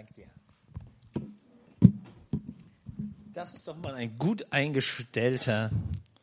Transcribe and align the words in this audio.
Danke 0.00 0.14
dir. 0.14 0.30
Das 3.34 3.52
ist 3.52 3.68
doch 3.68 3.76
mal 3.76 3.94
ein 3.94 4.16
gut 4.16 4.46
eingestellter 4.50 5.70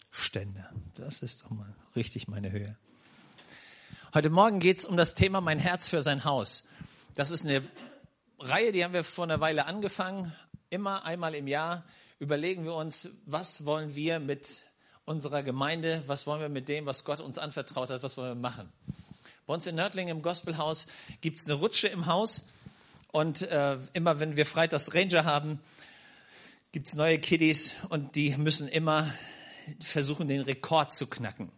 Ständer. 0.10 0.72
Das 0.96 1.20
ist 1.20 1.44
doch 1.44 1.52
mal 1.52 1.72
richtig 1.96 2.28
meine 2.28 2.52
Höhe. 2.52 2.76
Heute 4.16 4.32
Morgen 4.32 4.60
geht 4.60 4.80
es 4.80 4.86
um 4.86 4.98
das 4.98 5.14
Thema 5.14 5.42
Mein 5.42 5.60
Herz 5.60 5.90
für 5.90 6.02
sein 6.02 6.24
Haus. 6.24 6.64
Das 7.14 7.30
ist 7.30 7.46
eine 7.46 7.62
Reihe, 8.40 8.72
die 8.72 8.84
haben 8.84 8.96
wir 8.96 9.04
vor 9.04 9.26
einer 9.26 9.42
Weile 9.42 9.68
angefangen. 9.68 10.34
Immer 10.72 11.06
einmal 11.06 11.36
im 11.36 11.46
Jahr 11.46 11.84
überlegen 12.18 12.64
wir 12.64 12.74
uns, 12.74 13.10
was 13.28 13.64
wollen 13.64 13.94
wir 13.94 14.20
mit 14.20 14.64
unserer 15.06 15.44
Gemeinde, 15.44 16.02
was 16.08 16.26
wollen 16.26 16.42
wir 16.42 16.50
mit 16.50 16.68
dem, 16.68 16.88
was 16.88 17.04
Gott 17.04 17.20
uns 17.20 17.38
anvertraut 17.38 17.92
hat, 17.92 18.02
was 18.02 18.18
wollen 18.18 18.30
wir 18.30 18.42
machen. 18.42 18.74
Bei 19.46 19.54
uns 19.54 19.68
in 19.68 19.76
Nördlingen 19.76 20.18
im 20.18 20.24
Gospelhaus 20.24 20.88
gibt 21.22 21.38
es 21.38 21.46
eine 21.46 21.54
Rutsche 21.54 21.90
im 21.90 22.08
Haus 22.08 22.46
und 23.18 23.42
äh, 23.42 23.80
immer 23.94 24.20
wenn 24.20 24.36
wir 24.36 24.46
Freitags 24.46 24.94
Ranger 24.94 25.26
haben, 25.26 25.60
gibt 26.72 26.88
es 26.88 26.94
neue 26.94 27.18
Kiddies 27.18 27.76
und 27.90 28.14
die 28.14 28.38
müssen 28.38 28.68
immer 28.68 29.12
versuchen, 29.80 30.28
den 30.28 30.42
Rekord 30.42 30.94
zu 30.94 31.08
knacken. 31.08 31.52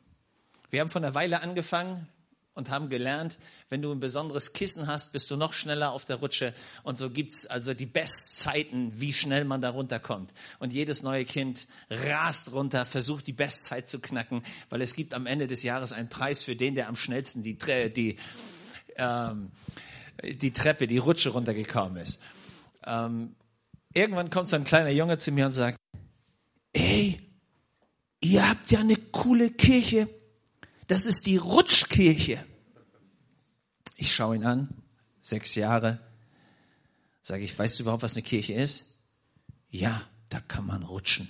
Wir 0.69 0.79
haben 0.79 0.87
vor 0.87 1.01
einer 1.01 1.15
Weile 1.15 1.41
angefangen 1.41 2.07
und 2.53 2.69
haben 2.69 2.87
gelernt, 2.87 3.37
wenn 3.67 3.81
du 3.81 3.91
ein 3.91 3.99
besonderes 3.99 4.53
Kissen 4.53 4.87
hast, 4.87 5.11
bist 5.11 5.29
du 5.31 5.35
noch 5.35 5.51
schneller 5.51 5.91
auf 5.91 6.05
der 6.05 6.15
Rutsche. 6.15 6.53
Und 6.83 6.97
so 6.97 7.09
gibt 7.09 7.33
es 7.33 7.45
also 7.45 7.73
die 7.73 7.85
Bestzeiten, 7.85 8.93
wie 8.95 9.11
schnell 9.11 9.43
man 9.43 9.59
da 9.59 9.71
runterkommt. 9.71 10.33
Und 10.59 10.71
jedes 10.71 11.03
neue 11.03 11.25
Kind 11.25 11.67
rast 11.89 12.53
runter, 12.53 12.85
versucht 12.85 13.27
die 13.27 13.33
Bestzeit 13.33 13.89
zu 13.89 13.99
knacken, 13.99 14.43
weil 14.69 14.81
es 14.81 14.93
gibt 14.93 15.13
am 15.13 15.25
Ende 15.25 15.47
des 15.47 15.63
Jahres 15.63 15.91
einen 15.91 16.07
Preis 16.07 16.41
für 16.41 16.55
den, 16.55 16.75
der 16.75 16.87
am 16.87 16.95
schnellsten 16.95 17.43
die, 17.43 17.57
die, 17.57 18.15
ähm, 18.95 19.51
die 20.23 20.53
Treppe, 20.53 20.87
die 20.87 20.97
Rutsche 20.97 21.29
runtergekommen 21.29 21.97
ist. 21.97 22.21
Ähm, 22.85 23.35
irgendwann 23.93 24.29
kommt 24.29 24.49
so 24.49 24.55
ein 24.55 24.63
kleiner 24.63 24.89
Junge 24.89 25.17
zu 25.17 25.31
mir 25.31 25.45
und 25.45 25.53
sagt, 25.53 25.77
ey, 26.73 27.19
ihr 28.21 28.49
habt 28.49 28.71
ja 28.71 28.79
eine 28.79 28.95
coole 28.95 29.51
Kirche. 29.51 30.09
Das 30.87 31.05
ist 31.05 31.25
die 31.25 31.37
Rutschkirche. 31.37 32.43
Ich 33.95 34.13
schaue 34.13 34.35
ihn 34.35 34.45
an, 34.45 34.69
sechs 35.21 35.55
Jahre. 35.55 35.99
Sage 37.21 37.43
ich, 37.43 37.57
weißt 37.57 37.77
du 37.77 37.83
überhaupt, 37.83 38.03
was 38.03 38.13
eine 38.13 38.23
Kirche 38.23 38.53
ist? 38.53 38.85
Ja, 39.69 40.01
da 40.29 40.39
kann 40.39 40.65
man 40.65 40.83
rutschen. 40.83 41.29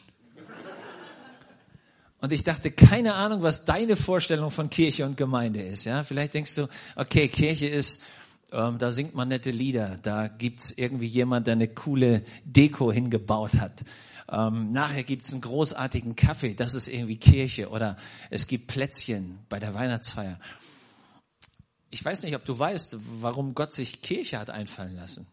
Und 2.22 2.34
ich 2.34 2.44
dachte, 2.44 2.70
keine 2.72 3.16
Ahnung, 3.16 3.44
was 3.44 3.66
deine 3.66 3.95
Vorstellung 3.95 4.52
von 4.52 4.70
Kirche 4.70 5.06
und 5.06 5.16
Gemeinde 5.16 5.62
ist. 5.62 5.86
Ja, 5.86 6.04
vielleicht 6.04 6.34
denkst 6.34 6.56
du, 6.56 6.67
okay, 6.95 7.30
Kirche 7.30 7.67
ist 7.67 8.02
ähm, 8.52 8.78
da 8.78 8.92
singt 8.92 9.16
man 9.16 9.28
nette 9.28 9.52
Lieder, 9.52 9.97
da 10.02 10.28
gibt's 10.28 10.72
irgendwie 10.72 11.08
jemand, 11.08 11.47
der 11.47 11.53
eine 11.53 11.67
coole 11.67 12.23
Deko 12.44 12.92
hingebaut 12.92 13.55
hat. 13.55 13.83
Ähm, 14.31 14.72
nachher 14.72 15.03
gibt's 15.03 15.31
einen 15.31 15.42
großartigen 15.42 16.16
Kaffee, 16.16 16.53
das 16.53 16.75
ist 16.75 16.88
irgendwie 16.88 17.17
Kirche. 17.17 17.70
Oder 17.70 17.97
es 18.30 18.47
gibt 18.47 18.67
Plätzchen 18.67 19.39
bei 19.50 19.59
der 19.59 19.73
Weihnachtsfeier. 19.73 20.39
Ich 21.89 22.03
weiß 22.05 22.23
nicht, 22.23 22.36
ob 22.36 22.45
du 22.45 22.58
weißt, 22.58 22.97
warum 23.22 23.55
Gott 23.55 23.73
sich 23.73 24.02
Kirche 24.02 24.38
hat 24.38 24.50
einfallen 24.50 24.95
lassen. 24.95 25.27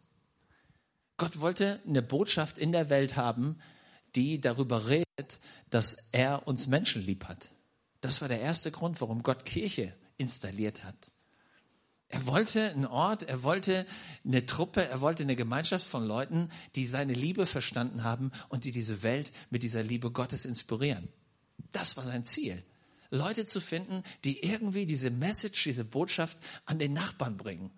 Gott 1.18 1.40
wollte 1.40 1.80
eine 1.86 2.02
Botschaft 2.02 2.58
in 2.58 2.72
der 2.72 2.90
Welt 2.90 3.16
haben, 3.16 3.58
die 4.14 4.40
darüber 4.40 4.88
redet, 4.88 5.38
dass 5.70 6.08
er 6.12 6.46
uns 6.46 6.66
Menschen 6.66 7.04
lieb 7.04 7.24
hat. 7.24 7.50
Das 8.00 8.20
war 8.20 8.28
der 8.28 8.40
erste 8.40 8.70
Grund, 8.70 9.00
warum 9.00 9.22
Gott 9.22 9.44
Kirche 9.44 9.94
installiert 10.16 10.84
hat. 10.84 11.10
Er 12.08 12.26
wollte 12.26 12.70
einen 12.70 12.86
Ort, 12.86 13.24
er 13.24 13.42
wollte 13.42 13.84
eine 14.24 14.46
Truppe, 14.46 14.86
er 14.86 15.00
wollte 15.00 15.24
eine 15.24 15.34
Gemeinschaft 15.34 15.86
von 15.86 16.04
Leuten, 16.06 16.50
die 16.76 16.86
seine 16.86 17.14
Liebe 17.14 17.46
verstanden 17.46 18.04
haben 18.04 18.30
und 18.48 18.64
die 18.64 18.70
diese 18.70 19.02
Welt 19.02 19.32
mit 19.50 19.62
dieser 19.64 19.82
Liebe 19.82 20.12
Gottes 20.12 20.44
inspirieren. 20.44 21.08
Das 21.72 21.96
war 21.96 22.04
sein 22.04 22.24
Ziel. 22.24 22.62
Leute 23.10 23.46
zu 23.46 23.60
finden, 23.60 24.02
die 24.24 24.42
irgendwie 24.44 24.86
diese 24.86 25.10
Message, 25.10 25.64
diese 25.64 25.84
Botschaft 25.84 26.38
an 26.64 26.78
den 26.78 26.92
Nachbarn 26.92 27.36
bringen. 27.36 27.70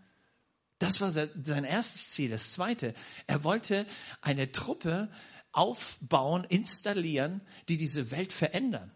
Das 0.78 1.00
war 1.00 1.10
sein 1.10 1.64
erstes 1.64 2.10
Ziel. 2.10 2.30
Das 2.30 2.52
zweite, 2.52 2.94
er 3.26 3.44
wollte 3.44 3.86
eine 4.20 4.52
Truppe 4.52 5.10
aufbauen, 5.52 6.44
installieren, 6.44 7.40
die 7.68 7.78
diese 7.78 8.10
Welt 8.10 8.32
verändern 8.32 8.92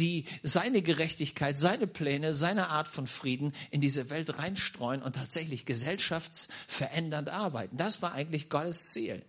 die 0.00 0.24
seine 0.42 0.82
Gerechtigkeit, 0.82 1.58
seine 1.58 1.86
Pläne, 1.86 2.32
seine 2.32 2.68
Art 2.68 2.88
von 2.88 3.06
Frieden 3.06 3.52
in 3.70 3.80
diese 3.80 4.10
Welt 4.10 4.38
reinstreuen 4.38 5.02
und 5.02 5.14
tatsächlich 5.14 5.66
gesellschaftsverändernd 5.66 7.28
arbeiten. 7.28 7.76
Das 7.76 8.00
war 8.00 8.12
eigentlich 8.12 8.48
Gottes 8.48 8.90
Ziel. 8.90 9.22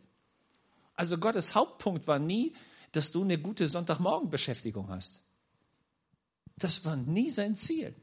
Also 0.95 1.17
Gottes 1.17 1.53
Hauptpunkt 1.55 2.07
war 2.07 2.19
nie, 2.19 2.55
dass 2.93 3.11
du 3.11 3.23
eine 3.23 3.37
gute 3.37 3.67
Sonntagmorgenbeschäftigung 3.67 4.89
hast. 4.89 5.19
Das 6.57 6.85
war 6.85 6.95
nie 6.95 7.29
sein 7.29 7.55
Ziel. 7.55 7.93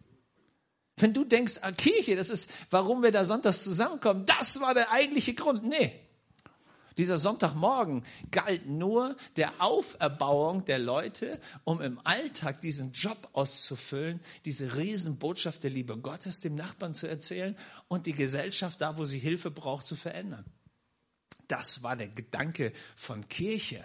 Wenn 0.96 1.14
du 1.14 1.24
denkst, 1.24 1.58
ah, 1.62 1.72
Kirche, 1.72 2.16
das 2.16 2.28
ist, 2.28 2.50
warum 2.70 3.02
wir 3.02 3.12
da 3.12 3.24
sonntags 3.24 3.62
zusammenkommen, 3.62 4.26
das 4.26 4.60
war 4.60 4.74
der 4.74 4.90
eigentliche 4.90 5.32
Grund. 5.32 5.62
Nee, 5.64 5.98
dieser 6.98 7.18
Sonntagmorgen 7.18 8.04
galt 8.30 8.66
nur 8.66 9.16
der 9.36 9.52
Auferbauung 9.60 10.64
der 10.64 10.80
Leute, 10.80 11.40
um 11.64 11.80
im 11.80 12.00
Alltag 12.04 12.60
diesen 12.60 12.92
Job 12.92 13.28
auszufüllen, 13.32 14.20
diese 14.44 14.76
Riesenbotschaft 14.76 15.62
der 15.62 15.70
Liebe 15.70 15.96
Gottes 15.96 16.40
dem 16.40 16.56
Nachbarn 16.56 16.94
zu 16.94 17.06
erzählen 17.06 17.56
und 17.86 18.06
die 18.06 18.12
Gesellschaft 18.12 18.80
da, 18.80 18.98
wo 18.98 19.06
sie 19.06 19.18
Hilfe 19.18 19.50
braucht, 19.50 19.86
zu 19.86 19.96
verändern. 19.96 20.44
Das 21.46 21.82
war 21.82 21.96
der 21.96 22.08
Gedanke 22.08 22.72
von 22.96 23.28
Kirche. 23.28 23.82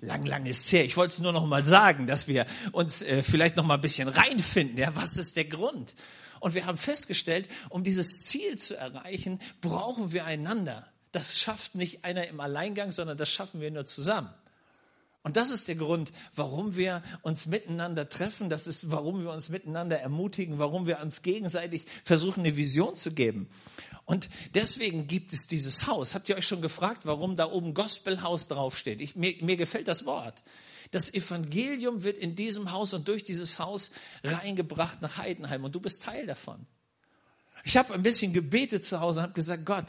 Lang, 0.00 0.26
lang 0.26 0.46
ist 0.46 0.70
her. 0.72 0.84
Ich 0.84 0.96
wollte 0.96 1.14
es 1.14 1.20
nur 1.20 1.32
noch 1.32 1.46
mal 1.46 1.64
sagen, 1.64 2.06
dass 2.06 2.28
wir 2.28 2.46
uns 2.72 3.02
äh, 3.02 3.22
vielleicht 3.22 3.56
noch 3.56 3.64
mal 3.64 3.74
ein 3.74 3.80
bisschen 3.80 4.08
reinfinden. 4.08 4.76
Ja, 4.76 4.94
was 4.94 5.16
ist 5.16 5.36
der 5.36 5.46
Grund? 5.46 5.94
Und 6.40 6.54
wir 6.54 6.66
haben 6.66 6.76
festgestellt, 6.76 7.48
um 7.70 7.82
dieses 7.82 8.24
Ziel 8.24 8.58
zu 8.58 8.76
erreichen, 8.76 9.40
brauchen 9.60 10.12
wir 10.12 10.26
einander. 10.26 10.86
Das 11.12 11.38
schafft 11.38 11.74
nicht 11.74 12.04
einer 12.04 12.26
im 12.28 12.40
Alleingang, 12.40 12.90
sondern 12.90 13.16
das 13.16 13.28
schaffen 13.28 13.60
wir 13.60 13.70
nur 13.70 13.86
zusammen. 13.86 14.30
Und 15.26 15.36
das 15.36 15.50
ist 15.50 15.66
der 15.66 15.74
Grund, 15.74 16.12
warum 16.36 16.76
wir 16.76 17.02
uns 17.22 17.46
miteinander 17.46 18.08
treffen. 18.08 18.48
Das 18.48 18.68
ist, 18.68 18.92
warum 18.92 19.24
wir 19.24 19.32
uns 19.32 19.48
miteinander 19.48 19.98
ermutigen, 19.98 20.60
warum 20.60 20.86
wir 20.86 21.00
uns 21.00 21.22
gegenseitig 21.22 21.84
versuchen, 22.04 22.40
eine 22.40 22.56
Vision 22.56 22.94
zu 22.94 23.12
geben. 23.12 23.48
Und 24.04 24.30
deswegen 24.54 25.08
gibt 25.08 25.32
es 25.32 25.48
dieses 25.48 25.88
Haus. 25.88 26.14
Habt 26.14 26.28
ihr 26.28 26.36
euch 26.36 26.46
schon 26.46 26.62
gefragt, 26.62 27.00
warum 27.04 27.36
da 27.36 27.50
oben 27.50 27.74
Gospelhaus 27.74 28.46
draufsteht? 28.46 29.00
Ich, 29.00 29.16
mir, 29.16 29.34
mir 29.40 29.56
gefällt 29.56 29.88
das 29.88 30.06
Wort. 30.06 30.44
Das 30.92 31.12
Evangelium 31.12 32.04
wird 32.04 32.18
in 32.18 32.36
diesem 32.36 32.70
Haus 32.70 32.94
und 32.94 33.08
durch 33.08 33.24
dieses 33.24 33.58
Haus 33.58 33.90
reingebracht 34.22 35.02
nach 35.02 35.18
Heidenheim 35.18 35.64
und 35.64 35.74
du 35.74 35.80
bist 35.80 36.04
Teil 36.04 36.26
davon. 36.26 36.64
Ich 37.64 37.76
habe 37.76 37.94
ein 37.94 38.04
bisschen 38.04 38.32
gebetet 38.32 38.86
zu 38.86 39.00
Hause 39.00 39.18
und 39.18 39.22
habe 39.24 39.32
gesagt, 39.32 39.66
Gott, 39.66 39.86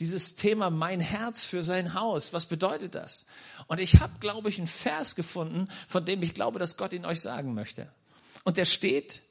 dieses 0.00 0.36
Thema 0.36 0.70
mein 0.70 1.00
Herz 1.00 1.44
für 1.44 1.64
sein 1.64 1.94
Haus. 1.94 2.32
Was 2.32 2.46
bedeutet 2.46 2.94
das? 2.94 3.26
Und 3.66 3.80
ich 3.80 4.00
habe, 4.00 4.12
glaube 4.20 4.48
ich, 4.48 4.58
einen 4.58 4.66
Vers 4.66 5.16
gefunden, 5.16 5.68
von 5.88 6.04
dem 6.04 6.22
ich 6.22 6.34
glaube, 6.34 6.58
dass 6.58 6.76
Gott 6.76 6.92
ihn 6.92 7.04
euch 7.04 7.20
sagen 7.20 7.54
möchte. 7.54 7.90
Und 8.44 8.56
der 8.56 8.64
steht 8.64 9.22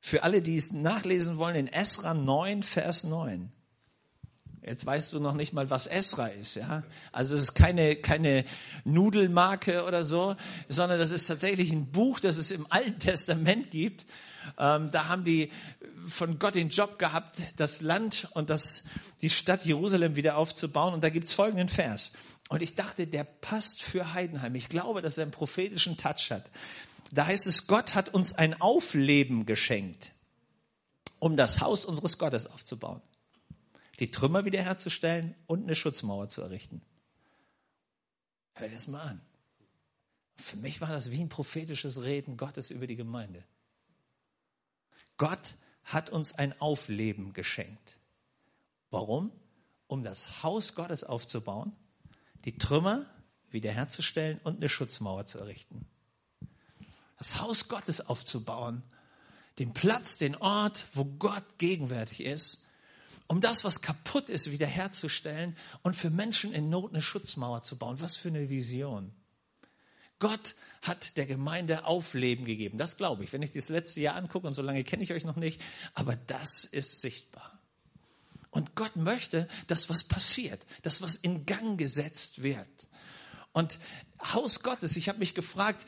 für 0.00 0.22
alle, 0.22 0.42
die 0.42 0.56
es 0.56 0.72
nachlesen 0.72 1.38
wollen, 1.38 1.56
in 1.56 1.68
Esra 1.68 2.14
9, 2.14 2.62
Vers 2.62 3.04
9. 3.04 3.52
Jetzt 4.64 4.86
weißt 4.86 5.12
du 5.12 5.18
noch 5.18 5.34
nicht 5.34 5.52
mal, 5.52 5.70
was 5.70 5.88
Esra 5.88 6.28
ist, 6.28 6.54
ja? 6.54 6.84
Also 7.10 7.36
es 7.36 7.42
ist 7.42 7.54
keine, 7.54 7.96
keine 7.96 8.44
Nudelmarke 8.84 9.84
oder 9.84 10.04
so, 10.04 10.36
sondern 10.68 11.00
das 11.00 11.10
ist 11.10 11.26
tatsächlich 11.26 11.72
ein 11.72 11.90
Buch, 11.90 12.20
das 12.20 12.36
es 12.36 12.52
im 12.52 12.66
Alten 12.70 13.00
Testament 13.00 13.72
gibt. 13.72 14.06
Ähm, 14.58 14.88
da 14.92 15.08
haben 15.08 15.24
die 15.24 15.50
von 16.08 16.38
Gott 16.38 16.54
den 16.54 16.68
Job 16.68 17.00
gehabt, 17.00 17.42
das 17.56 17.80
Land 17.80 18.28
und 18.34 18.50
das, 18.50 18.84
die 19.22 19.30
Stadt 19.30 19.64
Jerusalem 19.64 20.16
wieder 20.16 20.36
aufzubauen. 20.36 20.94
Und 20.94 21.02
da 21.02 21.08
gibt's 21.08 21.32
folgenden 21.32 21.68
Vers. 21.68 22.12
Und 22.48 22.62
ich 22.62 22.74
dachte, 22.74 23.06
der 23.06 23.24
passt 23.24 23.82
für 23.82 24.12
Heidenheim. 24.12 24.54
Ich 24.54 24.68
glaube, 24.68 25.00
dass 25.00 25.16
er 25.16 25.22
einen 25.22 25.32
prophetischen 25.32 25.96
Touch 25.96 26.30
hat. 26.30 26.50
Da 27.12 27.26
heißt 27.26 27.46
es, 27.46 27.66
Gott 27.66 27.94
hat 27.94 28.10
uns 28.10 28.34
ein 28.34 28.60
Aufleben 28.60 29.46
geschenkt, 29.46 30.12
um 31.18 31.36
das 31.36 31.60
Haus 31.60 31.84
unseres 31.84 32.18
Gottes 32.18 32.46
aufzubauen 32.46 33.02
die 34.02 34.10
Trümmer 34.10 34.44
wiederherzustellen 34.44 35.36
und 35.46 35.62
eine 35.62 35.76
Schutzmauer 35.76 36.28
zu 36.28 36.42
errichten. 36.42 36.82
Hör 38.54 38.68
dir 38.68 38.74
das 38.74 38.88
mal 38.88 39.02
an. 39.02 39.20
Für 40.36 40.56
mich 40.56 40.80
war 40.80 40.88
das 40.88 41.12
wie 41.12 41.20
ein 41.20 41.28
prophetisches 41.28 42.02
Reden 42.02 42.36
Gottes 42.36 42.70
über 42.70 42.88
die 42.88 42.96
Gemeinde. 42.96 43.44
Gott 45.18 45.54
hat 45.84 46.10
uns 46.10 46.34
ein 46.34 46.60
Aufleben 46.60 47.32
geschenkt. 47.32 47.96
Warum? 48.92 49.32
Um 49.88 50.04
das 50.04 50.44
Haus 50.44 50.76
Gottes 50.76 51.02
aufzubauen, 51.02 51.72
die 52.44 52.56
Trümmer 52.56 53.06
wiederherzustellen 53.50 54.40
und 54.44 54.58
eine 54.58 54.68
Schutzmauer 54.68 55.26
zu 55.26 55.38
errichten. 55.38 55.86
Das 57.18 57.40
Haus 57.40 57.68
Gottes 57.68 58.00
aufzubauen, 58.00 58.84
den 59.58 59.72
Platz, 59.74 60.16
den 60.16 60.36
Ort, 60.36 60.86
wo 60.94 61.04
Gott 61.04 61.58
gegenwärtig 61.58 62.20
ist 62.24 62.68
um 63.32 63.40
das, 63.40 63.64
was 63.64 63.80
kaputt 63.80 64.28
ist, 64.28 64.50
wiederherzustellen 64.50 65.56
und 65.82 65.96
für 65.96 66.10
Menschen 66.10 66.52
in 66.52 66.68
Not 66.68 66.92
eine 66.92 67.00
Schutzmauer 67.00 67.62
zu 67.62 67.78
bauen. 67.78 67.98
Was 67.98 68.14
für 68.14 68.28
eine 68.28 68.50
Vision. 68.50 69.10
Gott 70.18 70.54
hat 70.82 71.16
der 71.16 71.24
Gemeinde 71.24 71.86
Aufleben 71.86 72.44
gegeben. 72.44 72.76
Das 72.76 72.98
glaube 72.98 73.24
ich. 73.24 73.32
Wenn 73.32 73.40
ich 73.40 73.52
das 73.52 73.70
letzte 73.70 74.00
Jahr 74.00 74.16
angucke, 74.16 74.46
und 74.46 74.52
so 74.52 74.60
lange 74.60 74.84
kenne 74.84 75.02
ich 75.02 75.14
euch 75.14 75.24
noch 75.24 75.36
nicht, 75.36 75.62
aber 75.94 76.14
das 76.14 76.64
ist 76.64 77.00
sichtbar. 77.00 77.51
Und 78.52 78.76
Gott 78.76 78.96
möchte, 78.96 79.48
dass 79.66 79.88
was 79.88 80.04
passiert, 80.04 80.66
dass 80.82 81.00
was 81.00 81.16
in 81.16 81.46
Gang 81.46 81.78
gesetzt 81.78 82.42
wird. 82.42 82.68
Und 83.52 83.78
Haus 84.22 84.62
Gottes, 84.62 84.96
ich 84.96 85.08
habe 85.08 85.18
mich 85.18 85.34
gefragt, 85.34 85.86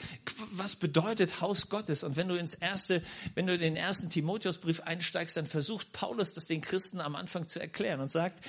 was 0.51 0.75
bedeutet 0.77 1.43
Haus 1.43 1.69
Gottes? 1.69 2.03
Und 2.03 2.17
wenn 2.17 2.27
du 2.27 2.37
ins 2.37 2.55
erste, 2.55 3.03
wenn 3.35 3.47
du 3.47 3.55
in 3.55 3.61
den 3.61 3.77
ersten 3.77 4.09
Timotheusbrief 4.09 4.81
einsteigst, 4.81 5.37
dann 5.37 5.47
versucht 5.47 5.93
Paulus 5.93 6.33
das 6.33 6.47
den 6.47 6.63
Christen 6.63 7.01
am 7.01 7.17
Anfang 7.17 7.49
zu 7.49 7.61
erklären 7.61 8.01
und 8.01 8.11
sagt, 8.11 8.43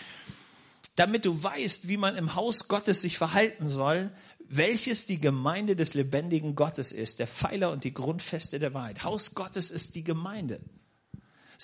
damit 0.95 1.25
du 1.25 1.43
weißt, 1.43 1.89
wie 1.89 1.97
man 1.97 2.15
im 2.15 2.35
Haus 2.35 2.69
Gottes 2.69 3.01
sich 3.01 3.17
verhalten 3.17 3.67
soll, 3.67 4.11
welches 4.47 5.05
die 5.05 5.19
Gemeinde 5.19 5.75
des 5.75 5.93
lebendigen 5.93 6.55
Gottes 6.55 6.93
ist, 6.93 7.19
der 7.19 7.27
Pfeiler 7.27 7.71
und 7.71 7.83
die 7.83 7.93
Grundfeste 7.93 8.59
der 8.59 8.73
Wahrheit. 8.73 9.03
Haus 9.03 9.33
Gottes 9.33 9.71
ist 9.71 9.95
die 9.95 10.05
Gemeinde 10.05 10.61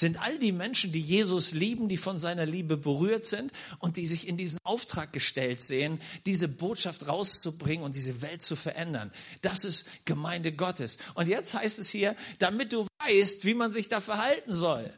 sind 0.02 0.22
all 0.22 0.38
die 0.38 0.52
Menschen, 0.52 0.92
die 0.92 1.00
Jesus 1.00 1.52
lieben, 1.52 1.88
die 1.88 1.96
von 1.96 2.20
seiner 2.20 2.46
Liebe 2.46 2.76
berührt 2.76 3.24
sind 3.24 3.54
und 3.80 3.96
die 3.96 4.08
sich 4.08 4.28
in 4.28 4.36
diesen 4.36 4.60
Auftrag 4.64 5.14
gestellt 5.14 5.62
sehen, 5.62 6.02
diese 6.26 6.50
Botschaft 6.50 7.08
rauszubringen 7.08 7.86
und 7.86 7.96
diese 7.96 8.22
Welt 8.22 8.42
zu 8.42 8.58
verändern. 8.58 9.14
Das 9.42 9.64
ist 9.64 9.88
Gemeinde 10.04 10.52
Gottes. 10.52 10.98
Und 11.14 11.28
jetzt 11.30 11.54
heißt 11.54 11.80
es 11.80 11.90
hier, 11.90 12.18
damit 12.40 12.74
du 12.74 12.86
weißt, 13.00 13.46
wie 13.46 13.54
man 13.54 13.72
sich 13.72 13.88
da 13.88 14.02
verhalten 14.02 14.54
soll. 14.54 14.92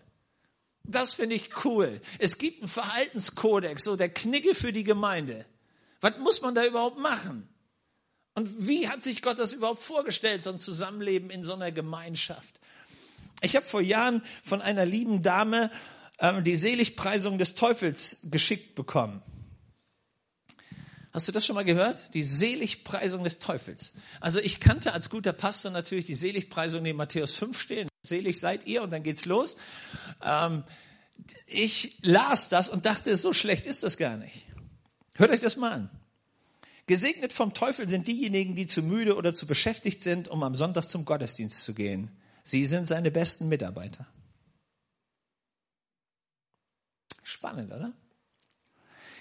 Das 0.85 1.13
finde 1.13 1.35
ich 1.35 1.65
cool. 1.65 2.01
Es 2.17 2.37
gibt 2.37 2.61
einen 2.61 2.69
Verhaltenskodex, 2.69 3.83
so 3.83 3.95
der 3.95 4.09
Knigge 4.09 4.55
für 4.55 4.73
die 4.73 4.83
Gemeinde. 4.83 5.45
Was 6.01 6.17
muss 6.17 6.41
man 6.41 6.55
da 6.55 6.65
überhaupt 6.65 6.97
machen? 6.97 7.47
Und 8.35 8.67
wie 8.67 8.89
hat 8.89 9.03
sich 9.03 9.21
Gott 9.21 9.37
das 9.37 9.53
überhaupt 9.53 9.83
vorgestellt, 9.83 10.43
so 10.43 10.49
ein 10.49 10.59
Zusammenleben 10.59 11.29
in 11.29 11.43
so 11.43 11.53
einer 11.53 11.71
Gemeinschaft? 11.71 12.59
Ich 13.43 13.57
habe 13.57 13.65
vor 13.65 13.81
Jahren 13.81 14.23
von 14.41 14.61
einer 14.61 14.85
lieben 14.85 15.21
Dame 15.21 15.69
ähm, 16.19 16.45
die 16.45 16.55
Seligpreisung 16.55 17.37
des 17.37 17.55
Teufels 17.55 18.19
geschickt 18.23 18.73
bekommen. 18.73 19.21
Hast 21.11 21.27
du 21.27 21.33
das 21.33 21.45
schon 21.45 21.55
mal 21.55 21.65
gehört? 21.65 22.13
Die 22.13 22.23
Seligpreisung 22.23 23.23
des 23.23 23.39
Teufels. 23.39 23.91
Also 24.21 24.39
ich 24.39 24.61
kannte 24.61 24.93
als 24.93 25.09
guter 25.09 25.33
Pastor 25.33 25.71
natürlich 25.71 26.05
die 26.05 26.15
Seligpreisung, 26.15 26.85
in 26.85 26.95
Matthäus 26.95 27.35
5 27.35 27.59
stehen. 27.59 27.89
Selig 28.01 28.39
seid 28.39 28.65
ihr 28.65 28.81
und 28.81 28.91
dann 28.91 29.03
geht's 29.03 29.25
los. 29.25 29.57
Ähm, 30.23 30.63
ich 31.45 31.99
las 32.01 32.47
das 32.47 32.69
und 32.69 32.85
dachte, 32.85 33.15
so 33.17 33.33
schlecht 33.33 33.67
ist 33.67 33.83
das 33.83 33.97
gar 33.97 34.15
nicht. 34.15 34.45
Hört 35.15 35.31
euch 35.31 35.41
das 35.41 35.57
mal 35.57 35.71
an. 35.71 35.89
Gesegnet 36.87 37.33
vom 37.33 37.53
Teufel 37.53 37.87
sind 37.89 38.07
diejenigen, 38.07 38.55
die 38.55 38.67
zu 38.67 38.81
müde 38.81 39.15
oder 39.15 39.35
zu 39.35 39.45
beschäftigt 39.45 40.01
sind, 40.01 40.29
um 40.29 40.43
am 40.43 40.55
Sonntag 40.55 40.89
zum 40.89 41.03
Gottesdienst 41.03 41.63
zu 41.63 41.73
gehen. 41.73 42.09
Sie 42.43 42.65
sind 42.65 42.87
seine 42.87 43.09
besten 43.09 43.47
Mitarbeiter. 43.47 44.05
Spannend, 47.23 47.71
oder? 47.71 47.93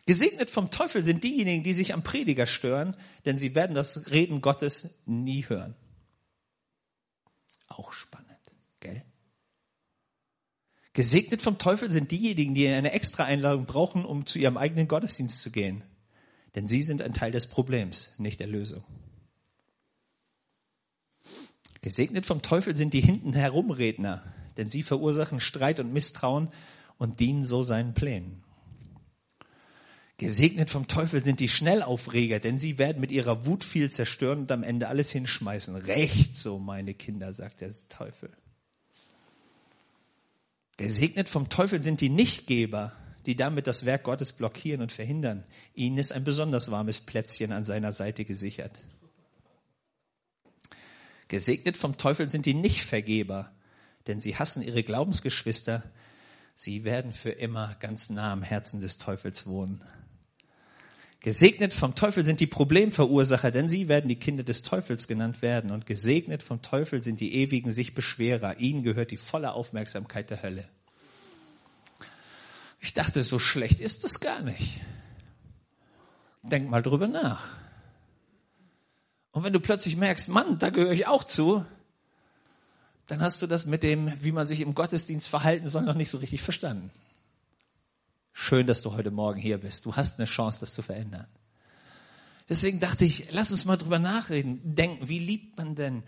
Gesegnet 0.06 0.50
vom 0.50 0.70
Teufel 0.72 1.04
sind 1.04 1.22
diejenigen, 1.22 1.62
die 1.62 1.74
sich 1.74 1.94
am 1.94 2.02
Prediger 2.02 2.46
stören, 2.48 2.96
denn 3.24 3.38
sie 3.38 3.54
werden 3.54 3.74
das 3.74 4.10
Reden 4.10 4.40
Gottes 4.40 4.90
nie 5.06 5.48
hören. 5.48 5.76
Auch 7.68 7.92
spannend, 7.92 8.40
gell? 8.80 9.02
Gesegnet 10.92 11.40
vom 11.40 11.58
Teufel 11.58 11.90
sind 11.90 12.10
diejenigen, 12.10 12.54
die 12.54 12.66
eine 12.66 12.92
extra 12.92 13.24
Einladung 13.24 13.64
brauchen, 13.64 14.04
um 14.04 14.26
zu 14.26 14.38
ihrem 14.38 14.56
eigenen 14.58 14.88
Gottesdienst 14.88 15.40
zu 15.40 15.50
gehen. 15.50 15.84
Denn 16.54 16.66
sie 16.66 16.82
sind 16.82 17.00
ein 17.00 17.14
Teil 17.14 17.32
des 17.32 17.46
Problems, 17.46 18.10
nicht 18.18 18.40
der 18.40 18.48
Lösung. 18.48 18.84
Gesegnet 21.82 22.26
vom 22.26 22.42
Teufel 22.42 22.76
sind 22.76 22.94
die 22.94 23.00
hinten 23.00 23.32
Herumredner, 23.32 24.22
denn 24.56 24.68
sie 24.68 24.84
verursachen 24.84 25.40
Streit 25.40 25.80
und 25.80 25.92
Misstrauen 25.92 26.48
und 26.96 27.20
dienen 27.20 27.44
so 27.44 27.64
seinen 27.64 27.92
Plänen. 27.92 28.44
Gesegnet 30.16 30.70
vom 30.70 30.86
Teufel 30.86 31.24
sind 31.24 31.40
die 31.40 31.48
Schnellaufreger, 31.48 32.38
denn 32.38 32.60
sie 32.60 32.78
werden 32.78 33.00
mit 33.00 33.10
ihrer 33.10 33.44
Wut 33.44 33.64
viel 33.64 33.90
zerstören 33.90 34.40
und 34.40 34.52
am 34.52 34.62
Ende 34.62 34.86
alles 34.86 35.10
hinschmeißen. 35.10 35.74
Recht 35.74 36.36
so, 36.36 36.60
meine 36.60 36.94
Kinder, 36.94 37.32
sagt 37.32 37.60
der 37.60 37.72
Teufel. 37.88 38.30
Gesegnet 40.76 41.28
vom 41.28 41.48
Teufel 41.48 41.82
sind 41.82 42.00
die 42.00 42.08
Nichtgeber, 42.08 42.92
die 43.26 43.34
damit 43.34 43.66
das 43.66 43.84
Werk 43.84 44.04
Gottes 44.04 44.32
blockieren 44.32 44.82
und 44.82 44.92
verhindern. 44.92 45.42
Ihnen 45.74 45.98
ist 45.98 46.12
ein 46.12 46.22
besonders 46.22 46.70
warmes 46.70 47.00
Plätzchen 47.00 47.50
an 47.50 47.64
seiner 47.64 47.92
Seite 47.92 48.24
gesichert. 48.24 48.84
Gesegnet 51.32 51.78
vom 51.78 51.96
Teufel 51.96 52.28
sind 52.28 52.44
die 52.44 52.52
Nichtvergeber, 52.52 53.50
denn 54.06 54.20
sie 54.20 54.36
hassen 54.36 54.62
ihre 54.62 54.82
Glaubensgeschwister. 54.82 55.82
Sie 56.54 56.84
werden 56.84 57.14
für 57.14 57.30
immer 57.30 57.74
ganz 57.80 58.10
nah 58.10 58.34
am 58.34 58.42
Herzen 58.42 58.82
des 58.82 58.98
Teufels 58.98 59.46
wohnen. 59.46 59.82
Gesegnet 61.20 61.72
vom 61.72 61.94
Teufel 61.94 62.26
sind 62.26 62.40
die 62.40 62.46
Problemverursacher, 62.46 63.50
denn 63.50 63.70
sie 63.70 63.88
werden 63.88 64.08
die 64.08 64.18
Kinder 64.18 64.42
des 64.42 64.60
Teufels 64.62 65.08
genannt 65.08 65.40
werden. 65.40 65.70
Und 65.70 65.86
gesegnet 65.86 66.42
vom 66.42 66.60
Teufel 66.60 67.02
sind 67.02 67.18
die 67.18 67.34
ewigen 67.36 67.70
Sichbeschwerer. 67.70 68.58
Ihnen 68.58 68.82
gehört 68.82 69.10
die 69.10 69.16
volle 69.16 69.54
Aufmerksamkeit 69.54 70.28
der 70.28 70.42
Hölle. 70.42 70.68
Ich 72.78 72.92
dachte, 72.92 73.22
so 73.22 73.38
schlecht 73.38 73.80
ist 73.80 74.04
das 74.04 74.20
gar 74.20 74.42
nicht. 74.42 74.80
Denk 76.42 76.68
mal 76.68 76.82
drüber 76.82 77.08
nach. 77.08 77.61
Und 79.32 79.44
wenn 79.44 79.52
du 79.52 79.60
plötzlich 79.60 79.96
merkst, 79.96 80.28
Mann, 80.28 80.58
da 80.58 80.70
gehöre 80.70 80.92
ich 80.92 81.06
auch 81.06 81.24
zu, 81.24 81.64
dann 83.06 83.20
hast 83.20 83.42
du 83.42 83.46
das 83.46 83.66
mit 83.66 83.82
dem, 83.82 84.12
wie 84.22 84.32
man 84.32 84.46
sich 84.46 84.60
im 84.60 84.74
Gottesdienst 84.74 85.28
verhalten 85.28 85.68
soll, 85.68 85.82
noch 85.82 85.94
nicht 85.94 86.10
so 86.10 86.18
richtig 86.18 86.42
verstanden. 86.42 86.90
Schön, 88.32 88.66
dass 88.66 88.82
du 88.82 88.92
heute 88.92 89.10
Morgen 89.10 89.40
hier 89.40 89.58
bist. 89.58 89.84
Du 89.86 89.96
hast 89.96 90.18
eine 90.18 90.26
Chance, 90.26 90.60
das 90.60 90.74
zu 90.74 90.82
verändern. 90.82 91.26
Deswegen 92.48 92.80
dachte 92.80 93.04
ich, 93.04 93.28
lass 93.30 93.50
uns 93.50 93.64
mal 93.64 93.76
drüber 93.76 93.98
nachreden, 93.98 94.60
denken, 94.62 95.08
wie 95.08 95.18
liebt 95.18 95.56
man 95.56 95.74
denn 95.74 96.02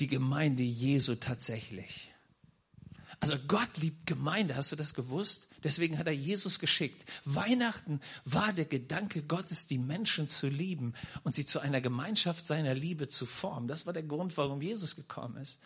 die 0.00 0.06
Gemeinde 0.06 0.62
Jesu 0.62 1.14
tatsächlich? 1.14 2.10
Also 3.20 3.36
Gott 3.46 3.76
liebt 3.78 4.06
Gemeinde, 4.06 4.56
hast 4.56 4.72
du 4.72 4.76
das 4.76 4.94
gewusst? 4.94 5.48
Deswegen 5.64 5.98
hat 5.98 6.06
er 6.06 6.12
Jesus 6.12 6.58
geschickt. 6.58 7.04
Weihnachten 7.24 8.00
war 8.24 8.52
der 8.52 8.64
Gedanke 8.64 9.22
Gottes, 9.22 9.66
die 9.66 9.78
Menschen 9.78 10.28
zu 10.28 10.48
lieben 10.48 10.94
und 11.24 11.34
sie 11.34 11.46
zu 11.46 11.60
einer 11.60 11.80
Gemeinschaft 11.80 12.46
seiner 12.46 12.74
Liebe 12.74 13.08
zu 13.08 13.26
formen. 13.26 13.68
Das 13.68 13.86
war 13.86 13.92
der 13.92 14.02
Grund, 14.02 14.36
warum 14.36 14.62
Jesus 14.62 14.96
gekommen 14.96 15.36
ist. 15.36 15.60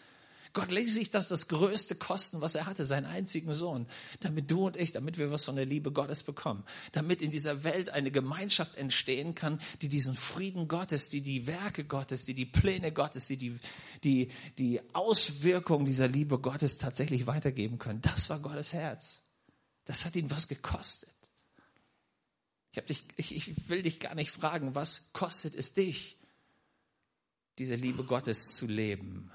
Gott 0.56 0.70
lässt 0.70 0.94
sich 0.94 1.10
das 1.10 1.28
das 1.28 1.48
Größte 1.48 1.96
kosten, 1.96 2.40
was 2.40 2.54
er 2.54 2.64
hatte, 2.64 2.86
seinen 2.86 3.04
einzigen 3.04 3.52
Sohn, 3.52 3.86
damit 4.20 4.50
du 4.50 4.66
und 4.66 4.78
ich, 4.78 4.90
damit 4.90 5.18
wir 5.18 5.30
was 5.30 5.44
von 5.44 5.54
der 5.54 5.66
Liebe 5.66 5.92
Gottes 5.92 6.22
bekommen, 6.22 6.64
damit 6.92 7.20
in 7.20 7.30
dieser 7.30 7.62
Welt 7.62 7.90
eine 7.90 8.10
Gemeinschaft 8.10 8.78
entstehen 8.78 9.34
kann, 9.34 9.60
die 9.82 9.90
diesen 9.90 10.14
Frieden 10.14 10.66
Gottes, 10.66 11.10
die 11.10 11.20
die 11.20 11.46
Werke 11.46 11.84
Gottes, 11.84 12.24
die 12.24 12.32
die 12.32 12.46
Pläne 12.46 12.90
Gottes, 12.90 13.26
die 13.26 13.36
die, 13.36 13.56
die, 14.02 14.30
die 14.56 14.80
Auswirkungen 14.94 15.84
dieser 15.84 16.08
Liebe 16.08 16.38
Gottes 16.38 16.78
tatsächlich 16.78 17.26
weitergeben 17.26 17.78
können. 17.78 18.00
Das 18.00 18.30
war 18.30 18.38
Gottes 18.38 18.72
Herz. 18.72 19.25
Das 19.86 20.04
hat 20.04 20.16
ihn 20.16 20.30
was 20.30 20.48
gekostet. 20.48 21.14
Ich, 22.72 22.82
dich, 22.82 23.04
ich, 23.16 23.34
ich 23.34 23.68
will 23.70 23.82
dich 23.82 24.00
gar 24.00 24.14
nicht 24.14 24.30
fragen, 24.30 24.74
was 24.74 25.12
kostet 25.14 25.54
es 25.54 25.72
dich, 25.72 26.18
diese 27.56 27.76
Liebe 27.76 28.04
Gottes 28.04 28.54
zu 28.54 28.66
leben? 28.66 29.32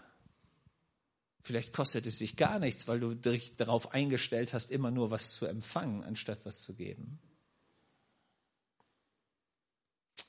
Vielleicht 1.44 1.74
kostet 1.74 2.06
es 2.06 2.20
dich 2.20 2.36
gar 2.36 2.60
nichts, 2.60 2.88
weil 2.88 3.00
du 3.00 3.16
dich 3.16 3.56
darauf 3.56 3.94
eingestellt 3.94 4.54
hast, 4.54 4.70
immer 4.70 4.92
nur 4.92 5.10
was 5.10 5.34
zu 5.34 5.48
empfangen, 5.48 6.04
anstatt 6.04 6.46
was 6.46 6.62
zu 6.62 6.76
geben. 6.76 7.20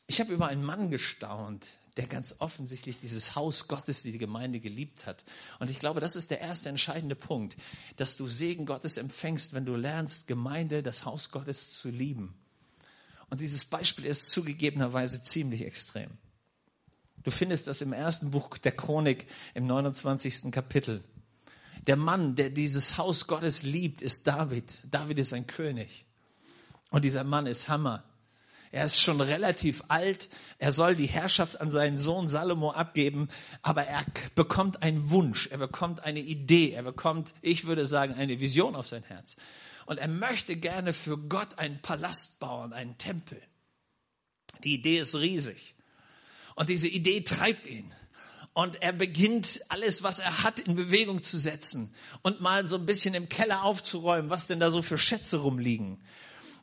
Ich 0.07 0.21
habe 0.21 0.33
über 0.33 0.47
einen 0.47 0.65
Mann 0.65 0.91
gestaunt, 0.91 1.67
der 1.97 2.07
ganz 2.07 2.35
offensichtlich 2.39 2.99
dieses 2.99 3.35
Haus 3.35 3.69
Gottes, 3.69 4.03
die 4.03 4.17
Gemeinde 4.17 4.61
geliebt 4.61 5.07
hat. 5.07 5.25
Und 5.59 5.71
ich 5.71 5.79
glaube, 5.79 6.01
das 6.01 6.17
ist 6.17 6.31
der 6.31 6.41
erste 6.41 6.69
entscheidende 6.69 7.17
Punkt, 7.17 7.57
dass 7.97 8.17
du 8.17 8.27
Segen 8.27 8.65
Gottes 8.65 8.97
empfängst, 8.97 9.53
wenn 9.53 9.67
du 9.67 9.77
lernst, 9.77 10.27
Gemeinde, 10.27 10.83
das 10.83 11.05
Haus 11.05 11.31
Gottes 11.31 11.79
zu 11.79 11.91
lieben. 11.91 12.35
Und 13.29 13.41
dieses 13.41 13.65
Beispiel 13.65 14.07
ist 14.07 14.31
zugegebenerweise 14.31 15.23
ziemlich 15.23 15.65
extrem. 15.65 16.11
Du 17.23 17.31
findest 17.31 17.67
das 17.67 17.83
im 17.83 17.93
ersten 17.93 18.31
Buch 18.31 18.59
der 18.59 18.73
Chronik 18.73 19.27
im 19.55 19.67
29. 19.67 20.51
Kapitel. 20.51 21.05
Der 21.87 21.97
Mann, 21.97 22.35
der 22.37 22.51
dieses 22.51 22.97
Haus 22.97 23.27
Gottes 23.27 23.63
liebt, 23.63 24.03
ist 24.03 24.27
David. 24.27 24.81
David 24.91 25.19
ist 25.19 25.33
ein 25.33 25.47
König. 25.47 26.05
Und 26.91 27.05
dieser 27.05 27.25
Mann 27.25 27.47
ist 27.47 27.69
Hammer. 27.69 28.05
Er 28.73 28.87
ist 28.87 29.01
schon 29.01 29.21
relativ 29.21 29.85
alt. 29.89 30.31
Er 30.59 30.73
soll 30.73 30.97
die 30.97 31.07
Herrschaft 31.07 31.61
an 31.61 31.71
seinen 31.71 31.99
Sohn 31.99 32.29
Salomo 32.29 32.73
abgeben. 32.73 33.29
Aber 33.61 33.85
er 33.85 34.05
bekommt 34.35 34.83
einen 34.83 35.11
Wunsch. 35.11 35.47
Er 35.49 35.59
bekommt 35.59 36.05
eine 36.05 36.21
Idee. 36.21 36.73
Er 36.73 36.83
bekommt, 36.83 37.35
ich 37.43 37.67
würde 37.67 37.85
sagen, 37.85 38.15
eine 38.15 38.41
Vision 38.41 38.75
auf 38.75 38.89
sein 38.89 39.03
Herz. 39.05 39.37
Und 39.85 39.99
er 39.99 40.09
möchte 40.09 40.57
gerne 40.57 40.95
für 40.95 41.19
Gott 41.19 41.59
einen 41.59 41.83
Palast 41.83 42.41
bauen, 42.41 42.73
einen 42.73 42.97
Tempel. 42.97 43.41
Die 44.65 44.75
Idee 44.75 45.01
ist 45.01 45.15
riesig. 45.17 45.75
Und 46.55 46.71
diese 46.71 46.89
Idee 46.89 47.21
treibt 47.21 47.67
ihn. 47.67 47.93
Und 48.55 48.83
er 48.83 48.93
beginnt 48.93 49.61
alles, 49.69 50.03
was 50.03 50.19
er 50.19 50.43
hat, 50.45 50.61
in 50.61 50.77
Bewegung 50.77 51.23
zu 51.23 51.39
setzen 51.39 51.95
und 52.23 52.41
mal 52.41 52.67
so 52.67 52.77
ein 52.77 52.85
bisschen 52.85 53.15
im 53.15 53.29
Keller 53.29 53.63
aufzuräumen, 53.65 54.31
was 54.31 54.47
denn 54.47 54.61
da 54.61 54.71
so 54.71 54.83
für 54.83 54.99
Schätze 54.99 55.39
rumliegen. 55.39 56.03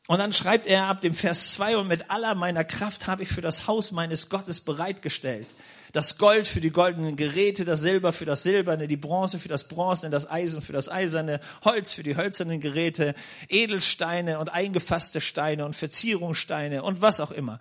Und 0.08 0.18
dann 0.18 0.34
schreibt 0.34 0.66
er 0.66 0.86
ab 0.86 1.02
dem 1.02 1.14
Vers 1.14 1.54
2, 1.54 1.78
und 1.78 1.88
mit 1.88 2.10
aller 2.10 2.34
meiner 2.34 2.64
Kraft 2.64 3.08
habe 3.08 3.24
ich 3.24 3.30
für 3.30 3.42
das 3.42 3.68
Haus 3.68 3.92
meines 3.92 4.30
Gottes 4.30 4.60
bereitgestellt. 4.60 5.48
Das 5.92 6.18
Gold 6.18 6.48
für 6.48 6.62
die 6.62 6.72
goldenen 6.72 7.16
Geräte, 7.16 7.66
das 7.66 7.82
Silber 7.82 8.14
für 8.14 8.26
das 8.26 8.44
Silberne, 8.44 8.88
die 8.88 8.98
Bronze 8.98 9.40
für 9.40 9.50
das 9.50 9.68
Bronzene, 9.68 10.12
das 10.12 10.30
Eisen 10.30 10.62
für 10.62 10.74
das 10.74 10.90
Eiserne, 10.90 11.40
Holz 11.64 11.94
für 11.94 12.04
die 12.04 12.16
hölzernen 12.16 12.60
Geräte, 12.60 13.16
Edelsteine 13.50 14.40
und 14.40 14.50
eingefasste 14.50 15.22
Steine 15.22 15.66
und 15.66 15.76
Verzierungssteine 15.76 16.84
und 16.84 17.02
was 17.02 17.20
auch 17.20 17.32
immer. 17.32 17.60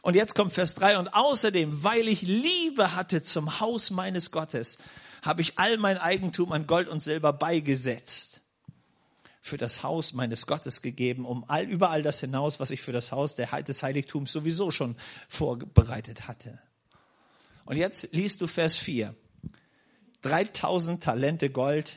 Und 0.00 0.16
jetzt 0.16 0.34
kommt 0.34 0.52
Vers 0.52 0.74
3. 0.76 0.98
Und 0.98 1.14
außerdem, 1.14 1.82
weil 1.82 2.08
ich 2.08 2.22
Liebe 2.22 2.94
hatte 2.94 3.22
zum 3.22 3.60
Haus 3.60 3.90
meines 3.90 4.30
Gottes, 4.30 4.78
habe 5.22 5.42
ich 5.42 5.58
all 5.58 5.76
mein 5.78 5.98
Eigentum 5.98 6.52
an 6.52 6.66
Gold 6.66 6.88
und 6.88 7.02
Silber 7.02 7.32
beigesetzt 7.32 8.35
für 9.46 9.58
das 9.58 9.84
Haus 9.84 10.12
meines 10.12 10.46
Gottes 10.46 10.82
gegeben, 10.82 11.24
um 11.24 11.44
all, 11.48 11.64
überall 11.64 12.02
das 12.02 12.18
hinaus, 12.18 12.58
was 12.58 12.72
ich 12.72 12.80
für 12.80 12.92
das 12.92 13.12
Haus 13.12 13.36
der, 13.36 13.62
des 13.62 13.82
Heiligtums 13.82 14.32
sowieso 14.32 14.72
schon 14.72 14.96
vorbereitet 15.28 16.26
hatte. 16.26 16.58
Und 17.64 17.76
jetzt 17.76 18.08
liest 18.12 18.40
du 18.40 18.48
Vers 18.48 18.76
4. 18.76 19.14
3000 20.22 21.02
Talente 21.02 21.50
Gold 21.50 21.96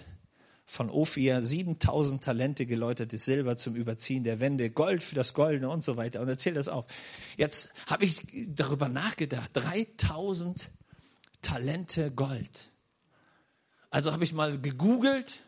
von 0.66 0.92
Ophir 0.92 1.42
7000 1.42 2.24
Talente 2.24 2.68
geläutertes 2.68 3.26
Silber 3.26 3.58
zum 3.58 3.76
Überziehen 3.76 4.24
der 4.24 4.40
Wände, 4.40 4.70
Gold 4.70 5.02
für 5.02 5.16
das 5.16 5.34
Goldene 5.34 5.70
und 5.70 5.84
so 5.84 5.98
weiter. 5.98 6.22
Und 6.22 6.28
erzähl 6.28 6.54
das 6.54 6.68
auf. 6.68 6.86
Jetzt 7.36 7.70
habe 7.88 8.06
ich 8.06 8.22
darüber 8.50 8.90
nachgedacht. 8.90 9.50
3000 9.54 10.70
Talente 11.42 12.12
Gold. 12.12 12.70
Also 13.90 14.12
habe 14.12 14.24
ich 14.24 14.34
mal 14.34 14.60
gegoogelt. 14.62 15.40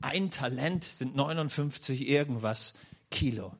Ein 0.00 0.30
Talent 0.30 0.84
sind 0.84 1.16
59 1.16 2.08
irgendwas 2.08 2.74
Kilo. 3.10 3.52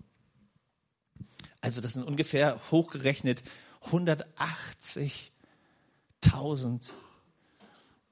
Also 1.61 1.81
das 1.81 1.95
sind 1.95 2.05
ungefähr 2.05 2.61
hochgerechnet 2.71 3.43
180.000 3.91 6.91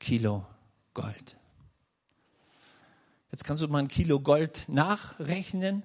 Kilo 0.01 0.45
Gold. 0.95 1.37
Jetzt 3.31 3.45
kannst 3.45 3.63
du 3.63 3.69
mal 3.69 3.79
ein 3.79 3.87
Kilo 3.89 4.19
Gold 4.21 4.65
nachrechnen. 4.69 5.85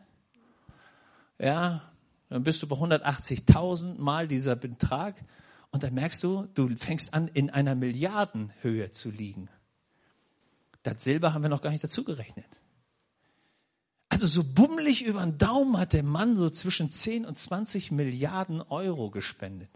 Ja, 1.38 1.92
dann 2.30 2.44
bist 2.44 2.64
du 2.64 2.68
bei 2.68 2.78
180.000 2.78 4.00
mal 4.00 4.28
dieser 4.28 4.56
Betrag. 4.56 5.16
Und 5.72 5.84
dann 5.84 5.94
merkst 5.94 6.24
du, 6.24 6.48
du 6.54 6.70
fängst 6.76 7.14
an, 7.14 7.28
in 7.28 7.50
einer 7.50 7.76
Milliardenhöhe 7.76 8.92
zu 8.92 9.10
liegen. 9.10 9.50
Das 10.84 11.04
Silber 11.04 11.34
haben 11.34 11.44
wir 11.44 11.50
noch 11.50 11.62
gar 11.62 11.72
nicht 11.72 11.84
dazu 11.84 12.04
gerechnet. 12.04 12.46
Also 14.10 14.28
so 14.28 14.44
bummelig 14.44 15.04
über 15.04 15.22
den 15.22 15.38
Daumen 15.38 15.78
hat 15.78 15.94
der 15.94 16.04
Mann 16.04 16.36
so 16.36 16.50
zwischen 16.50 16.92
10 16.92 17.26
und 17.26 17.38
20 17.38 17.92
Milliarden 17.92 18.62
Euro 18.62 19.10
gespendet. 19.10 19.70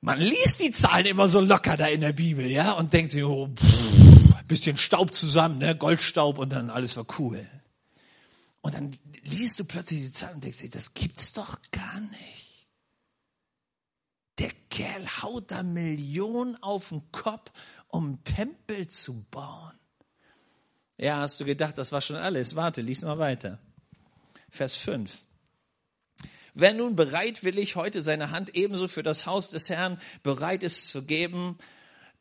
Man 0.00 0.20
liest 0.20 0.60
die 0.60 0.72
Zahlen 0.72 1.06
immer 1.06 1.28
so 1.28 1.40
locker 1.40 1.76
da 1.76 1.86
in 1.86 2.00
der 2.00 2.12
Bibel, 2.12 2.50
ja, 2.50 2.72
und 2.72 2.92
denkt 2.92 3.12
sich, 3.12 3.24
oh, 3.24 3.48
pff, 3.48 4.12
bisschen 4.52 4.76
Staub 4.76 5.14
zusammen, 5.14 5.58
ne? 5.58 5.74
Goldstaub 5.74 6.38
und 6.38 6.50
dann 6.50 6.68
alles 6.68 6.96
war 6.96 7.06
cool. 7.18 7.46
Und 8.60 8.74
dann 8.74 8.96
liest 9.22 9.58
du 9.58 9.64
plötzlich 9.64 10.00
die 10.02 10.12
Zahl 10.12 10.34
und 10.34 10.44
denkst, 10.44 10.62
ey, 10.62 10.68
das 10.68 10.94
gibt's 10.94 11.32
doch 11.32 11.58
gar 11.70 12.00
nicht. 12.00 12.68
Der 14.38 14.50
Kerl 14.70 15.06
haut 15.22 15.50
da 15.50 15.62
Millionen 15.62 16.62
auf 16.62 16.90
den 16.90 17.10
Kopf, 17.12 17.50
um 17.92 18.24
Tempel 18.24 18.88
zu 18.88 19.24
bauen. 19.30 19.78
Ja, 20.96 21.18
hast 21.18 21.38
du 21.38 21.44
gedacht, 21.44 21.78
das 21.78 21.92
war 21.92 22.00
schon 22.00 22.16
alles. 22.16 22.56
Warte, 22.56 22.80
lies 22.80 23.02
mal 23.02 23.18
weiter. 23.18 23.58
Vers 24.48 24.76
5. 24.76 25.18
Wer 26.54 26.74
nun 26.74 26.96
bereitwillig 26.96 27.76
heute 27.76 28.02
seine 28.02 28.30
Hand 28.30 28.54
ebenso 28.54 28.88
für 28.88 29.02
das 29.02 29.26
Haus 29.26 29.50
des 29.50 29.70
Herrn 29.70 30.00
bereit 30.22 30.62
ist 30.62 30.88
zu 30.88 31.02
geben, 31.02 31.58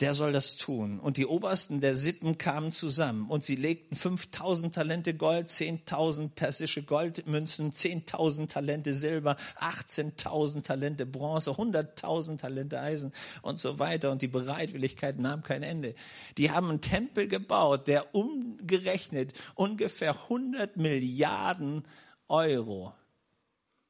der 0.02 0.16
soll 0.16 0.34
das 0.34 0.58
tun. 0.58 1.00
Und 1.00 1.18
die 1.18 1.28
Obersten 1.28 1.80
der 1.80 1.96
Sippen 1.96 2.40
kamen 2.40 2.72
zusammen 2.72 3.30
und 3.30 3.44
sie 3.44 3.56
legten 3.56 3.96
5000 3.96 4.74
Talente 4.74 5.14
Gold, 5.14 5.48
10.000 5.48 6.30
persische 6.30 6.82
Goldmünzen, 6.82 7.72
10.000 7.72 8.48
Talente 8.48 8.96
Silber, 8.96 9.38
18.000 9.60 10.64
Talente 10.64 11.06
Bronze, 11.06 11.52
100.000 11.52 12.40
Talente 12.40 12.80
Eisen 12.80 13.14
und 13.44 13.60
so 13.60 13.78
weiter. 13.78 14.12
Und 14.12 14.24
die 14.24 14.28
Bereitwilligkeit 14.28 15.20
nahm 15.20 15.44
kein 15.44 15.62
Ende. 15.62 15.94
Die 16.38 16.50
haben 16.50 16.70
einen 16.70 16.82
Tempel 16.82 17.28
gebaut, 17.28 17.88
der 17.88 18.16
umgerechnet 18.16 19.34
ungefähr 19.54 20.24
100 20.24 20.78
Milliarden 20.78 21.86
Euro 22.28 22.94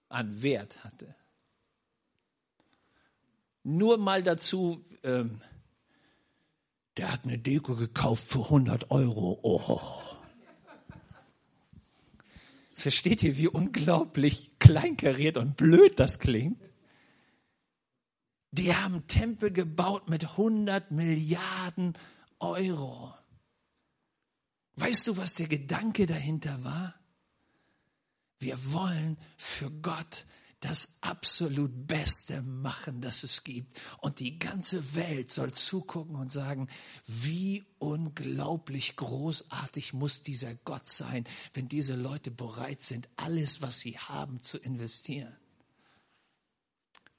an 0.10 0.42
Wert 0.42 0.84
hatte. 0.84 1.16
Nur 3.64 3.98
mal 3.98 4.24
dazu, 4.24 4.84
ähm, 5.04 5.40
der 6.98 7.12
hat 7.12 7.26
eine 7.26 7.38
Deko 7.38 7.76
gekauft 7.76 8.28
für 8.28 8.44
100 8.44 8.92
Euro. 8.92 9.40
Oh. 9.44 9.82
Versteht 12.76 13.24
ihr, 13.24 13.38
wie 13.38 13.48
unglaublich 13.48 14.58
kleinkariert 14.60 15.38
und 15.38 15.56
blöd 15.56 16.00
das 16.00 16.20
klingt? 16.20 16.60
Die 18.52 18.76
haben 18.76 19.08
Tempel 19.08 19.52
gebaut 19.52 20.10
mit 20.10 20.32
100 20.32 20.92
Milliarden 20.92 21.94
Euro. 22.40 23.14
Weißt 24.76 25.08
du, 25.08 25.16
was 25.16 25.36
der 25.36 25.48
Gedanke 25.48 26.06
dahinter 26.06 26.64
war? 26.64 26.96
Wir 28.40 28.74
wollen 28.74 29.18
für 29.38 29.70
Gott 29.70 30.26
das 30.62 30.98
absolut 31.02 31.88
Beste 31.88 32.42
machen, 32.44 33.02
das 33.02 33.24
es 33.24 33.44
gibt. 33.44 33.80
Und 33.98 34.20
die 34.20 34.38
ganze 34.38 34.96
Welt 34.96 35.32
soll 35.32 35.52
zugucken 35.52 36.16
und 36.16 36.32
sagen, 36.32 36.70
wie 37.06 37.66
unglaublich 37.80 38.96
großartig 38.96 39.94
muss 39.94 40.22
dieser 40.22 40.54
Gott 40.54 40.88
sein, 40.88 41.26
wenn 41.54 41.68
diese 41.68 41.96
Leute 41.96 42.30
bereit 42.30 42.84
sind, 42.84 43.10
alles, 43.16 43.62
was 43.62 43.80
sie 43.80 43.98
haben, 43.98 44.44
zu 44.44 44.60
investieren. 44.60 45.36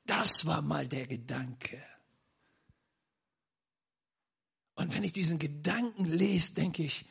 Das 0.07 0.47
war 0.47 0.63
mal 0.63 0.87
der 0.87 1.09
Gedanke. 1.09 1.83
Und 4.75 4.95
wenn 4.95 5.05
ich 5.05 5.13
diesen 5.13 5.41
Gedanken 5.41 6.05
lese, 6.05 6.55
denke 6.55 6.85
ich, 6.85 7.05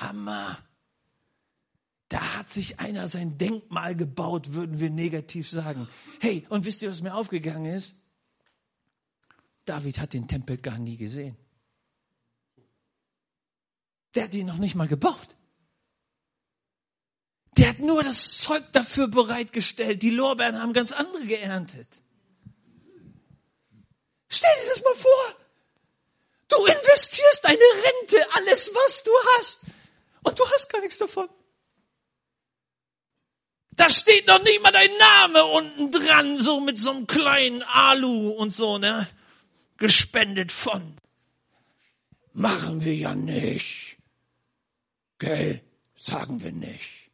Hammer. 0.00 0.58
Da 2.14 2.38
hat 2.38 2.48
sich 2.48 2.78
einer 2.78 3.08
sein 3.08 3.38
Denkmal 3.38 3.96
gebaut, 3.96 4.52
würden 4.52 4.78
wir 4.78 4.88
negativ 4.88 5.50
sagen. 5.50 5.88
Hey, 6.20 6.46
und 6.48 6.64
wisst 6.64 6.80
ihr, 6.80 6.88
was 6.88 7.02
mir 7.02 7.12
aufgegangen 7.12 7.66
ist? 7.74 7.94
David 9.64 9.98
hat 9.98 10.12
den 10.12 10.28
Tempel 10.28 10.58
gar 10.58 10.78
nie 10.78 10.96
gesehen. 10.96 11.36
Der 14.14 14.22
hat 14.22 14.34
ihn 14.34 14.46
noch 14.46 14.58
nicht 14.58 14.76
mal 14.76 14.86
gebaut. 14.86 15.26
Der 17.56 17.70
hat 17.70 17.80
nur 17.80 18.04
das 18.04 18.38
Zeug 18.38 18.62
dafür 18.70 19.08
bereitgestellt. 19.08 20.00
Die 20.00 20.10
Lorbeeren 20.10 20.62
haben 20.62 20.72
ganz 20.72 20.92
andere 20.92 21.26
geerntet. 21.26 22.00
Stell 24.28 24.54
dir 24.62 24.70
das 24.70 24.84
mal 24.84 24.94
vor. 24.94 25.36
Du 26.46 26.64
investierst 26.64 27.42
deine 27.42 27.58
Rente, 27.58 28.24
alles, 28.34 28.70
was 28.72 29.02
du 29.02 29.10
hast. 29.36 29.62
Und 30.22 30.38
du 30.38 30.44
hast 30.48 30.68
gar 30.68 30.80
nichts 30.80 30.98
davon. 30.98 31.28
Da 33.76 33.90
steht 33.90 34.26
noch 34.26 34.42
nicht 34.42 34.62
mal 34.62 34.72
dein 34.72 34.96
Name 34.98 35.44
unten 35.44 35.90
dran, 35.90 36.36
so 36.36 36.60
mit 36.60 36.78
so 36.78 36.90
einem 36.90 37.06
kleinen 37.06 37.62
Alu 37.62 38.30
und 38.30 38.54
so, 38.54 38.78
ne? 38.78 39.08
Gespendet 39.78 40.52
von. 40.52 40.96
Machen 42.32 42.84
wir 42.84 42.94
ja 42.94 43.14
nicht. 43.14 43.98
Gell? 45.18 45.62
Sagen 45.96 46.42
wir 46.42 46.52
nicht. 46.52 47.10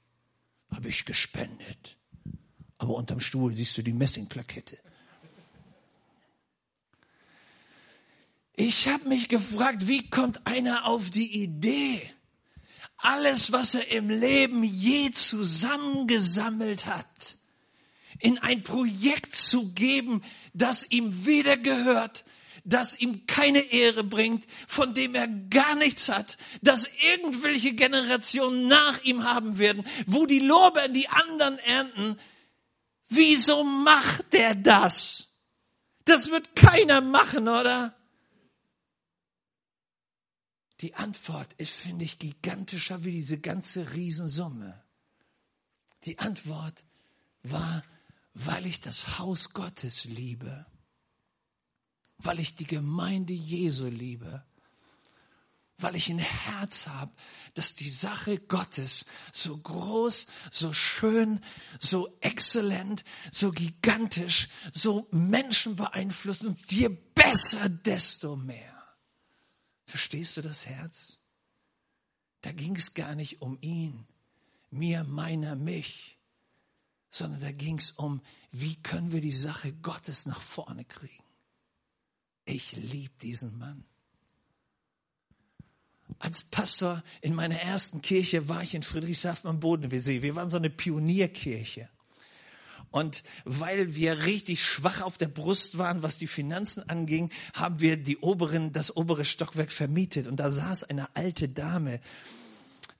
Habe 0.70 0.88
ich 0.88 1.04
gespendet. 1.04 1.96
Aber 2.78 2.94
unterm 2.94 3.20
Stuhl 3.20 3.54
siehst 3.54 3.76
du 3.78 3.82
die 3.82 3.92
Messingplakette. 3.92 4.78
Ich 8.54 8.88
habe 8.88 9.08
mich 9.08 9.28
gefragt, 9.28 9.86
wie 9.86 10.08
kommt 10.10 10.46
einer 10.46 10.86
auf 10.86 11.10
die 11.10 11.42
Idee? 11.42 12.02
Alles, 13.02 13.52
was 13.52 13.74
er 13.74 13.90
im 13.90 14.10
Leben 14.10 14.62
je 14.62 15.10
zusammengesammelt 15.12 16.86
hat, 16.86 17.36
in 18.18 18.38
ein 18.38 18.62
Projekt 18.62 19.34
zu 19.34 19.72
geben, 19.72 20.22
das 20.52 20.90
ihm 20.90 21.24
weder 21.24 21.56
gehört, 21.56 22.24
das 22.64 22.98
ihm 22.98 23.26
keine 23.26 23.60
Ehre 23.60 24.04
bringt, 24.04 24.44
von 24.66 24.94
dem 24.94 25.14
er 25.14 25.28
gar 25.28 25.74
nichts 25.74 26.08
hat, 26.08 26.36
das 26.62 26.88
irgendwelche 27.12 27.72
Generationen 27.72 28.68
nach 28.68 29.02
ihm 29.02 29.24
haben 29.24 29.58
werden, 29.58 29.84
wo 30.06 30.26
die 30.26 30.40
Lorbeeren 30.40 30.92
die 30.92 31.08
anderen 31.08 31.58
ernten. 31.58 32.18
Wieso 33.08 33.64
macht 33.64 34.32
der 34.32 34.54
das? 34.54 35.28
Das 36.04 36.30
wird 36.30 36.54
keiner 36.54 37.00
machen, 37.00 37.48
oder? 37.48 37.94
Die 40.80 40.94
Antwort 40.94 41.52
ist, 41.54 41.72
finde 41.72 42.04
ich, 42.04 42.18
gigantischer 42.18 43.04
wie 43.04 43.12
diese 43.12 43.38
ganze 43.38 43.92
Riesensumme. 43.92 44.82
Die 46.04 46.18
Antwort 46.18 46.84
war, 47.42 47.84
weil 48.32 48.64
ich 48.66 48.80
das 48.80 49.18
Haus 49.18 49.52
Gottes 49.52 50.04
liebe, 50.04 50.66
weil 52.18 52.40
ich 52.40 52.54
die 52.54 52.66
Gemeinde 52.66 53.34
Jesu 53.34 53.86
liebe, 53.86 54.44
weil 55.76 55.96
ich 55.96 56.08
ein 56.08 56.18
Herz 56.18 56.86
habe, 56.86 57.12
dass 57.54 57.74
die 57.74 57.88
Sache 57.88 58.38
Gottes 58.38 59.04
so 59.32 59.56
groß, 59.58 60.26
so 60.50 60.72
schön, 60.72 61.40
so 61.78 62.08
exzellent, 62.20 63.04
so 63.32 63.50
gigantisch, 63.50 64.48
so 64.72 65.08
Menschen 65.10 65.76
beeinflussen, 65.76 66.56
je 66.68 66.88
besser, 66.88 67.68
desto 67.68 68.36
mehr. 68.36 68.79
Verstehst 69.90 70.36
du 70.36 70.40
das 70.40 70.66
Herz? 70.66 71.18
Da 72.42 72.52
ging 72.52 72.76
es 72.76 72.94
gar 72.94 73.16
nicht 73.16 73.42
um 73.42 73.58
ihn, 73.60 74.06
mir, 74.70 75.02
meiner, 75.02 75.56
mich, 75.56 76.16
sondern 77.10 77.40
da 77.40 77.50
ging 77.50 77.78
es 77.78 77.90
um, 77.90 78.22
wie 78.52 78.76
können 78.76 79.10
wir 79.10 79.20
die 79.20 79.34
Sache 79.34 79.72
Gottes 79.72 80.26
nach 80.26 80.40
vorne 80.40 80.84
kriegen. 80.84 81.24
Ich 82.44 82.76
liebe 82.76 83.12
diesen 83.20 83.58
Mann. 83.58 83.84
Als 86.20 86.44
Pastor 86.44 87.02
in 87.20 87.34
meiner 87.34 87.58
ersten 87.58 88.00
Kirche 88.00 88.48
war 88.48 88.62
ich 88.62 88.76
in 88.76 88.84
Friedrichshafen 88.84 89.50
am 89.50 89.58
Bodensee. 89.58 90.22
Wir 90.22 90.36
waren 90.36 90.50
so 90.50 90.56
eine 90.56 90.70
Pionierkirche. 90.70 91.90
Und 92.90 93.22
weil 93.44 93.94
wir 93.94 94.24
richtig 94.24 94.64
schwach 94.64 95.00
auf 95.02 95.16
der 95.16 95.28
Brust 95.28 95.78
waren, 95.78 96.02
was 96.02 96.18
die 96.18 96.26
Finanzen 96.26 96.88
anging, 96.88 97.30
haben 97.54 97.80
wir 97.80 97.96
die 97.96 98.18
oberen, 98.18 98.72
das 98.72 98.96
obere 98.96 99.24
Stockwerk 99.24 99.70
vermietet. 99.70 100.26
Und 100.26 100.38
da 100.38 100.50
saß 100.50 100.84
eine 100.84 101.14
alte 101.14 101.48
Dame. 101.48 102.00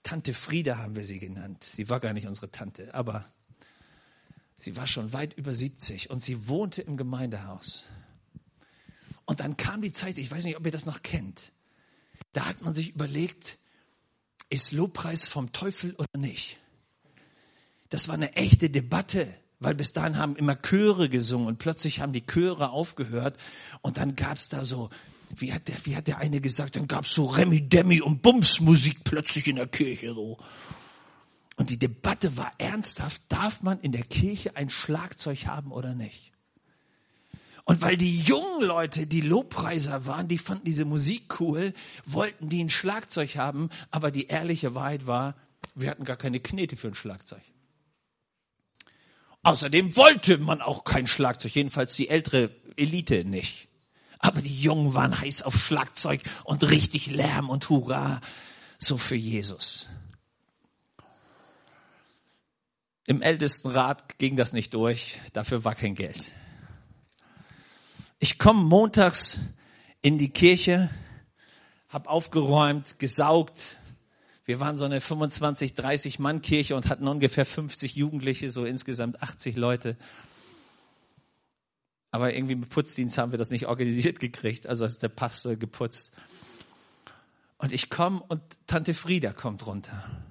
Tante 0.02 0.32
Frieda 0.32 0.78
haben 0.78 0.94
wir 0.94 1.04
sie 1.04 1.18
genannt. 1.18 1.68
Sie 1.70 1.88
war 1.88 1.98
gar 1.98 2.12
nicht 2.12 2.26
unsere 2.26 2.50
Tante, 2.50 2.94
aber 2.94 3.28
sie 4.54 4.76
war 4.76 4.86
schon 4.86 5.12
weit 5.12 5.34
über 5.34 5.52
70 5.52 6.10
und 6.10 6.22
sie 6.22 6.48
wohnte 6.48 6.82
im 6.82 6.96
Gemeindehaus. 6.96 7.84
Und 9.24 9.40
dann 9.40 9.56
kam 9.56 9.82
die 9.82 9.92
Zeit, 9.92 10.18
ich 10.18 10.30
weiß 10.30 10.44
nicht, 10.44 10.56
ob 10.56 10.64
ihr 10.64 10.72
das 10.72 10.86
noch 10.86 11.02
kennt. 11.02 11.52
Da 12.32 12.46
hat 12.46 12.62
man 12.62 12.74
sich 12.74 12.94
überlegt, 12.94 13.58
ist 14.50 14.72
Lobpreis 14.72 15.28
vom 15.28 15.52
Teufel 15.52 15.94
oder 15.96 16.18
nicht? 16.18 16.58
Das 17.88 18.06
war 18.06 18.14
eine 18.14 18.34
echte 18.34 18.70
Debatte 18.70 19.34
weil 19.60 19.74
bis 19.74 19.92
dahin 19.92 20.16
haben 20.16 20.36
immer 20.36 20.56
Chöre 20.56 21.08
gesungen 21.08 21.46
und 21.46 21.58
plötzlich 21.58 22.00
haben 22.00 22.12
die 22.12 22.26
Chöre 22.26 22.70
aufgehört 22.70 23.36
und 23.82 23.98
dann 23.98 24.16
gab's 24.16 24.48
da 24.48 24.64
so, 24.64 24.88
wie 25.36 25.52
hat 25.52 25.68
der, 25.68 25.76
wie 25.84 25.94
hat 25.94 26.08
der 26.08 26.18
eine 26.18 26.40
gesagt, 26.40 26.76
dann 26.76 26.88
gab's 26.88 27.14
so 27.14 27.26
Remi 27.26 27.68
Demi 27.68 28.00
und 28.00 28.22
Bumsmusik 28.22 29.04
plötzlich 29.04 29.46
in 29.46 29.56
der 29.56 29.68
Kirche 29.68 30.14
so. 30.14 30.38
Und 31.56 31.68
die 31.68 31.78
Debatte 31.78 32.38
war 32.38 32.50
ernsthaft, 32.56 33.20
darf 33.28 33.62
man 33.62 33.78
in 33.80 33.92
der 33.92 34.02
Kirche 34.02 34.56
ein 34.56 34.70
Schlagzeug 34.70 35.46
haben 35.46 35.72
oder 35.72 35.94
nicht? 35.94 36.32
Und 37.64 37.82
weil 37.82 37.98
die 37.98 38.18
jungen 38.20 38.62
Leute, 38.62 39.06
die 39.06 39.20
Lobpreiser 39.20 40.06
waren, 40.06 40.26
die 40.26 40.38
fanden 40.38 40.64
diese 40.64 40.86
Musik 40.86 41.38
cool, 41.38 41.74
wollten 42.06 42.48
die 42.48 42.64
ein 42.64 42.70
Schlagzeug 42.70 43.36
haben, 43.36 43.68
aber 43.90 44.10
die 44.10 44.26
ehrliche 44.28 44.74
Wahrheit 44.74 45.06
war, 45.06 45.36
wir 45.74 45.90
hatten 45.90 46.04
gar 46.04 46.16
keine 46.16 46.40
Knete 46.40 46.76
für 46.76 46.88
ein 46.88 46.94
Schlagzeug. 46.94 47.42
Außerdem 49.42 49.96
wollte 49.96 50.38
man 50.38 50.60
auch 50.60 50.84
kein 50.84 51.06
Schlagzeug, 51.06 51.54
jedenfalls 51.54 51.94
die 51.94 52.08
ältere 52.08 52.50
Elite 52.76 53.24
nicht. 53.24 53.68
Aber 54.18 54.42
die 54.42 54.60
Jungen 54.60 54.94
waren 54.94 55.18
heiß 55.18 55.42
auf 55.42 55.58
Schlagzeug 55.58 56.22
und 56.44 56.68
richtig 56.68 57.06
Lärm 57.06 57.48
und 57.48 57.70
Hurra, 57.70 58.20
so 58.78 58.98
für 58.98 59.16
Jesus. 59.16 59.88
Im 63.06 63.22
Ältestenrat 63.22 64.18
ging 64.18 64.36
das 64.36 64.52
nicht 64.52 64.74
durch, 64.74 65.18
dafür 65.32 65.64
war 65.64 65.74
kein 65.74 65.94
Geld. 65.94 66.32
Ich 68.18 68.38
komme 68.38 68.62
montags 68.62 69.40
in 70.02 70.18
die 70.18 70.28
Kirche, 70.28 70.90
habe 71.88 72.10
aufgeräumt, 72.10 72.98
gesaugt, 72.98 73.78
wir 74.50 74.58
waren 74.58 74.78
so 74.78 74.84
eine 74.84 75.00
25, 75.00 75.74
30 75.74 76.18
Mann 76.18 76.42
Kirche 76.42 76.74
und 76.74 76.88
hatten 76.88 77.06
ungefähr 77.06 77.46
50 77.46 77.94
Jugendliche, 77.94 78.50
so 78.50 78.64
insgesamt 78.64 79.22
80 79.22 79.54
Leute. 79.56 79.96
Aber 82.10 82.34
irgendwie 82.34 82.56
mit 82.56 82.68
Putzdienst 82.68 83.16
haben 83.16 83.30
wir 83.30 83.38
das 83.38 83.50
nicht 83.50 83.68
organisiert 83.68 84.18
gekriegt. 84.18 84.66
Also 84.66 84.84
ist 84.84 85.04
der 85.04 85.08
Pastor 85.08 85.54
geputzt. 85.54 86.14
Und 87.58 87.72
ich 87.72 87.90
komme 87.90 88.20
und 88.26 88.42
Tante 88.66 88.92
Frieda 88.92 89.32
kommt 89.32 89.64
runter. 89.66 90.26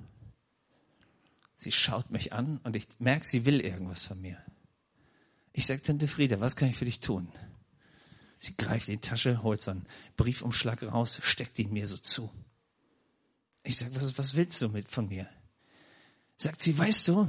Sie 1.55 1.71
schaut 1.71 2.11
mich 2.11 2.33
an 2.33 2.59
und 2.65 2.75
ich 2.75 2.89
merke, 2.99 3.25
sie 3.25 3.45
will 3.45 3.61
irgendwas 3.61 4.03
von 4.03 4.19
mir. 4.19 4.37
Ich 5.53 5.65
sage, 5.65 5.81
Tante 5.81 6.09
Frieda, 6.09 6.41
was 6.41 6.57
kann 6.57 6.67
ich 6.67 6.75
für 6.75 6.83
dich 6.83 6.99
tun? 6.99 7.31
Sie 8.37 8.57
greift 8.57 8.89
in 8.89 8.95
die 8.95 9.07
Tasche, 9.07 9.43
holt 9.43 9.61
so 9.61 9.71
einen 9.71 9.85
Briefumschlag 10.17 10.83
raus, 10.83 11.21
steckt 11.23 11.57
ihn 11.57 11.71
mir 11.71 11.87
so 11.87 11.95
zu. 11.95 12.29
Ich 13.63 13.77
sage, 13.77 13.95
was, 13.95 14.17
was 14.17 14.35
willst 14.35 14.61
du 14.61 14.69
mit 14.69 14.89
von 14.89 15.07
mir? 15.07 15.29
Sagt 16.37 16.61
sie, 16.61 16.77
weißt 16.77 17.07
du, 17.09 17.27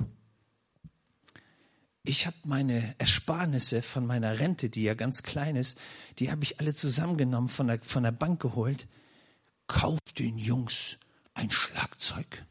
ich 2.03 2.27
habe 2.27 2.37
meine 2.45 2.95
Ersparnisse 2.99 3.83
von 3.83 4.07
meiner 4.07 4.39
Rente, 4.39 4.71
die 4.71 4.83
ja 4.83 4.95
ganz 4.95 5.23
klein 5.23 5.57
ist, 5.57 5.81
die 6.19 6.31
habe 6.31 6.45
ich 6.45 6.61
alle 6.61 6.75
zusammengenommen, 6.75 7.49
von 7.49 7.67
der, 7.67 7.81
von 7.81 8.05
der 8.05 8.13
Bank 8.13 8.41
geholt. 8.41 8.89
Kauf 9.67 9.99
den 10.19 10.39
Jungs 10.39 10.97
ein 11.35 11.51
Schlagzeug. 11.51 12.47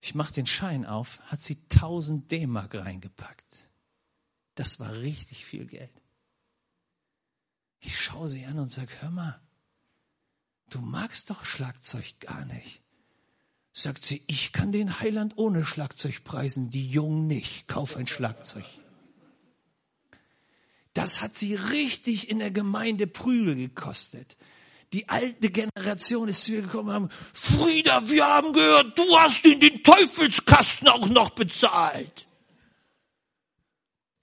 Ich 0.00 0.14
mache 0.14 0.32
den 0.32 0.46
Schein 0.46 0.86
auf, 0.86 1.20
hat 1.22 1.42
sie 1.42 1.58
1000 1.72 2.30
D-Mark 2.30 2.74
reingepackt. 2.74 3.68
Das 4.54 4.80
war 4.80 4.92
richtig 4.96 5.44
viel 5.44 5.66
Geld. 5.66 6.02
Ich 7.80 8.00
schaue 8.00 8.28
sie 8.28 8.44
an 8.46 8.58
und 8.58 8.72
sage, 8.72 8.90
hör 9.00 9.10
mal, 9.10 9.40
du 10.70 10.80
magst 10.80 11.30
doch 11.30 11.44
Schlagzeug 11.44 12.20
gar 12.20 12.44
nicht. 12.44 12.82
Sagt 13.72 14.04
sie, 14.04 14.22
ich 14.26 14.52
kann 14.52 14.72
den 14.72 15.00
Heiland 15.00 15.34
ohne 15.36 15.64
Schlagzeug 15.64 16.24
preisen, 16.24 16.70
die 16.70 16.88
Jungen 16.88 17.26
nicht. 17.26 17.68
Kauf 17.68 17.96
ein 17.96 18.06
Schlagzeug. 18.06 18.64
Das 20.94 21.20
hat 21.20 21.36
sie 21.36 21.54
richtig 21.54 22.28
in 22.28 22.40
der 22.40 22.50
Gemeinde 22.50 23.06
Prügel 23.06 23.54
gekostet. 23.54 24.36
Die 24.92 25.08
alte 25.08 25.50
Generation 25.50 26.28
ist 26.28 26.44
zu 26.44 26.54
ihr 26.54 26.62
gekommen 26.62 26.88
und 26.88 26.94
haben, 26.94 27.08
Frieda, 27.32 28.08
wir 28.08 28.26
haben 28.26 28.52
gehört, 28.52 28.98
du 28.98 29.18
hast 29.18 29.44
ihn 29.44 29.60
den 29.60 29.84
Teufelskasten 29.84 30.88
auch 30.88 31.08
noch 31.08 31.30
bezahlt. 31.30 32.26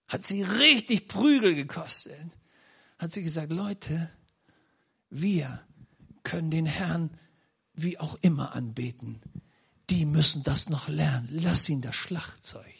Hat 0.07 0.25
sie 0.25 0.43
richtig 0.43 1.07
Prügel 1.07 1.55
gekostet. 1.55 2.19
Hat 2.97 3.13
sie 3.13 3.23
gesagt, 3.23 3.51
Leute, 3.51 4.11
wir 5.09 5.65
können 6.25 6.51
den 6.51 6.65
Herrn 6.65 7.17
wie 7.73 7.97
auch 7.97 8.17
immer 8.21 8.53
anbeten. 8.53 9.21
Die 9.89 10.05
müssen 10.05 10.43
das 10.43 10.67
noch 10.67 10.89
lernen. 10.89 11.29
Lass 11.31 11.69
ihn 11.69 11.81
das 11.81 11.95
Schlagzeug. 11.95 12.73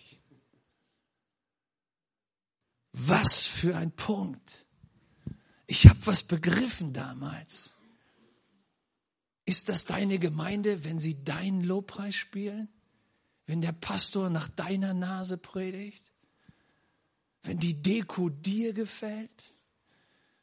Was 2.92 3.46
für 3.46 3.78
ein 3.78 3.92
Punkt. 3.92 4.66
Ich 5.68 5.88
habe 5.88 6.06
was 6.06 6.24
begriffen 6.24 6.94
damals. 6.94 7.72
Ist 9.46 9.70
das 9.70 9.86
deine 9.86 10.18
Gemeinde, 10.18 10.84
wenn 10.84 11.00
sie 11.00 11.24
deinen 11.24 11.64
Lobpreis 11.64 12.16
spielen? 12.16 12.68
Wenn 13.46 13.62
der 13.62 13.74
Pastor 13.74 14.30
nach 14.30 14.48
deiner 14.50 14.94
Nase 14.94 15.38
predigt? 15.38 16.12
Wenn 17.44 17.60
die 17.60 17.82
Deko 17.82 18.30
dir 18.30 18.74
gefällt? 18.74 19.55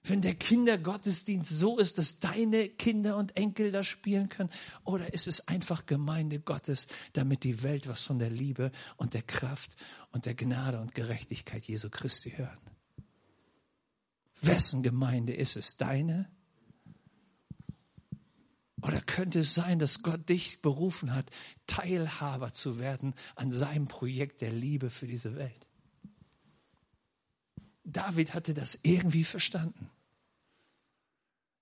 Wenn 0.05 0.21
der 0.21 0.35
Kindergottesdienst 0.35 1.51
so 1.51 1.79
ist, 1.79 1.99
dass 1.99 2.19
deine 2.19 2.69
Kinder 2.69 3.17
und 3.17 3.37
Enkel 3.37 3.71
das 3.71 3.87
spielen 3.87 4.29
können? 4.29 4.51
Oder 4.85 5.15
ist 5.15 5.29
es 5.29 5.47
einfach 5.47 5.87
Gemeinde 5.87 6.41
Gottes, 6.41 6.89
damit 7.13 7.45
die 7.45 7.63
Welt 7.63 7.89
was 7.89 8.03
von 8.03 8.19
der 8.19 8.31
Liebe 8.31 8.73
und 8.97 9.15
der 9.15 9.23
Kraft 9.23 9.77
und 10.11 10.27
der 10.27 10.35
Gnade 10.35 10.81
und 10.81 10.95
Gerechtigkeit 10.95 11.65
Jesu 11.65 11.89
Christi 11.89 12.33
hören? 12.33 12.59
Wessen 14.41 14.83
Gemeinde 14.83 15.35
ist 15.35 15.55
es? 15.55 15.77
Deine? 15.77 16.29
Oder 18.83 19.01
könnte 19.01 19.39
es 19.39 19.55
sein, 19.55 19.79
dass 19.79 20.03
Gott 20.03 20.29
dich 20.29 20.61
berufen 20.61 21.15
hat, 21.15 21.31
Teilhaber 21.69 22.53
zu 22.53 22.81
werden 22.81 23.15
an 23.37 23.53
seinem 23.53 23.87
Projekt 23.87 24.41
der 24.41 24.51
Liebe 24.51 24.91
für 24.91 25.07
diese 25.07 25.37
Welt? 25.37 25.69
David 27.85 28.35
hatte 28.35 28.55
das 28.55 28.79
irgendwie 28.83 29.25
verstanden. 29.25 29.91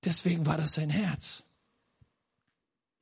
Deswegen 0.04 0.46
war 0.46 0.56
das 0.56 0.74
sein 0.74 0.90
Herz. 0.90 1.42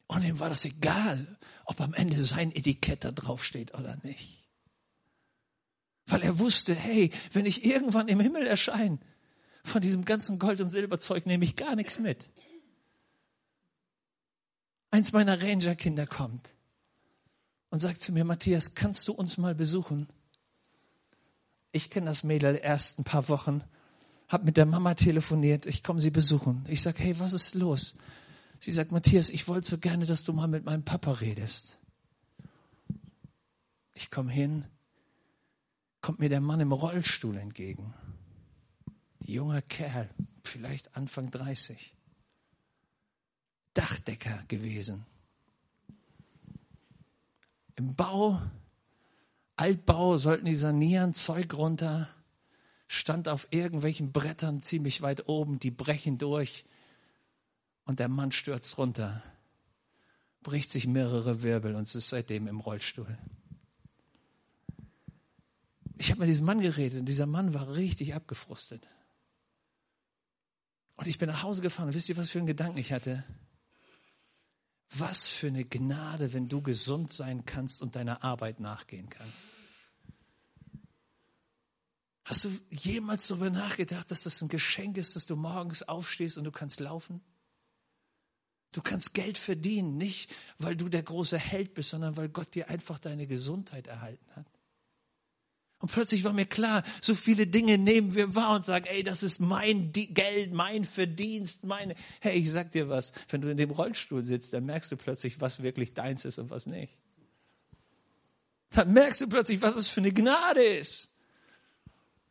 Und 0.07 0.24
ihm 0.24 0.40
war 0.40 0.48
das 0.48 0.64
egal, 0.64 1.38
ob 1.64 1.81
am 1.81 1.94
Ende 1.94 2.22
sein 2.24 2.50
Etikett 2.50 3.04
da 3.04 3.12
draufsteht 3.12 3.74
oder 3.74 3.98
nicht. 4.02 4.48
Weil 6.07 6.22
er 6.22 6.38
wusste, 6.38 6.74
hey, 6.74 7.11
wenn 7.33 7.44
ich 7.44 7.64
irgendwann 7.64 8.09
im 8.09 8.20
Himmel 8.20 8.46
erscheine, 8.46 8.98
von 9.64 9.83
diesem 9.83 10.04
ganzen 10.04 10.38
Gold- 10.38 10.61
und 10.61 10.70
Silberzeug 10.70 11.26
nehme 11.26 11.44
ich 11.44 11.57
gar 11.57 11.76
nichts 11.76 11.98
mit. 11.98 12.31
Eins 14.90 15.12
meiner 15.12 15.42
Ranger-Kinder 15.42 16.07
kommt 16.07 16.54
und 17.68 17.78
sagt 17.78 18.00
zu 18.00 18.12
mir, 18.12 18.24
Matthias, 18.24 18.74
kannst 18.74 19.07
du 19.09 19.12
uns 19.12 19.37
mal 19.37 19.54
besuchen? 19.54 20.09
Ich 21.72 21.90
kenne 21.90 22.07
das 22.07 22.24
Mädel 22.24 22.59
erst 22.62 22.98
ein 22.98 23.04
paar 23.04 23.28
Wochen, 23.28 23.62
habe 24.28 24.44
mit 24.44 24.57
der 24.57 24.66
Mama 24.66 24.94
telefoniert, 24.94 25.66
ich 25.66 25.83
komme 25.83 26.00
sie 26.00 26.11
besuchen. 26.11 26.64
Ich 26.68 26.83
sage, 26.83 26.98
hey, 26.98 27.18
was 27.18 27.33
ist 27.33 27.54
los? 27.54 27.96
Sie 28.61 28.72
sagt, 28.72 28.92
Matthias, 28.92 29.28
ich 29.28 29.48
wollte 29.48 29.68
so 29.68 29.78
gerne, 29.78 30.07
dass 30.07 30.24
du 30.24 30.33
mal 30.33 30.48
mit 30.48 30.64
meinem 30.64 30.85
Papa 30.85 31.12
redest. 31.12 31.78
Ich 33.94 34.11
komme 34.11 34.31
hin, 34.31 34.64
kommt 36.00 36.18
mir 36.18 36.28
der 36.28 36.40
Mann 36.40 36.61
im 36.61 36.72
Rollstuhl 36.72 37.37
entgegen. 37.37 37.94
Junger 39.20 39.62
Kerl, 39.62 40.09
vielleicht 40.44 40.96
Anfang 40.96 41.31
30. 41.31 41.94
Dachdecker 43.74 44.42
gewesen. 44.48 45.04
Im 47.76 47.94
Bau, 47.94 48.40
Altbau 49.58 50.18
sollten 50.18 50.46
die 50.46 50.54
sanieren, 50.54 51.14
Zeug 51.14 51.52
runter, 51.54 52.08
stand 52.86 53.28
auf 53.28 53.48
irgendwelchen 53.50 54.12
Brettern 54.12 54.62
ziemlich 54.62 55.02
weit 55.02 55.28
oben, 55.28 55.58
die 55.58 55.72
brechen 55.72 56.16
durch 56.16 56.64
und 57.84 57.98
der 57.98 58.08
Mann 58.08 58.30
stürzt 58.30 58.78
runter, 58.78 59.20
bricht 60.44 60.70
sich 60.70 60.86
mehrere 60.86 61.42
Wirbel 61.42 61.74
und 61.74 61.92
ist 61.92 62.08
seitdem 62.08 62.46
im 62.46 62.60
Rollstuhl. 62.60 63.18
Ich 65.96 66.12
habe 66.12 66.20
mit 66.20 66.28
diesem 66.28 66.46
Mann 66.46 66.60
geredet 66.60 67.00
und 67.00 67.06
dieser 67.06 67.26
Mann 67.26 67.52
war 67.52 67.74
richtig 67.74 68.14
abgefrustet. 68.14 68.86
Und 70.94 71.08
ich 71.08 71.18
bin 71.18 71.28
nach 71.28 71.42
Hause 71.42 71.62
gefahren 71.62 71.88
und 71.88 71.94
wisst 71.94 72.08
ihr, 72.08 72.16
was 72.16 72.30
für 72.30 72.38
einen 72.38 72.46
Gedanken 72.46 72.78
ich 72.78 72.92
hatte? 72.92 73.24
Was 74.90 75.29
für 75.29 75.48
eine 75.48 75.64
Gnade, 75.64 76.33
wenn 76.33 76.48
du 76.48 76.62
gesund 76.62 77.12
sein 77.12 77.44
kannst 77.44 77.83
und 77.83 77.94
deiner 77.94 78.24
Arbeit 78.24 78.61
nachgehen 78.61 79.09
kannst. 79.11 79.55
Hast 82.24 82.44
du 82.44 82.51
jemals 82.70 83.27
darüber 83.27 83.51
nachgedacht, 83.51 84.11
dass 84.11 84.22
das 84.22 84.42
ein 84.42 84.48
Geschenk 84.48 84.98
ist, 84.98 85.16
dass 85.16 85.24
du 85.24 85.37
morgens 85.37 85.83
aufstehst 85.83 86.37
und 86.37 86.44
du 86.44 86.51
kannst 86.51 86.79
laufen? 86.81 87.22
Du 88.72 88.83
kannst 88.83 89.14
Geld 89.14 89.38
verdienen, 89.38 89.96
nicht 89.96 90.31
weil 90.59 90.77
du 90.77 90.90
der 90.90 91.03
große 91.03 91.38
Held 91.38 91.72
bist, 91.72 91.90
sondern 91.90 92.16
weil 92.18 92.29
Gott 92.29 92.55
dir 92.55 92.68
einfach 92.68 92.98
deine 92.98 93.27
Gesundheit 93.27 93.87
erhalten 93.87 94.27
hat. 94.37 94.46
Und 95.80 95.92
plötzlich 95.92 96.24
war 96.24 96.32
mir 96.32 96.46
klar, 96.46 96.82
so 97.00 97.14
viele 97.14 97.46
Dinge 97.46 97.78
nehmen 97.78 98.14
wir 98.14 98.34
wahr 98.34 98.56
und 98.56 98.64
sagen, 98.64 98.86
ey, 98.88 99.04
das 99.04 99.22
ist 99.22 99.40
mein 99.40 99.92
Geld, 99.92 100.52
mein 100.52 100.84
Verdienst, 100.84 101.64
meine. 101.64 101.94
Hey, 102.20 102.38
ich 102.38 102.50
sag 102.50 102.72
dir 102.72 102.88
was, 102.88 103.12
wenn 103.28 103.40
du 103.40 103.48
in 103.48 103.56
dem 103.56 103.70
Rollstuhl 103.70 104.24
sitzt, 104.24 104.52
dann 104.52 104.66
merkst 104.66 104.90
du 104.90 104.96
plötzlich, 104.96 105.40
was 105.40 105.62
wirklich 105.62 105.94
deins 105.94 106.24
ist 106.24 106.38
und 106.38 106.50
was 106.50 106.66
nicht. 106.66 106.96
Dann 108.70 108.92
merkst 108.92 109.20
du 109.20 109.28
plötzlich, 109.28 109.62
was 109.62 109.76
es 109.76 109.88
für 109.88 110.00
eine 110.00 110.12
Gnade 110.12 110.64
ist, 110.64 111.08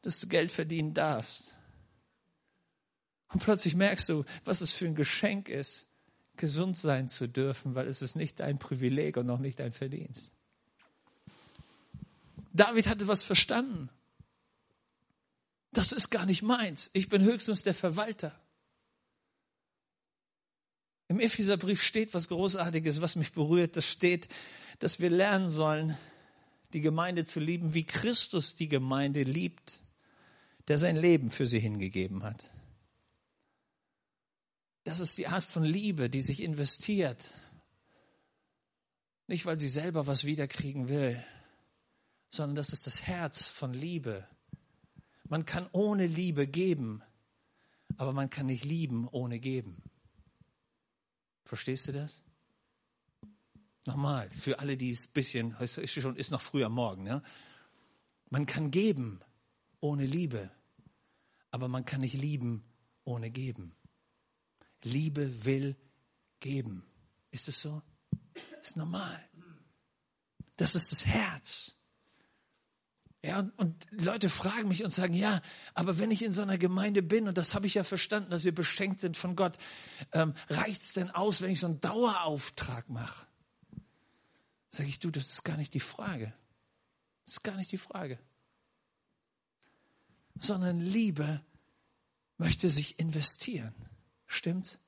dass 0.02 0.20
du 0.20 0.28
Geld 0.28 0.52
verdienen 0.52 0.94
darfst. 0.94 1.56
Und 3.30 3.42
plötzlich 3.42 3.76
merkst 3.76 4.10
du, 4.10 4.26
was 4.44 4.62
es 4.62 4.74
für 4.74 4.86
ein 4.86 4.96
Geschenk 4.96 5.48
ist, 5.48 5.86
gesund 6.36 6.78
sein 6.78 7.10
zu 7.10 7.28
dürfen, 7.28 7.76
weil 7.76 7.88
es 7.88 8.02
ist 8.02 8.16
nicht 8.16 8.40
dein 8.40 8.60
Privileg 8.60 9.18
und 9.18 9.26
noch 9.26 9.40
nicht 9.40 9.60
dein 9.60 9.74
Verdienst. 9.74 10.34
David 12.54 12.88
hatte 12.88 13.08
was 13.08 13.24
verstanden. 13.24 13.90
Das 15.72 15.92
ist 15.92 16.10
gar 16.10 16.26
nicht 16.26 16.42
meins. 16.42 16.90
Ich 16.94 17.10
bin 17.10 17.22
höchstens 17.22 17.64
der 17.64 17.74
Verwalter. 17.74 18.34
Im 21.08 21.20
Epheserbrief 21.20 21.82
steht 21.82 22.14
was 22.14 22.28
Großartiges, 22.28 23.02
was 23.02 23.16
mich 23.16 23.32
berührt. 23.32 23.78
Das 23.78 23.90
steht, 23.90 24.28
dass 24.80 25.00
wir 25.00 25.10
lernen 25.10 25.50
sollen, 25.50 25.98
die 26.74 26.82
Gemeinde 26.82 27.26
zu 27.26 27.40
lieben, 27.40 27.74
wie 27.74 27.86
Christus 27.86 28.56
die 28.56 28.68
Gemeinde 28.68 29.24
liebt, 29.24 29.80
der 30.68 30.80
sein 30.80 30.98
Leben 30.98 31.32
für 31.32 31.48
sie 31.48 31.60
hingegeben 31.60 32.24
hat. 32.24 32.52
Das 34.84 35.00
ist 35.00 35.18
die 35.18 35.28
Art 35.28 35.44
von 35.44 35.64
Liebe, 35.64 36.10
die 36.10 36.22
sich 36.22 36.42
investiert. 36.42 37.34
Nicht, 39.28 39.46
weil 39.46 39.60
sie 39.60 39.68
selber 39.68 40.08
was 40.08 40.24
wiederkriegen 40.24 40.88
will, 40.88 41.22
sondern 42.30 42.56
das 42.56 42.74
ist 42.74 42.88
das 42.88 43.04
Herz 43.04 43.50
von 43.50 43.74
Liebe. 43.74 44.28
Man 45.30 45.46
kann 45.46 45.68
ohne 45.72 46.08
Liebe 46.08 46.48
geben, 46.48 47.02
aber 47.98 48.14
man 48.14 48.30
kann 48.30 48.48
nicht 48.48 48.64
lieben 48.64 49.08
ohne 49.08 49.40
geben. 49.40 49.82
Verstehst 51.44 51.88
du 51.88 51.94
das? 51.94 52.24
Nochmal, 53.86 54.30
für 54.30 54.60
alle, 54.60 54.76
die 54.76 54.92
es 54.92 55.08
ein 55.08 55.14
bisschen, 55.14 55.56
ist 55.60 55.92
schon, 55.94 56.18
ist 56.18 56.32
noch 56.32 56.42
früh 56.42 56.64
am 56.64 56.74
Morgen, 56.74 57.08
ja? 57.08 57.24
Man 58.30 58.46
kann 58.46 58.72
geben 58.72 59.22
ohne 59.80 60.06
Liebe, 60.06 60.52
aber 61.52 61.70
man 61.70 61.86
kann 61.86 62.02
nicht 62.02 62.16
lieben 62.16 62.66
ohne 63.06 63.32
geben. 63.32 63.74
Liebe 64.84 65.46
will 65.46 65.78
geben. 66.42 66.86
Ist 67.32 67.48
es 67.48 67.62
so? 67.62 67.82
Ist 68.62 68.76
normal. 68.76 69.24
Das 70.58 70.76
ist 70.76 70.92
das 70.92 71.06
Herz. 71.06 71.77
Ja, 73.28 73.40
und, 73.40 73.60
und 73.60 73.88
Leute 73.92 74.30
fragen 74.30 74.70
mich 74.70 74.86
und 74.86 74.92
sagen, 74.92 75.14
ja, 75.14 75.42
aber 75.74 75.98
wenn 75.98 76.12
ich 76.12 76.22
in 76.22 76.32
so 76.32 76.42
einer 76.42 76.58
Gemeinde 76.58 77.04
bin, 77.04 77.28
und 77.28 77.38
das 77.38 77.56
habe 77.56 77.68
ich 77.68 77.74
ja 77.74 77.84
verstanden, 77.84 78.30
dass 78.30 78.46
wir 78.46 78.56
beschenkt 78.56 79.02
sind 79.02 79.18
von 79.18 79.36
Gott, 79.36 79.58
ähm, 80.14 80.34
reicht 80.48 80.82
es 80.82 80.94
denn 80.94 81.12
aus, 81.12 81.42
wenn 81.42 81.52
ich 81.52 81.60
so 81.60 81.68
einen 81.68 81.82
Dauerauftrag 81.82 82.88
mache? 82.88 83.28
Sage 84.70 84.88
ich, 84.88 85.00
du, 85.00 85.12
das 85.12 85.28
ist 85.28 85.44
gar 85.44 85.58
nicht 85.58 85.74
die 85.74 85.82
Frage. 85.82 86.34
Das 87.26 87.34
ist 87.34 87.44
gar 87.44 87.58
nicht 87.58 87.70
die 87.70 87.78
Frage. 87.78 88.18
Sondern 90.40 90.80
Liebe 90.80 91.42
möchte 92.38 92.70
sich 92.70 92.98
investieren. 92.98 93.76
Stimmt's? 94.26 94.80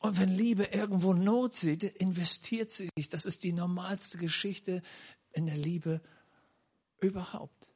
Und 0.00 0.18
wenn 0.18 0.28
Liebe 0.28 0.64
irgendwo 0.64 1.14
Not 1.14 1.54
sieht, 1.54 1.84
investiert 1.84 2.70
sie 2.70 2.90
sich. 2.98 3.08
Das 3.08 3.24
ist 3.24 3.44
die 3.44 3.54
normalste 3.54 4.18
Geschichte 4.18 4.82
in 5.32 5.46
der 5.46 5.56
Liebe 5.56 6.02
überhaupt. 7.00 7.70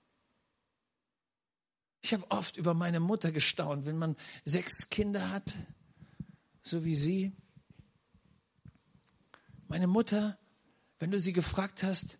Ich 2.00 2.12
habe 2.14 2.30
oft 2.30 2.56
über 2.56 2.74
meine 2.74 3.00
Mutter 3.00 3.32
gestaunt, 3.32 3.86
wenn 3.86 3.98
man 3.98 4.16
sechs 4.44 4.88
Kinder 4.88 5.30
hat, 5.30 5.54
so 6.62 6.84
wie 6.84 6.96
sie. 6.96 7.32
Meine 9.66 9.86
Mutter, 9.86 10.38
wenn 10.98 11.10
du 11.10 11.20
sie 11.20 11.32
gefragt 11.32 11.82
hast, 11.82 12.18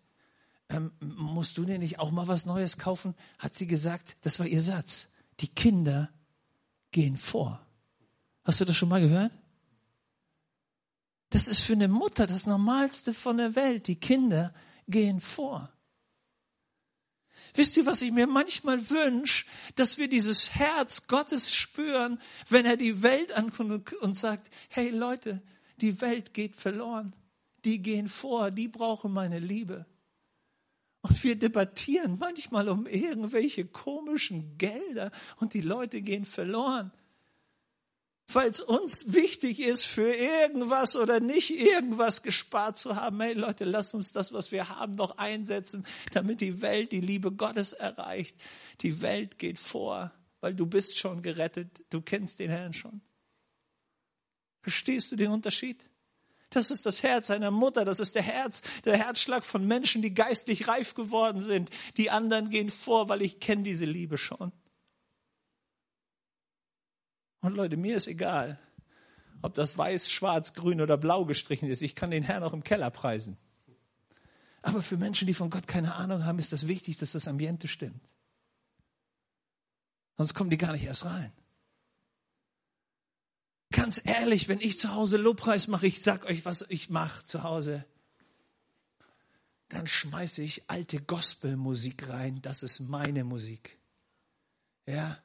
ähm, 0.69 0.91
musst 0.99 1.57
du 1.57 1.65
dir 1.65 1.79
nicht 1.79 1.99
auch 1.99 2.11
mal 2.11 2.27
was 2.27 2.45
Neues 2.45 2.77
kaufen, 2.77 3.15
hat 3.39 3.55
sie 3.55 3.65
gesagt, 3.65 4.17
das 4.21 4.39
war 4.39 4.45
ihr 4.45 4.61
Satz, 4.61 5.07
die 5.39 5.47
Kinder 5.47 6.11
gehen 6.91 7.17
vor. 7.17 7.65
Hast 8.43 8.61
du 8.61 8.65
das 8.65 8.77
schon 8.77 8.89
mal 8.89 9.01
gehört? 9.01 9.31
Das 11.29 11.47
ist 11.47 11.61
für 11.61 11.73
eine 11.73 11.87
Mutter 11.87 12.27
das 12.27 12.45
Normalste 12.45 13.13
von 13.13 13.37
der 13.37 13.55
Welt. 13.55 13.87
Die 13.87 13.99
Kinder 13.99 14.53
gehen 14.87 15.21
vor. 15.21 15.71
Wisst 17.53 17.77
ihr, 17.77 17.85
was 17.85 18.01
ich 18.01 18.11
mir 18.11 18.27
manchmal 18.27 18.89
wünsche? 18.89 19.45
Dass 19.75 19.97
wir 19.97 20.07
dieses 20.07 20.55
Herz 20.55 21.07
Gottes 21.07 21.53
spüren, 21.53 22.19
wenn 22.49 22.65
er 22.65 22.77
die 22.77 23.01
Welt 23.01 23.31
ankommt 23.31 23.93
und 23.93 24.17
sagt, 24.17 24.49
hey 24.69 24.89
Leute, 24.89 25.41
die 25.77 25.99
Welt 26.01 26.33
geht 26.33 26.55
verloren. 26.55 27.15
Die 27.65 27.81
gehen 27.81 28.07
vor, 28.07 28.51
die 28.51 28.67
brauchen 28.67 29.11
meine 29.11 29.39
Liebe. 29.39 29.85
Und 31.01 31.23
wir 31.23 31.35
debattieren 31.35 32.17
manchmal 32.19 32.67
um 32.69 32.85
irgendwelche 32.85 33.65
komischen 33.65 34.57
Gelder 34.57 35.11
und 35.37 35.53
die 35.53 35.61
Leute 35.61 36.01
gehen 36.01 36.25
verloren 36.25 36.91
weil 38.33 38.49
es 38.49 38.61
uns 38.61 39.13
wichtig 39.13 39.59
ist, 39.59 39.85
für 39.85 40.13
irgendwas 40.13 40.95
oder 40.95 41.19
nicht 41.19 41.49
irgendwas 41.49 42.21
gespart 42.21 42.77
zu 42.77 42.95
haben. 42.95 43.19
Hey 43.21 43.33
Leute, 43.33 43.65
lasst 43.65 43.93
uns 43.93 44.11
das, 44.11 44.33
was 44.33 44.51
wir 44.51 44.69
haben, 44.69 44.95
noch 44.95 45.17
einsetzen, 45.17 45.85
damit 46.13 46.41
die 46.41 46.61
Welt 46.61 46.91
die 46.91 47.01
Liebe 47.01 47.31
Gottes 47.31 47.73
erreicht. 47.73 48.35
Die 48.81 49.01
Welt 49.01 49.39
geht 49.39 49.59
vor, 49.59 50.11
weil 50.41 50.53
du 50.53 50.65
bist 50.65 50.97
schon 50.97 51.21
gerettet, 51.21 51.83
du 51.89 52.01
kennst 52.01 52.39
den 52.39 52.49
Herrn 52.49 52.73
schon. 52.73 53.01
Verstehst 54.61 55.11
du 55.11 55.15
den 55.15 55.31
Unterschied? 55.31 55.83
Das 56.49 56.71
ist 56.71 56.85
das 56.85 57.03
Herz 57.03 57.29
einer 57.29 57.51
Mutter, 57.51 57.85
das 57.85 57.99
ist 57.99 58.15
der 58.15 58.23
Herz, 58.23 58.61
der 58.83 58.97
Herzschlag 58.97 59.45
von 59.45 59.67
Menschen, 59.67 60.01
die 60.01 60.13
geistlich 60.13 60.67
reif 60.67 60.95
geworden 60.95 61.41
sind. 61.41 61.69
Die 61.97 62.09
anderen 62.09 62.49
gehen 62.49 62.69
vor, 62.69 63.07
weil 63.07 63.21
ich 63.21 63.39
kenne 63.39 63.63
diese 63.63 63.85
Liebe 63.85 64.17
schon. 64.17 64.51
Und 67.41 67.55
Leute, 67.55 67.77
mir 67.77 67.95
ist 67.95 68.07
egal, 68.07 68.59
ob 69.41 69.55
das 69.55 69.77
weiß, 69.77 70.09
schwarz, 70.11 70.53
grün 70.53 70.81
oder 70.81 70.97
blau 70.97 71.25
gestrichen 71.25 71.69
ist. 71.69 71.81
Ich 71.81 71.95
kann 71.95 72.11
den 72.11 72.23
Herrn 72.23 72.43
auch 72.43 72.53
im 72.53 72.63
Keller 72.63 72.91
preisen. 72.91 73.37
Aber 74.61 74.81
für 74.81 74.97
Menschen, 74.97 75.25
die 75.25 75.33
von 75.33 75.49
Gott 75.49 75.67
keine 75.67 75.95
Ahnung 75.95 76.25
haben, 76.25 76.39
ist 76.39 76.51
das 76.51 76.67
wichtig, 76.67 76.97
dass 76.97 77.13
das 77.13 77.27
Ambiente 77.27 77.67
stimmt. 77.67 78.03
Sonst 80.17 80.33
kommen 80.33 80.49
die 80.49 80.57
gar 80.57 80.73
nicht 80.73 80.83
erst 80.83 81.05
rein. 81.05 81.31
Ganz 83.71 84.01
ehrlich, 84.03 84.49
wenn 84.49 84.59
ich 84.59 84.79
zu 84.79 84.93
Hause 84.93 85.15
Lobpreis 85.15 85.67
mache, 85.67 85.87
ich 85.87 86.01
sag 86.01 86.25
euch, 86.25 86.43
was 86.43 86.65
ich 86.67 86.89
mache 86.89 87.23
zu 87.23 87.43
Hause, 87.43 87.85
dann 89.69 89.87
schmeiße 89.87 90.41
ich 90.41 90.63
alte 90.67 90.99
Gospelmusik 90.99 92.09
rein. 92.09 92.41
Das 92.41 92.63
ist 92.63 92.81
meine 92.81 93.23
Musik. 93.23 93.77
Ja. 94.85 95.19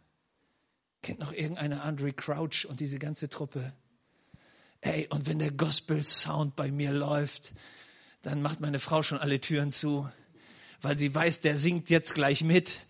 Kennt 1.05 1.19
noch 1.19 1.35
irgendeiner 1.35 1.85
Andre 1.85 2.15
Crouch 2.15 2.65
und 2.67 2.81
diese 2.81 2.99
ganze 2.99 3.29
Truppe? 3.29 3.75
Ey, 4.81 5.07
und 5.11 5.27
wenn 5.27 5.39
der 5.39 5.51
Gospel-Sound 5.51 6.57
bei 6.57 6.71
mir 6.71 6.93
läuft, 6.93 7.53
dann 8.23 8.41
macht 8.41 8.63
meine 8.63 8.81
Frau 8.81 9.03
schon 9.03 9.19
alle 9.19 9.39
Türen 9.39 9.71
zu, 9.71 10.11
weil 10.81 10.97
sie 10.97 11.15
weiß, 11.15 11.43
der 11.43 11.59
singt 11.59 11.91
jetzt 11.91 12.15
gleich 12.15 12.43
mit. 12.43 12.87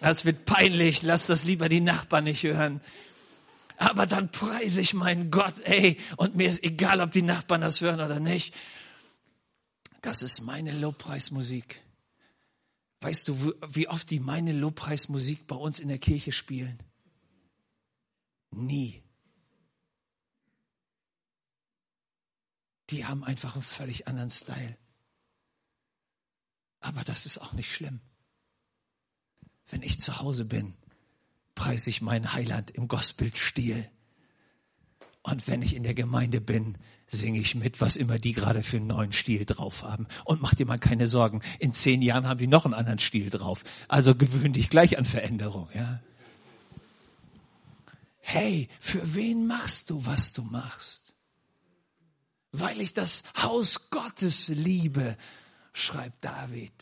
Das 0.00 0.24
wird 0.24 0.46
peinlich, 0.46 1.02
lass 1.02 1.26
das 1.26 1.44
lieber 1.44 1.68
die 1.68 1.82
Nachbarn 1.82 2.24
nicht 2.24 2.42
hören. 2.42 2.80
Aber 3.76 4.06
dann 4.06 4.30
preise 4.30 4.80
ich 4.80 4.94
meinen 4.94 5.30
Gott, 5.30 5.60
ey, 5.64 5.98
und 6.16 6.34
mir 6.34 6.48
ist 6.48 6.64
egal, 6.64 7.02
ob 7.02 7.12
die 7.12 7.20
Nachbarn 7.20 7.60
das 7.60 7.82
hören 7.82 8.00
oder 8.00 8.18
nicht. 8.18 8.54
Das 10.00 10.22
ist 10.22 10.40
meine 10.40 10.72
Lobpreismusik. 10.72 11.82
Weißt 13.02 13.28
du, 13.28 13.52
wie 13.68 13.88
oft 13.88 14.08
die 14.08 14.20
meine 14.20 14.52
Lobpreismusik 14.52 15.46
bei 15.46 15.56
uns 15.56 15.80
in 15.80 15.88
der 15.88 15.98
Kirche 15.98 16.32
spielen? 16.32 16.82
Nie. 18.52 19.02
die 22.92 23.06
haben 23.06 23.24
einfach 23.24 23.54
einen 23.54 23.62
völlig 23.62 24.06
anderen 24.06 24.30
Style. 24.30 24.76
Aber 26.80 27.02
das 27.04 27.26
ist 27.26 27.38
auch 27.38 27.52
nicht 27.52 27.72
schlimm. 27.72 28.00
Wenn 29.68 29.82
ich 29.82 30.00
zu 30.00 30.20
Hause 30.20 30.44
bin, 30.44 30.74
preise 31.54 31.90
ich 31.90 32.02
meinen 32.02 32.32
Heiland 32.32 32.70
im 32.70 32.88
Gospelstil. 32.88 33.88
Und 35.22 35.46
wenn 35.46 35.62
ich 35.62 35.74
in 35.74 35.84
der 35.84 35.94
Gemeinde 35.94 36.40
bin, 36.40 36.76
singe 37.06 37.38
ich 37.38 37.54
mit, 37.54 37.80
was 37.80 37.96
immer 37.96 38.18
die 38.18 38.32
gerade 38.32 38.62
für 38.62 38.78
einen 38.78 38.88
neuen 38.88 39.12
Stil 39.12 39.44
drauf 39.44 39.84
haben. 39.84 40.06
Und 40.24 40.42
mach 40.42 40.54
dir 40.54 40.66
mal 40.66 40.78
keine 40.78 41.06
Sorgen. 41.06 41.40
In 41.60 41.72
zehn 41.72 42.02
Jahren 42.02 42.26
haben 42.26 42.38
die 42.38 42.46
noch 42.46 42.64
einen 42.64 42.74
anderen 42.74 42.98
Stil 42.98 43.30
drauf. 43.30 43.64
Also 43.88 44.14
gewöhn 44.14 44.52
dich 44.52 44.68
gleich 44.68 44.98
an 44.98 45.04
Veränderung, 45.04 45.68
ja. 45.74 46.02
Hey, 48.22 48.68
für 48.80 49.14
wen 49.14 49.46
machst 49.46 49.90
du, 49.90 50.04
was 50.06 50.32
du 50.32 50.42
machst? 50.42 51.02
weil 52.52 52.80
ich 52.80 52.92
das 52.92 53.24
Haus 53.36 53.90
Gottes 53.90 54.48
liebe, 54.48 55.16
schreibt 55.72 56.22
David, 56.22 56.72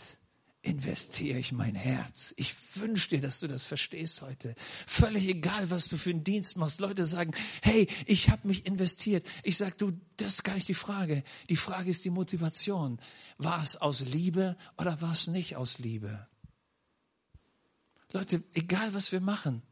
investiere 0.63 1.39
ich 1.39 1.53
mein 1.53 1.75
Herz. 1.75 2.35
Ich 2.37 2.55
wünsche 2.77 3.09
dir, 3.11 3.21
dass 3.21 3.41
du 3.41 3.47
das 3.47 3.65
verstehst 3.65 4.21
heute. 4.21 4.55
Völlig 4.87 5.27
egal, 5.29 5.71
was 5.71 5.89
du 5.89 5.97
für 5.97 6.11
einen 6.11 6.25
Dienst 6.25 6.57
machst. 6.57 6.81
Leute 6.81 7.07
sagen, 7.07 7.31
hey, 7.63 7.87
ich 8.05 8.29
habe 8.29 8.49
mich 8.49 8.67
investiert. 8.67 9.27
Ich 9.43 9.57
sag, 9.57 9.79
du, 9.79 9.93
das 10.17 10.35
ist 10.35 10.45
gar 10.45 10.55
nicht 10.55 10.69
die 10.69 10.75
Frage. 10.75 11.23
Die 11.49 11.57
Frage 11.57 11.91
ist 11.91 12.05
die 12.05 12.11
Motivation. 12.11 13.01
War 13.39 13.63
es 13.63 13.77
aus 13.77 14.01
Liebe 14.01 14.57
oder 14.77 15.01
war 15.01 15.13
es 15.13 15.29
nicht 15.29 15.57
aus 15.57 15.79
Liebe? 15.79 16.27
Leute, 18.13 18.43
egal 18.55 18.93
was 18.93 19.13
wir 19.13 19.21
machen, 19.21 19.63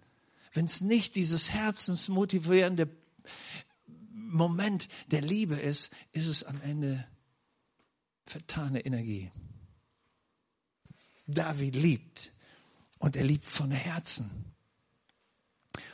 wenn 0.53 0.67
es 0.67 0.81
nicht 0.81 1.15
dieses 1.15 1.51
herzensmotivierende 1.51 2.89
Moment 4.13 4.89
der 5.11 5.23
Liebe 5.23 5.57
ist, 5.57 5.95
ist 6.13 6.27
es 6.27 6.45
am 6.45 6.61
Ende 6.63 7.07
vertane 8.25 8.85
Energie. 8.85 9.31
David 11.27 11.75
liebt 11.75 12.33
und 12.99 13.17
er 13.17 13.25
liebt 13.25 13.47
von 13.47 13.71
Herzen. 13.71 14.49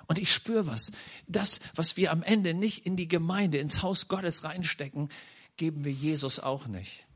Und 0.07 0.19
ich 0.19 0.33
spüre 0.33 0.67
was. 0.67 0.93
Das, 1.27 1.61
was 1.75 1.97
wir 1.97 2.12
am 2.12 2.23
Ende 2.23 2.55
nicht 2.55 2.87
in 2.87 2.97
die 2.97 3.09
Gemeinde, 3.09 3.59
ins 3.59 3.83
Haus 3.83 4.09
Gottes 4.09 4.45
reinstecken, 4.45 5.09
geben 5.57 5.85
wir 5.85 5.93
Jesus 5.93 6.40
auch 6.40 6.67
nicht. 6.67 7.07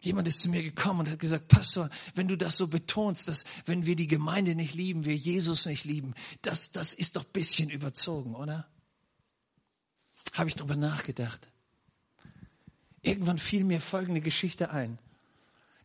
Jemand 0.00 0.28
ist 0.28 0.42
zu 0.42 0.48
mir 0.48 0.62
gekommen 0.62 1.00
und 1.00 1.10
hat 1.10 1.18
gesagt, 1.18 1.48
Pastor, 1.48 1.90
wenn 2.14 2.28
du 2.28 2.36
das 2.36 2.56
so 2.56 2.68
betonst, 2.68 3.26
dass 3.26 3.44
wenn 3.66 3.84
wir 3.84 3.96
die 3.96 4.06
Gemeinde 4.06 4.54
nicht 4.54 4.74
lieben, 4.74 5.04
wir 5.04 5.16
Jesus 5.16 5.66
nicht 5.66 5.84
lieben, 5.84 6.14
das, 6.42 6.70
das 6.70 6.94
ist 6.94 7.16
doch 7.16 7.24
bisschen 7.24 7.70
überzogen, 7.70 8.34
oder? 8.36 8.68
habe 10.34 10.48
ich 10.48 10.56
darüber 10.56 10.76
nachgedacht. 10.76 11.48
Irgendwann 13.02 13.38
fiel 13.38 13.64
mir 13.64 13.80
folgende 13.80 14.20
Geschichte 14.20 14.70
ein. 14.70 14.98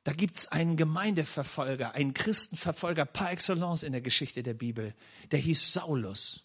Da 0.04 0.12
gibt 0.12 0.36
es 0.36 0.48
einen 0.48 0.76
Gemeindeverfolger, 0.76 1.94
einen 1.96 2.14
Christenverfolger 2.14 3.06
par 3.06 3.32
excellence 3.32 3.84
in 3.84 3.94
der 3.94 4.02
Geschichte 4.02 4.44
der 4.44 4.54
Bibel. 4.54 4.94
Der 5.32 5.40
hieß 5.40 5.74
Saulus. 5.74 6.44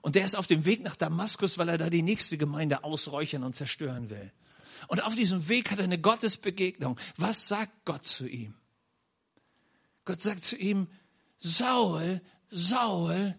Und 0.00 0.14
der 0.14 0.24
ist 0.24 0.36
auf 0.36 0.46
dem 0.46 0.64
Weg 0.64 0.82
nach 0.82 0.96
Damaskus, 0.96 1.58
weil 1.58 1.68
er 1.68 1.78
da 1.78 1.90
die 1.90 2.02
nächste 2.02 2.38
Gemeinde 2.38 2.84
ausräuchern 2.84 3.42
und 3.42 3.56
zerstören 3.56 4.10
will. 4.10 4.30
Und 4.88 5.02
auf 5.02 5.14
diesem 5.14 5.48
Weg 5.48 5.70
hat 5.70 5.78
er 5.78 5.84
eine 5.84 6.00
Gottesbegegnung. 6.00 6.98
Was 7.16 7.48
sagt 7.48 7.84
Gott 7.84 8.06
zu 8.06 8.26
ihm? 8.26 8.54
Gott 10.04 10.20
sagt 10.20 10.44
zu 10.44 10.56
ihm, 10.56 10.88
Saul, 11.38 12.20
Saul, 12.48 13.38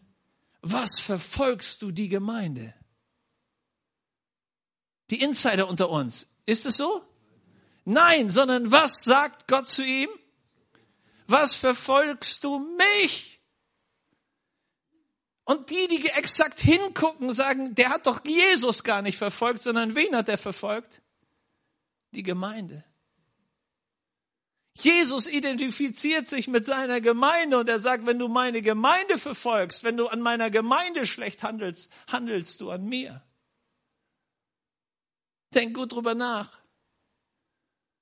was 0.62 1.00
verfolgst 1.00 1.82
du 1.82 1.92
die 1.92 2.08
Gemeinde? 2.08 2.74
Die 5.10 5.22
Insider 5.22 5.68
unter 5.68 5.90
uns. 5.90 6.28
Ist 6.46 6.66
es 6.66 6.78
so? 6.78 7.06
Nein, 7.86 8.30
sondern 8.30 8.72
was 8.72 9.04
sagt 9.04 9.48
Gott 9.48 9.70
zu 9.70 9.84
ihm? 9.84 10.10
Was 11.28 11.56
verfolgst 11.56 12.44
du 12.44 12.60
mich? 12.78 13.42
Und 15.46 15.70
die, 15.70 15.88
die 15.90 16.08
exakt 16.10 16.62
hingucken, 16.62 17.34
sagen, 17.34 17.76
der 17.76 17.90
hat 17.90 18.08
doch 18.08 18.26
Jesus 18.26 18.84
gar 18.84 19.02
nicht 19.02 19.18
verfolgt, 19.18 19.62
sondern 19.62 19.96
wen 19.96 20.16
hat 20.16 20.30
er 20.30 20.38
verfolgt? 20.38 21.03
Die 22.14 22.24
Gemeinde. 22.24 22.84
Jesus 24.76 25.28
identifiziert 25.28 26.28
sich 26.28 26.48
mit 26.48 26.66
seiner 26.66 27.00
Gemeinde 27.00 27.60
und 27.60 27.70
er 27.70 27.80
sagt, 27.80 28.06
wenn 28.06 28.18
du 28.18 28.28
meine 28.28 28.62
Gemeinde 28.62 29.18
verfolgst, 29.18 29.84
wenn 29.84 29.98
du 29.98 30.08
an 30.08 30.22
meiner 30.22 30.50
Gemeinde 30.50 31.06
schlecht 31.06 31.44
handelst, 31.44 31.92
handelst 32.08 32.60
du 32.60 32.72
an 32.72 32.86
mir. 32.86 33.24
Denk 35.54 35.76
gut 35.76 35.92
drüber 35.92 36.16
nach. 36.16 36.60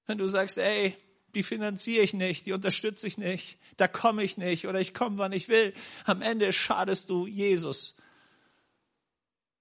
Wenn 0.05 0.17
du 0.17 0.27
sagst, 0.27 0.57
ey, 0.57 0.95
die 1.35 1.43
finanziere 1.43 2.03
ich 2.03 2.13
nicht, 2.13 2.45
die 2.45 2.53
unterstütze 2.53 3.05
ich 3.05 3.17
nicht, 3.17 3.57
da 3.77 3.87
komme 3.87 4.23
ich 4.23 4.37
nicht 4.37 4.67
oder 4.67 4.79
ich 4.79 4.93
komme, 4.93 5.17
wann 5.17 5.33
ich 5.33 5.49
will. 5.49 5.73
Am 6.05 6.21
Ende 6.21 6.53
schadest 6.53 7.09
du 7.09 7.27
Jesus, 7.27 7.95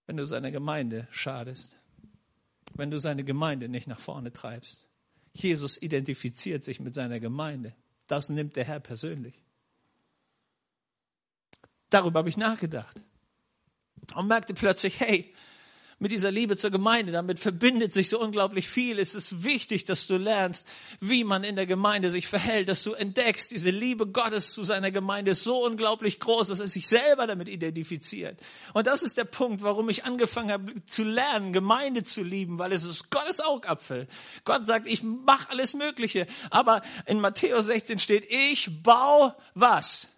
wenn 0.07 0.17
du 0.17 0.27
seiner 0.27 0.51
Gemeinde 0.51 1.09
schadest, 1.11 1.80
wenn 2.75 2.91
du 2.91 2.99
seine 2.99 3.25
Gemeinde 3.25 3.69
nicht 3.69 3.87
nach 3.87 3.99
vorne 3.99 4.33
treibst. 4.33 4.87
Jesus 5.33 5.81
identifiziert 5.81 6.65
sich 6.65 6.81
mit 6.81 6.95
seiner 6.95 7.21
Gemeinde. 7.21 7.75
Das 8.07 8.29
nimmt 8.29 8.57
der 8.57 8.65
Herr 8.65 8.81
persönlich. 8.81 9.35
Darüber 11.91 12.21
habe 12.21 12.29
ich 12.29 12.37
nachgedacht 12.37 13.01
und 14.15 14.29
merkte 14.29 14.55
plötzlich, 14.55 15.01
hey, 15.01 15.33
mit 16.01 16.13
dieser 16.13 16.31
Liebe 16.31 16.57
zur 16.57 16.71
Gemeinde, 16.71 17.13
damit 17.13 17.39
verbindet 17.39 17.93
sich 17.93 18.09
so 18.09 18.19
unglaublich 18.19 18.71
viel. 18.71 18.99
Es 18.99 19.15
ist 19.15 19.45
wichtig, 19.45 19.85
dass 19.85 20.07
du 20.07 20.17
lernst, 20.17 20.67
wie 20.99 21.25
man 21.25 21.45
in 21.45 21.57
der 21.57 21.67
Gemeinde 21.67 22.11
sich 22.11 22.27
verhält, 22.27 22.71
dass 22.71 22.83
du 22.83 22.95
entdeckst, 22.95 23.51
diese 23.51 23.69
Liebe 23.69 24.07
Gottes 24.07 24.55
zu 24.55 24.65
seiner 24.65 24.91
Gemeinde 24.91 25.33
ist 25.33 25.43
so 25.43 25.63
unglaublich 25.63 26.19
groß, 26.19 26.49
dass 26.49 26.59
er 26.59 26.69
sich 26.69 26.89
selber 26.89 27.27
damit 27.27 27.51
identifiziert. 27.51 28.41
Und 28.73 28.87
das 28.87 29.03
ist 29.03 29.19
der 29.19 29.25
Punkt, 29.25 29.63
warum 29.63 29.91
ich 29.91 30.07
angefangen 30.07 30.51
habe 30.51 30.73
zu 30.87 31.05
lernen, 31.05 31.53
Gemeinde 31.53 32.03
zu 32.03 32.23
lieben, 32.23 32.59
weil 32.59 32.73
es 32.73 32.85
ist 32.85 33.11
Gottes 33.11 33.41
Augapfel. 33.41 34.09
Gott 34.45 34.67
sagt, 34.67 34.89
ich 34.89 35.03
mache 35.03 35.51
alles 35.51 35.75
Mögliche. 35.75 36.27
Aber 36.49 36.81
in 37.05 37.21
Matthäus 37.21 37.67
16 37.67 37.99
steht, 37.99 38.27
ich 38.31 38.83
baue 38.83 39.35
was? 39.55 40.09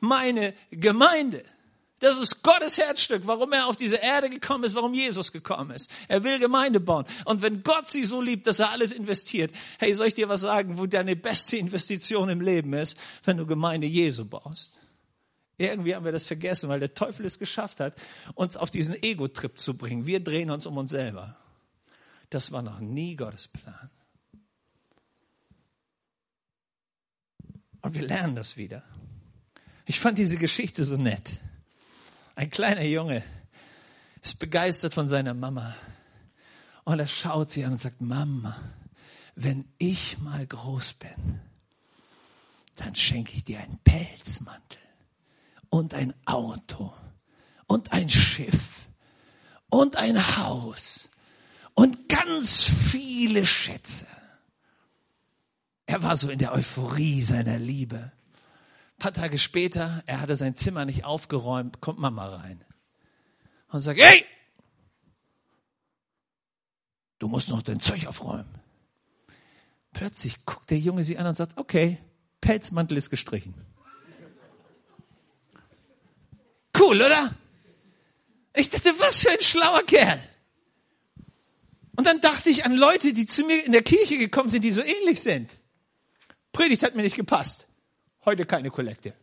Meine 0.00 0.54
Gemeinde. 0.72 1.44
Das 2.04 2.18
ist 2.18 2.42
Gottes 2.42 2.76
Herzstück, 2.76 3.22
warum 3.24 3.54
er 3.54 3.66
auf 3.66 3.78
diese 3.78 3.96
Erde 3.96 4.28
gekommen 4.28 4.64
ist, 4.64 4.74
warum 4.74 4.92
Jesus 4.92 5.32
gekommen 5.32 5.70
ist. 5.70 5.90
Er 6.06 6.22
will 6.22 6.38
Gemeinde 6.38 6.78
bauen. 6.78 7.06
Und 7.24 7.40
wenn 7.40 7.62
Gott 7.62 7.88
sie 7.88 8.04
so 8.04 8.20
liebt, 8.20 8.46
dass 8.46 8.58
er 8.58 8.68
alles 8.68 8.92
investiert, 8.92 9.54
hey, 9.78 9.94
soll 9.94 10.08
ich 10.08 10.14
dir 10.14 10.28
was 10.28 10.42
sagen, 10.42 10.76
wo 10.76 10.84
deine 10.84 11.16
beste 11.16 11.56
Investition 11.56 12.28
im 12.28 12.42
Leben 12.42 12.74
ist, 12.74 12.98
wenn 13.22 13.38
du 13.38 13.46
Gemeinde 13.46 13.86
Jesu 13.86 14.26
baust? 14.26 14.74
Irgendwie 15.56 15.94
haben 15.94 16.04
wir 16.04 16.12
das 16.12 16.26
vergessen, 16.26 16.68
weil 16.68 16.78
der 16.78 16.92
Teufel 16.92 17.24
es 17.24 17.38
geschafft 17.38 17.80
hat, 17.80 17.94
uns 18.34 18.58
auf 18.58 18.70
diesen 18.70 19.02
Ego-Trip 19.02 19.58
zu 19.58 19.74
bringen. 19.74 20.04
Wir 20.04 20.20
drehen 20.20 20.50
uns 20.50 20.66
um 20.66 20.76
uns 20.76 20.90
selber. 20.90 21.38
Das 22.28 22.52
war 22.52 22.60
noch 22.60 22.80
nie 22.80 23.16
Gottes 23.16 23.48
Plan. 23.48 23.88
Und 27.80 27.94
wir 27.94 28.02
lernen 28.02 28.34
das 28.34 28.58
wieder. 28.58 28.82
Ich 29.86 29.98
fand 30.00 30.18
diese 30.18 30.36
Geschichte 30.36 30.84
so 30.84 30.98
nett. 30.98 31.40
Ein 32.34 32.50
kleiner 32.50 32.82
Junge 32.82 33.22
ist 34.22 34.38
begeistert 34.38 34.94
von 34.94 35.08
seiner 35.08 35.34
Mama. 35.34 35.74
Und 36.84 36.98
er 36.98 37.06
schaut 37.06 37.50
sie 37.50 37.64
an 37.64 37.72
und 37.72 37.80
sagt, 37.80 38.00
Mama, 38.00 38.56
wenn 39.34 39.64
ich 39.78 40.18
mal 40.18 40.46
groß 40.46 40.94
bin, 40.94 41.40
dann 42.76 42.94
schenke 42.94 43.32
ich 43.34 43.44
dir 43.44 43.60
einen 43.60 43.78
Pelzmantel 43.78 44.80
und 45.70 45.94
ein 45.94 46.12
Auto 46.26 46.92
und 47.66 47.92
ein 47.92 48.08
Schiff 48.08 48.88
und 49.70 49.96
ein 49.96 50.36
Haus 50.36 51.10
und 51.74 52.08
ganz 52.08 52.64
viele 52.64 53.44
Schätze. 53.44 54.06
Er 55.86 56.02
war 56.02 56.16
so 56.16 56.30
in 56.30 56.38
der 56.38 56.52
Euphorie 56.52 57.22
seiner 57.22 57.58
Liebe. 57.58 58.12
Paar 59.04 59.12
Tage 59.12 59.36
später, 59.36 60.02
er 60.06 60.22
hatte 60.22 60.34
sein 60.34 60.54
Zimmer 60.54 60.86
nicht 60.86 61.04
aufgeräumt, 61.04 61.82
kommt 61.82 61.98
Mama 61.98 62.36
rein 62.36 62.64
und 63.68 63.80
sagt, 63.80 64.00
hey, 64.00 64.24
du 67.18 67.28
musst 67.28 67.50
noch 67.50 67.60
dein 67.60 67.80
Zeug 67.80 68.06
aufräumen. 68.06 68.48
Plötzlich 69.92 70.46
guckt 70.46 70.70
der 70.70 70.78
Junge 70.78 71.04
sie 71.04 71.18
an 71.18 71.26
und 71.26 71.34
sagt, 71.34 71.58
okay, 71.58 71.98
Pelzmantel 72.40 72.96
ist 72.96 73.10
gestrichen. 73.10 73.52
Cool, 76.74 77.02
oder? 77.02 77.34
Ich 78.54 78.70
dachte, 78.70 78.88
was 79.00 79.20
für 79.20 79.32
ein 79.32 79.42
schlauer 79.42 79.82
Kerl. 79.82 80.18
Und 81.94 82.06
dann 82.06 82.22
dachte 82.22 82.48
ich 82.48 82.64
an 82.64 82.74
Leute, 82.74 83.12
die 83.12 83.26
zu 83.26 83.44
mir 83.44 83.66
in 83.66 83.72
der 83.72 83.82
Kirche 83.82 84.16
gekommen 84.16 84.48
sind, 84.48 84.62
die 84.62 84.72
so 84.72 84.80
ähnlich 84.80 85.20
sind. 85.20 85.54
Predigt 86.52 86.82
hat 86.82 86.94
mir 86.94 87.02
nicht 87.02 87.16
gepasst. 87.16 87.66
Heute 88.24 88.46
keine 88.46 88.70
Kollekte. 88.70 89.14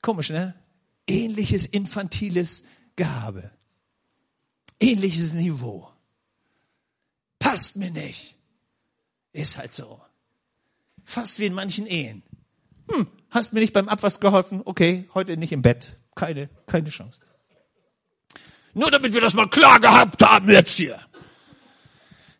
Komisch, 0.00 0.30
ne? 0.30 0.54
Ähnliches 1.06 1.66
infantiles 1.66 2.62
Gabe. 2.96 3.50
Ähnliches 4.80 5.34
Niveau. 5.34 5.90
Passt 7.38 7.76
mir 7.76 7.90
nicht. 7.90 8.34
Ist 9.32 9.58
halt 9.58 9.72
so. 9.72 10.00
Fast 11.04 11.38
wie 11.38 11.46
in 11.46 11.54
manchen 11.54 11.86
Ehen. 11.86 12.22
Hm, 12.90 13.06
hast 13.30 13.52
mir 13.52 13.60
nicht 13.60 13.72
beim 13.72 13.88
Abwasch 13.88 14.20
geholfen? 14.20 14.62
Okay, 14.64 15.08
heute 15.14 15.36
nicht 15.36 15.52
im 15.52 15.62
Bett. 15.62 15.96
Keine, 16.14 16.48
keine 16.66 16.90
Chance. 16.90 17.18
Nur 18.72 18.90
damit 18.90 19.12
wir 19.12 19.20
das 19.20 19.34
mal 19.34 19.48
klar 19.48 19.78
gehabt 19.80 20.22
haben 20.22 20.50
jetzt 20.50 20.76
hier. 20.76 20.98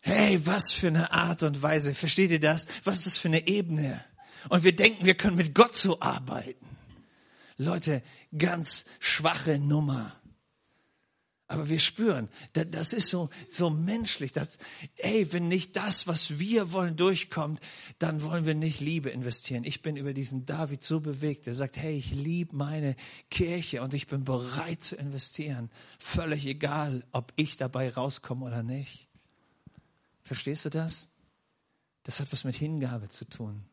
Hey, 0.01 0.39
was 0.45 0.71
für 0.71 0.87
eine 0.87 1.11
Art 1.11 1.43
und 1.43 1.61
Weise. 1.61 1.95
Versteht 1.95 2.31
ihr 2.31 2.39
das? 2.39 2.67
Was 2.83 2.99
ist 2.99 3.05
das 3.07 3.17
für 3.17 3.27
eine 3.27 3.47
Ebene? 3.47 4.03
Und 4.49 4.63
wir 4.63 4.75
denken, 4.75 5.05
wir 5.05 5.15
können 5.15 5.37
mit 5.37 5.53
Gott 5.53 5.75
so 5.75 5.99
arbeiten. 6.01 6.65
Leute, 7.57 8.03
ganz 8.37 8.85
schwache 8.99 9.59
Nummer. 9.59 10.13
Aber 11.47 11.69
wir 11.69 11.79
spüren, 11.79 12.27
das 12.53 12.91
ist 12.91 13.09
so, 13.09 13.29
so 13.51 13.69
menschlich, 13.69 14.31
dass, 14.31 14.57
ey, 14.95 15.31
wenn 15.31 15.47
nicht 15.47 15.75
das, 15.75 16.07
was 16.07 16.39
wir 16.39 16.71
wollen, 16.71 16.95
durchkommt, 16.95 17.59
dann 17.99 18.23
wollen 18.23 18.45
wir 18.45 18.55
nicht 18.55 18.79
Liebe 18.79 19.11
investieren. 19.11 19.63
Ich 19.63 19.83
bin 19.83 19.95
über 19.95 20.13
diesen 20.13 20.47
David 20.47 20.83
so 20.83 21.01
bewegt, 21.01 21.45
der 21.45 21.53
sagt, 21.53 21.77
hey, 21.77 21.95
ich 21.95 22.09
liebe 22.11 22.55
meine 22.55 22.95
Kirche 23.29 23.83
und 23.83 23.93
ich 23.93 24.07
bin 24.07 24.23
bereit 24.23 24.81
zu 24.81 24.95
investieren. 24.95 25.69
Völlig 25.99 26.47
egal, 26.47 27.03
ob 27.11 27.31
ich 27.35 27.57
dabei 27.57 27.91
rauskomme 27.91 28.43
oder 28.43 28.63
nicht. 28.63 29.07
Verstehst 30.23 30.65
du 30.65 30.71
das? 30.71 31.09
Das 32.03 32.19
hat 32.19 32.33
was 32.33 32.43
mit 32.43 32.55
Hingabe 32.55 33.09
zu 33.09 33.23
tun. 33.25 33.63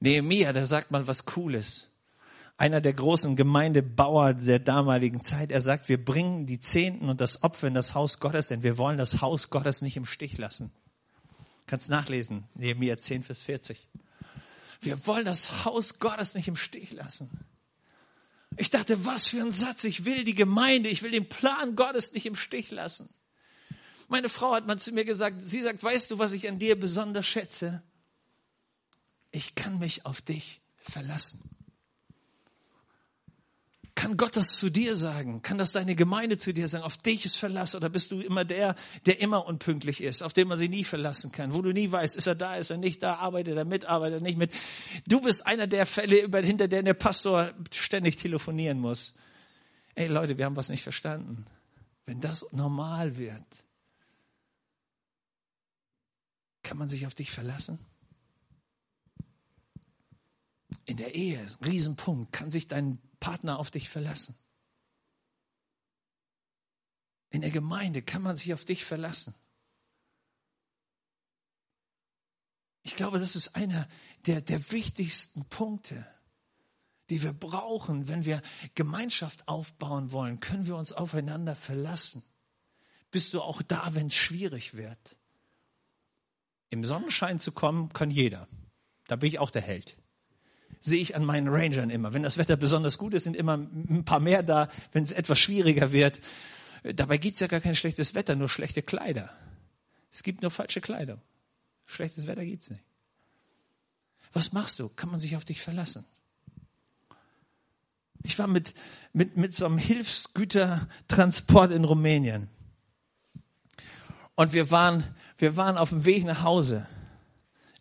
Nehemiah, 0.00 0.52
da 0.52 0.64
sagt 0.64 0.90
man 0.90 1.06
was 1.06 1.24
Cooles 1.24 1.90
einer 2.60 2.82
der 2.82 2.92
großen 2.92 3.36
Gemeindebauer 3.36 4.34
der 4.34 4.58
damaligen 4.58 5.22
Zeit. 5.22 5.50
Er 5.50 5.62
sagt, 5.62 5.88
wir 5.88 6.04
bringen 6.04 6.44
die 6.44 6.60
Zehnten 6.60 7.08
und 7.08 7.18
das 7.22 7.42
Opfer 7.42 7.68
in 7.68 7.74
das 7.74 7.94
Haus 7.94 8.20
Gottes, 8.20 8.48
denn 8.48 8.62
wir 8.62 8.76
wollen 8.76 8.98
das 8.98 9.22
Haus 9.22 9.48
Gottes 9.48 9.80
nicht 9.80 9.96
im 9.96 10.04
Stich 10.04 10.36
lassen. 10.36 10.70
Kannst 11.66 11.88
nachlesen, 11.88 12.44
Nehemiah 12.54 12.98
10, 12.98 13.22
Vers 13.22 13.44
40. 13.44 13.88
Wir 14.82 15.06
wollen 15.06 15.24
das 15.24 15.64
Haus 15.64 16.00
Gottes 16.00 16.34
nicht 16.34 16.48
im 16.48 16.56
Stich 16.56 16.92
lassen. 16.92 17.30
Ich 18.58 18.68
dachte, 18.68 19.06
was 19.06 19.28
für 19.28 19.40
ein 19.40 19.52
Satz. 19.52 19.84
Ich 19.84 20.04
will 20.04 20.24
die 20.24 20.34
Gemeinde, 20.34 20.90
ich 20.90 21.02
will 21.02 21.12
den 21.12 21.30
Plan 21.30 21.76
Gottes 21.76 22.12
nicht 22.12 22.26
im 22.26 22.36
Stich 22.36 22.70
lassen. 22.70 23.08
Meine 24.08 24.28
Frau 24.28 24.52
hat 24.52 24.66
mal 24.66 24.78
zu 24.78 24.92
mir 24.92 25.06
gesagt, 25.06 25.40
sie 25.40 25.62
sagt, 25.62 25.82
weißt 25.82 26.10
du, 26.10 26.18
was 26.18 26.32
ich 26.32 26.46
an 26.46 26.58
dir 26.58 26.78
besonders 26.78 27.24
schätze? 27.24 27.82
Ich 29.32 29.54
kann 29.54 29.78
mich 29.78 30.06
auf 30.06 30.20
dich 30.20 30.60
verlassen. 30.76 31.40
Kann 34.00 34.16
Gott 34.16 34.34
das 34.34 34.56
zu 34.56 34.70
dir 34.70 34.96
sagen? 34.96 35.42
Kann 35.42 35.58
das 35.58 35.72
deine 35.72 35.94
Gemeinde 35.94 36.38
zu 36.38 36.54
dir 36.54 36.68
sagen? 36.68 36.84
Auf 36.84 36.96
dich 36.96 37.26
ist 37.26 37.36
Verlass 37.36 37.74
oder 37.74 37.90
bist 37.90 38.10
du 38.10 38.20
immer 38.20 38.46
der, 38.46 38.74
der 39.04 39.20
immer 39.20 39.46
unpünktlich 39.46 40.00
ist, 40.02 40.22
auf 40.22 40.32
den 40.32 40.48
man 40.48 40.56
sich 40.56 40.70
nie 40.70 40.84
verlassen 40.84 41.32
kann, 41.32 41.52
wo 41.52 41.60
du 41.60 41.70
nie 41.72 41.92
weißt, 41.92 42.16
ist 42.16 42.26
er 42.26 42.34
da, 42.34 42.56
ist 42.56 42.70
er 42.70 42.78
nicht 42.78 43.02
da, 43.02 43.16
arbeitet 43.16 43.58
er 43.58 43.66
mit, 43.66 43.84
arbeitet 43.84 44.20
er 44.20 44.22
nicht 44.22 44.38
mit. 44.38 44.54
Du 45.06 45.20
bist 45.20 45.46
einer 45.46 45.66
der 45.66 45.84
Fälle, 45.84 46.30
hinter 46.42 46.66
denen 46.66 46.86
der 46.86 46.94
Pastor 46.94 47.52
ständig 47.74 48.16
telefonieren 48.16 48.80
muss. 48.80 49.14
Ey 49.94 50.06
Leute, 50.06 50.38
wir 50.38 50.46
haben 50.46 50.56
was 50.56 50.70
nicht 50.70 50.82
verstanden. 50.82 51.44
Wenn 52.06 52.20
das 52.20 52.46
normal 52.52 53.18
wird, 53.18 53.44
kann 56.62 56.78
man 56.78 56.88
sich 56.88 57.06
auf 57.06 57.14
dich 57.14 57.30
verlassen? 57.30 57.78
In 60.84 60.96
der 60.96 61.14
Ehe, 61.14 61.46
Riesenpunkt, 61.64 62.32
kann 62.32 62.50
sich 62.50 62.68
dein 62.68 62.98
Partner 63.20 63.58
auf 63.58 63.70
dich 63.70 63.88
verlassen. 63.88 64.34
In 67.30 67.42
der 67.42 67.50
Gemeinde 67.50 68.02
kann 68.02 68.22
man 68.22 68.36
sich 68.36 68.52
auf 68.52 68.64
dich 68.64 68.84
verlassen. 68.84 69.34
Ich 72.82 72.96
glaube, 72.96 73.20
das 73.20 73.36
ist 73.36 73.54
einer 73.54 73.88
der, 74.26 74.40
der 74.40 74.72
wichtigsten 74.72 75.44
Punkte, 75.44 76.04
die 77.08 77.22
wir 77.22 77.32
brauchen, 77.32 78.08
wenn 78.08 78.24
wir 78.24 78.42
Gemeinschaft 78.74 79.46
aufbauen 79.46 80.12
wollen. 80.12 80.40
Können 80.40 80.66
wir 80.66 80.76
uns 80.76 80.92
aufeinander 80.92 81.54
verlassen? 81.54 82.22
Bist 83.10 83.34
du 83.34 83.42
auch 83.42 83.62
da, 83.62 83.94
wenn 83.94 84.06
es 84.06 84.14
schwierig 84.14 84.74
wird? 84.74 85.16
Im 86.70 86.84
Sonnenschein 86.84 87.38
zu 87.38 87.52
kommen, 87.52 87.92
kann 87.92 88.10
jeder. 88.10 88.48
Da 89.08 89.16
bin 89.16 89.28
ich 89.28 89.38
auch 89.38 89.50
der 89.50 89.62
Held 89.62 89.99
sehe 90.80 91.02
ich 91.02 91.16
an 91.16 91.24
meinen 91.24 91.48
Rangern 91.48 91.90
immer. 91.90 92.14
Wenn 92.14 92.22
das 92.22 92.38
Wetter 92.38 92.56
besonders 92.56 92.98
gut 92.98 93.14
ist, 93.14 93.24
sind 93.24 93.36
immer 93.36 93.56
ein 93.56 94.04
paar 94.04 94.20
mehr 94.20 94.42
da. 94.42 94.68
Wenn 94.92 95.04
es 95.04 95.12
etwas 95.12 95.38
schwieriger 95.38 95.92
wird, 95.92 96.20
dabei 96.82 97.18
gibt 97.18 97.34
es 97.34 97.40
ja 97.40 97.46
gar 97.46 97.60
kein 97.60 97.74
schlechtes 97.74 98.14
Wetter, 98.14 98.36
nur 98.36 98.48
schlechte 98.48 98.82
Kleider. 98.82 99.30
Es 100.12 100.22
gibt 100.22 100.42
nur 100.42 100.50
falsche 100.50 100.80
Kleidung. 100.80 101.20
Schlechtes 101.86 102.26
Wetter 102.26 102.44
gibt's 102.44 102.70
nicht. 102.70 102.82
Was 104.32 104.52
machst 104.52 104.78
du? 104.78 104.88
Kann 104.88 105.10
man 105.10 105.18
sich 105.18 105.36
auf 105.36 105.44
dich 105.44 105.60
verlassen? 105.60 106.04
Ich 108.22 108.38
war 108.38 108.46
mit, 108.46 108.74
mit, 109.12 109.36
mit 109.36 109.54
so 109.54 109.66
einem 109.66 109.78
Hilfsgütertransport 109.78 111.72
in 111.72 111.84
Rumänien. 111.84 112.48
Und 114.34 114.52
wir 114.52 114.70
waren, 114.70 115.04
wir 115.38 115.56
waren 115.56 115.76
auf 115.76 115.88
dem 115.90 116.04
Weg 116.04 116.24
nach 116.24 116.42
Hause 116.42 116.86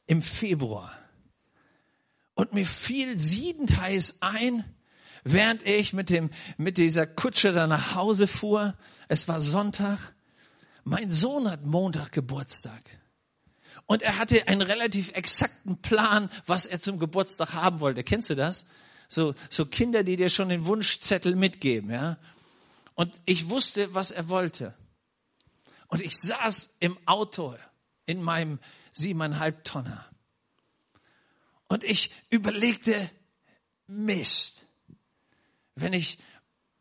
im 0.07 0.21
Februar. 0.21 0.98
Und 2.39 2.53
mir 2.53 2.65
fiel 2.65 3.19
siedend 3.19 3.81
heiß 3.81 4.19
ein, 4.21 4.63
während 5.25 5.67
ich 5.67 5.91
mit 5.91 6.09
dem, 6.09 6.29
mit 6.55 6.77
dieser 6.77 7.05
Kutsche 7.05 7.51
da 7.51 7.67
nach 7.67 7.95
Hause 7.95 8.27
fuhr. 8.27 8.77
Es 9.09 9.27
war 9.27 9.41
Sonntag. 9.41 9.99
Mein 10.85 11.11
Sohn 11.11 11.51
hat 11.51 11.65
Montag 11.65 12.13
Geburtstag. 12.13 12.81
Und 13.87 14.03
er 14.03 14.17
hatte 14.17 14.47
einen 14.47 14.61
relativ 14.61 15.11
exakten 15.17 15.81
Plan, 15.81 16.29
was 16.45 16.65
er 16.65 16.79
zum 16.79 16.97
Geburtstag 16.97 17.55
haben 17.55 17.81
wollte. 17.81 18.05
Kennst 18.05 18.29
du 18.29 18.35
das? 18.35 18.67
So, 19.09 19.35
so 19.49 19.65
Kinder, 19.65 20.05
die 20.05 20.15
dir 20.15 20.29
schon 20.29 20.47
den 20.47 20.65
Wunschzettel 20.65 21.35
mitgeben, 21.35 21.91
ja? 21.91 22.17
Und 22.95 23.19
ich 23.25 23.49
wusste, 23.49 23.93
was 23.93 24.11
er 24.11 24.29
wollte. 24.29 24.73
Und 25.87 26.01
ich 26.01 26.17
saß 26.17 26.77
im 26.79 26.97
Auto 27.05 27.57
in 28.05 28.21
meinem 28.23 28.59
siebeneinhalb 28.93 29.65
Tonner. 29.65 30.08
Und 31.69 31.83
ich 31.83 32.11
überlegte, 32.29 33.09
Mist, 33.87 34.65
wenn 35.75 35.93
ich, 35.93 36.19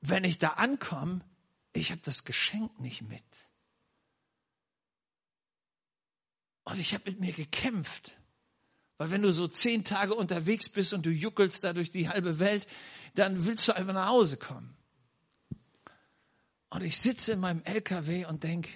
wenn 0.01 0.25
ich 0.25 0.39
da 0.39 0.49
ankomme, 0.55 1.21
ich 1.73 1.93
habe 1.93 2.01
das 2.03 2.25
Geschenk 2.25 2.81
nicht 2.81 3.03
mit. 3.03 3.23
Und 6.65 6.79
ich 6.79 6.93
habe 6.95 7.11
mit 7.11 7.21
mir 7.21 7.33
gekämpft. 7.33 8.19
Weil 8.97 9.11
wenn 9.11 9.23
du 9.23 9.33
so 9.33 9.47
zehn 9.47 9.85
Tage 9.85 10.15
unterwegs 10.15 10.69
bist 10.69 10.93
und 10.93 11.07
du 11.07 11.11
juckelst 11.11 11.63
da 11.65 11.73
durch 11.73 11.91
die 11.91 12.09
halbe 12.09 12.41
Welt, 12.41 12.67
dann 13.15 13.47
willst 13.47 13.69
du 13.69 13.77
einfach 13.77 13.95
nach 13.95 14.09
Hause 14.09 14.37
kommen. 14.37 14.77
Und 16.71 16.83
ich 16.83 16.99
sitze 16.99 17.33
in 17.33 17.41
meinem 17.41 17.63
LKW 17.63 18.27
und 18.27 18.43
denke, 18.43 18.71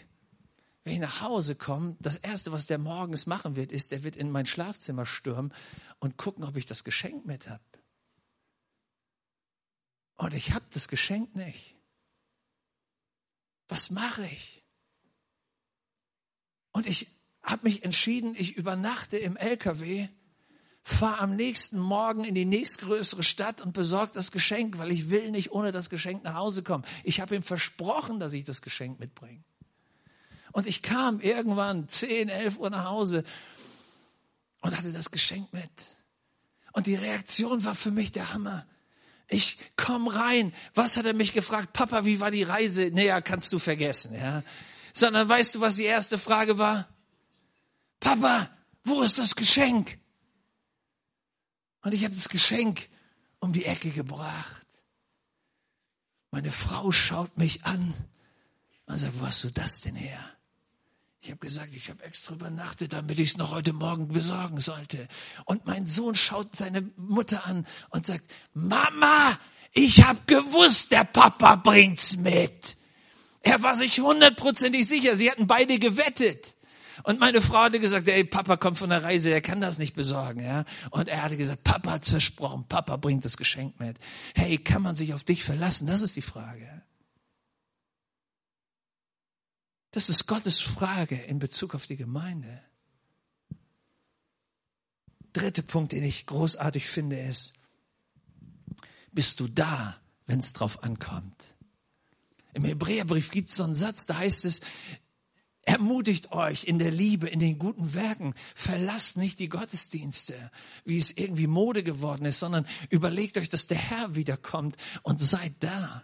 wenn 0.84 0.94
ich 0.94 1.00
nach 1.00 1.20
Hause 1.20 1.54
komme, 1.54 1.96
das 2.00 2.16
Erste, 2.16 2.50
was 2.50 2.66
der 2.66 2.78
morgens 2.78 3.26
machen 3.26 3.54
wird, 3.54 3.70
ist, 3.70 3.92
er 3.92 4.02
wird 4.02 4.16
in 4.16 4.30
mein 4.30 4.46
Schlafzimmer 4.46 5.06
stürmen 5.06 5.52
und 6.00 6.16
gucken, 6.16 6.44
ob 6.44 6.56
ich 6.56 6.66
das 6.66 6.82
Geschenk 6.82 7.24
mit 7.24 7.48
habe. 7.48 7.62
Und 10.16 10.34
ich 10.34 10.52
habe 10.52 10.64
das 10.70 10.88
Geschenk 10.88 11.34
nicht. 11.36 11.76
Was 13.68 13.90
mache 13.90 14.24
ich? 14.26 14.64
Und 16.72 16.86
ich 16.86 17.06
habe 17.42 17.68
mich 17.68 17.84
entschieden, 17.84 18.34
ich 18.36 18.56
übernachte 18.56 19.18
im 19.18 19.36
LKW, 19.36 20.08
fahre 20.82 21.20
am 21.20 21.36
nächsten 21.36 21.78
Morgen 21.78 22.24
in 22.24 22.34
die 22.34 22.44
nächstgrößere 22.44 23.22
Stadt 23.22 23.62
und 23.62 23.72
besorge 23.72 24.12
das 24.14 24.32
Geschenk, 24.32 24.78
weil 24.78 24.90
ich 24.90 25.10
will 25.10 25.30
nicht 25.30 25.52
ohne 25.52 25.70
das 25.70 25.90
Geschenk 25.90 26.24
nach 26.24 26.34
Hause 26.34 26.62
kommen. 26.62 26.84
Ich 27.04 27.20
habe 27.20 27.36
ihm 27.36 27.42
versprochen, 27.42 28.18
dass 28.18 28.32
ich 28.32 28.44
das 28.44 28.62
Geschenk 28.62 28.98
mitbringe. 28.98 29.44
Und 30.52 30.66
ich 30.66 30.82
kam 30.82 31.20
irgendwann 31.20 31.88
10, 31.88 32.28
11 32.28 32.58
Uhr 32.58 32.70
nach 32.70 32.84
Hause 32.84 33.24
und 34.60 34.76
hatte 34.76 34.92
das 34.92 35.10
Geschenk 35.10 35.52
mit. 35.52 35.70
Und 36.72 36.86
die 36.86 36.94
Reaktion 36.94 37.64
war 37.64 37.74
für 37.74 37.90
mich 37.90 38.12
der 38.12 38.32
Hammer. 38.32 38.66
Ich 39.28 39.58
komme 39.76 40.14
rein. 40.14 40.52
Was 40.74 40.96
hat 40.96 41.06
er 41.06 41.14
mich 41.14 41.32
gefragt? 41.32 41.72
Papa, 41.72 42.04
wie 42.04 42.20
war 42.20 42.30
die 42.30 42.42
Reise? 42.42 42.90
Naja, 42.92 43.20
kannst 43.20 43.52
du 43.52 43.58
vergessen, 43.58 44.14
ja. 44.14 44.42
Sondern 44.94 45.28
weißt 45.28 45.54
du, 45.54 45.60
was 45.60 45.76
die 45.76 45.84
erste 45.84 46.18
Frage 46.18 46.58
war? 46.58 46.88
Papa, 47.98 48.50
wo 48.84 49.00
ist 49.02 49.18
das 49.18 49.36
Geschenk? 49.36 49.98
Und 51.82 51.94
ich 51.94 52.04
habe 52.04 52.14
das 52.14 52.28
Geschenk 52.28 52.88
um 53.38 53.52
die 53.52 53.64
Ecke 53.64 53.90
gebracht. 53.90 54.66
Meine 56.30 56.52
Frau 56.52 56.92
schaut 56.92 57.36
mich 57.38 57.64
an 57.64 57.94
und 58.86 58.96
sagt, 58.96 59.20
wo 59.20 59.26
hast 59.26 59.44
du 59.44 59.50
das 59.50 59.80
denn 59.80 59.94
her? 59.94 60.18
Ich 61.24 61.30
habe 61.30 61.38
gesagt, 61.38 61.72
ich 61.72 61.88
habe 61.88 62.02
extra 62.02 62.34
übernachtet, 62.34 62.92
damit 62.92 63.20
ich 63.20 63.30
es 63.30 63.36
noch 63.36 63.52
heute 63.52 63.72
Morgen 63.72 64.08
besorgen 64.08 64.58
sollte. 64.58 65.06
Und 65.44 65.66
mein 65.66 65.86
Sohn 65.86 66.16
schaut 66.16 66.56
seine 66.56 66.82
Mutter 66.96 67.46
an 67.46 67.64
und 67.90 68.04
sagt, 68.04 68.28
Mama, 68.54 69.38
ich 69.72 70.02
habe 70.02 70.18
gewusst, 70.26 70.90
der 70.90 71.04
Papa 71.04 71.54
bringt's 71.54 72.16
mit. 72.16 72.76
Er 73.40 73.62
war 73.62 73.76
sich 73.76 74.00
hundertprozentig 74.00 74.88
sicher, 74.88 75.14
sie 75.14 75.30
hatten 75.30 75.46
beide 75.46 75.78
gewettet. 75.78 76.56
Und 77.04 77.20
meine 77.20 77.40
Frau 77.40 77.58
hatte 77.58 77.78
gesagt, 77.78 78.08
ey, 78.08 78.24
Papa 78.24 78.56
kommt 78.56 78.78
von 78.78 78.90
der 78.90 79.04
Reise, 79.04 79.30
er 79.30 79.40
kann 79.40 79.60
das 79.60 79.78
nicht 79.78 79.94
besorgen, 79.94 80.42
ja. 80.42 80.64
Und 80.90 81.06
er 81.06 81.22
hatte 81.22 81.36
gesagt, 81.36 81.62
Papa 81.62 81.92
hat 81.92 82.04
versprochen, 82.04 82.66
Papa 82.68 82.96
bringt 82.96 83.24
das 83.24 83.36
Geschenk 83.36 83.78
mit. 83.78 83.96
Hey, 84.34 84.58
kann 84.58 84.82
man 84.82 84.96
sich 84.96 85.14
auf 85.14 85.22
dich 85.22 85.44
verlassen? 85.44 85.86
Das 85.86 86.02
ist 86.02 86.16
die 86.16 86.20
Frage. 86.20 86.82
Das 89.92 90.08
ist 90.08 90.26
Gottes 90.26 90.60
Frage 90.60 91.16
in 91.16 91.38
Bezug 91.38 91.74
auf 91.74 91.86
die 91.86 91.96
Gemeinde. 91.96 92.60
Dritter 95.32 95.62
Punkt, 95.62 95.92
den 95.92 96.02
ich 96.02 96.26
großartig 96.26 96.88
finde, 96.88 97.20
ist, 97.20 97.52
bist 99.12 99.40
du 99.40 99.48
da, 99.48 100.00
wenn 100.26 100.40
es 100.40 100.52
drauf 100.52 100.82
ankommt? 100.82 101.54
Im 102.54 102.64
Hebräerbrief 102.64 103.30
gibt 103.30 103.50
es 103.50 103.56
so 103.56 103.64
einen 103.64 103.74
Satz, 103.74 104.06
da 104.06 104.18
heißt 104.18 104.44
es, 104.44 104.60
Ermutigt 105.64 106.32
euch 106.32 106.64
in 106.64 106.80
der 106.80 106.90
Liebe, 106.90 107.28
in 107.28 107.38
den 107.38 107.56
guten 107.56 107.94
Werken. 107.94 108.34
Verlasst 108.54 109.16
nicht 109.16 109.38
die 109.38 109.48
Gottesdienste, 109.48 110.50
wie 110.84 110.98
es 110.98 111.12
irgendwie 111.12 111.46
Mode 111.46 111.84
geworden 111.84 112.24
ist, 112.24 112.40
sondern 112.40 112.66
überlegt 112.90 113.38
euch, 113.38 113.48
dass 113.48 113.68
der 113.68 113.78
Herr 113.78 114.16
wiederkommt 114.16 114.76
und 115.02 115.20
seid 115.20 115.54
da. 115.60 116.02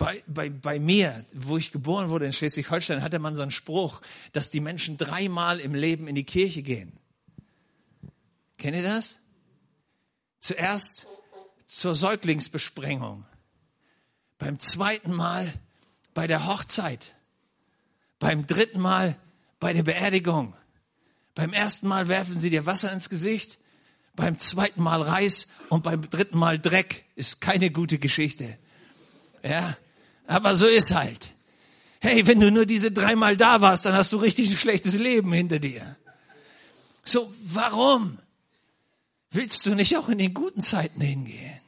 Bei, 0.00 0.24
bei, 0.26 0.48
bei 0.48 0.78
mir, 0.78 1.22
wo 1.34 1.58
ich 1.58 1.72
geboren 1.72 2.08
wurde 2.08 2.24
in 2.24 2.32
Schleswig-Holstein, 2.32 3.02
hatte 3.02 3.18
man 3.18 3.36
so 3.36 3.42
einen 3.42 3.50
Spruch, 3.50 4.00
dass 4.32 4.48
die 4.48 4.60
Menschen 4.60 4.96
dreimal 4.96 5.60
im 5.60 5.74
Leben 5.74 6.08
in 6.08 6.14
die 6.14 6.24
Kirche 6.24 6.62
gehen. 6.62 6.98
Kennt 8.56 8.74
ihr 8.76 8.82
das? 8.82 9.18
Zuerst 10.40 11.06
zur 11.66 11.94
Säuglingsbesprengung. 11.94 13.26
Beim 14.38 14.58
zweiten 14.58 15.12
Mal 15.12 15.52
bei 16.14 16.26
der 16.26 16.46
Hochzeit 16.46 17.14
beim 18.18 18.46
dritten 18.46 18.80
Mal 18.80 19.16
bei 19.58 19.74
der 19.74 19.82
Beerdigung. 19.82 20.54
Beim 21.34 21.52
ersten 21.52 21.88
Mal 21.88 22.08
werfen 22.08 22.38
sie 22.38 22.48
dir 22.48 22.64
Wasser 22.64 22.90
ins 22.90 23.10
Gesicht. 23.10 23.58
Beim 24.16 24.38
zweiten 24.38 24.82
Mal 24.82 25.02
Reis 25.02 25.48
und 25.68 25.82
beim 25.82 26.08
dritten 26.08 26.38
Mal 26.38 26.58
Dreck. 26.58 27.04
Ist 27.16 27.42
keine 27.42 27.70
gute 27.70 27.98
Geschichte. 27.98 28.56
Ja, 29.42 29.76
aber 30.30 30.54
so 30.54 30.68
ist 30.68 30.94
halt. 30.94 31.32
Hey, 32.00 32.24
wenn 32.26 32.38
du 32.38 32.52
nur 32.52 32.64
diese 32.64 32.92
dreimal 32.92 33.36
da 33.36 33.60
warst, 33.60 33.84
dann 33.84 33.94
hast 33.94 34.12
du 34.12 34.16
richtig 34.16 34.48
ein 34.48 34.56
schlechtes 34.56 34.94
Leben 34.94 35.32
hinter 35.32 35.58
dir. 35.58 35.96
So, 37.04 37.34
warum 37.42 38.18
willst 39.32 39.66
du 39.66 39.74
nicht 39.74 39.96
auch 39.96 40.08
in 40.08 40.18
den 40.18 40.32
guten 40.32 40.62
Zeiten 40.62 41.00
hingehen? 41.00 41.60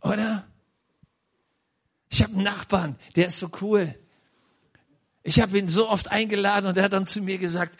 Oder? 0.00 0.46
Ich 2.08 2.22
habe 2.22 2.32
einen 2.32 2.44
Nachbarn, 2.44 2.96
der 3.16 3.28
ist 3.28 3.38
so 3.38 3.50
cool. 3.60 3.94
Ich 5.22 5.38
habe 5.40 5.58
ihn 5.58 5.68
so 5.68 5.90
oft 5.90 6.10
eingeladen 6.10 6.66
und 6.66 6.78
er 6.78 6.84
hat 6.84 6.94
dann 6.94 7.06
zu 7.06 7.20
mir 7.20 7.36
gesagt, 7.36 7.78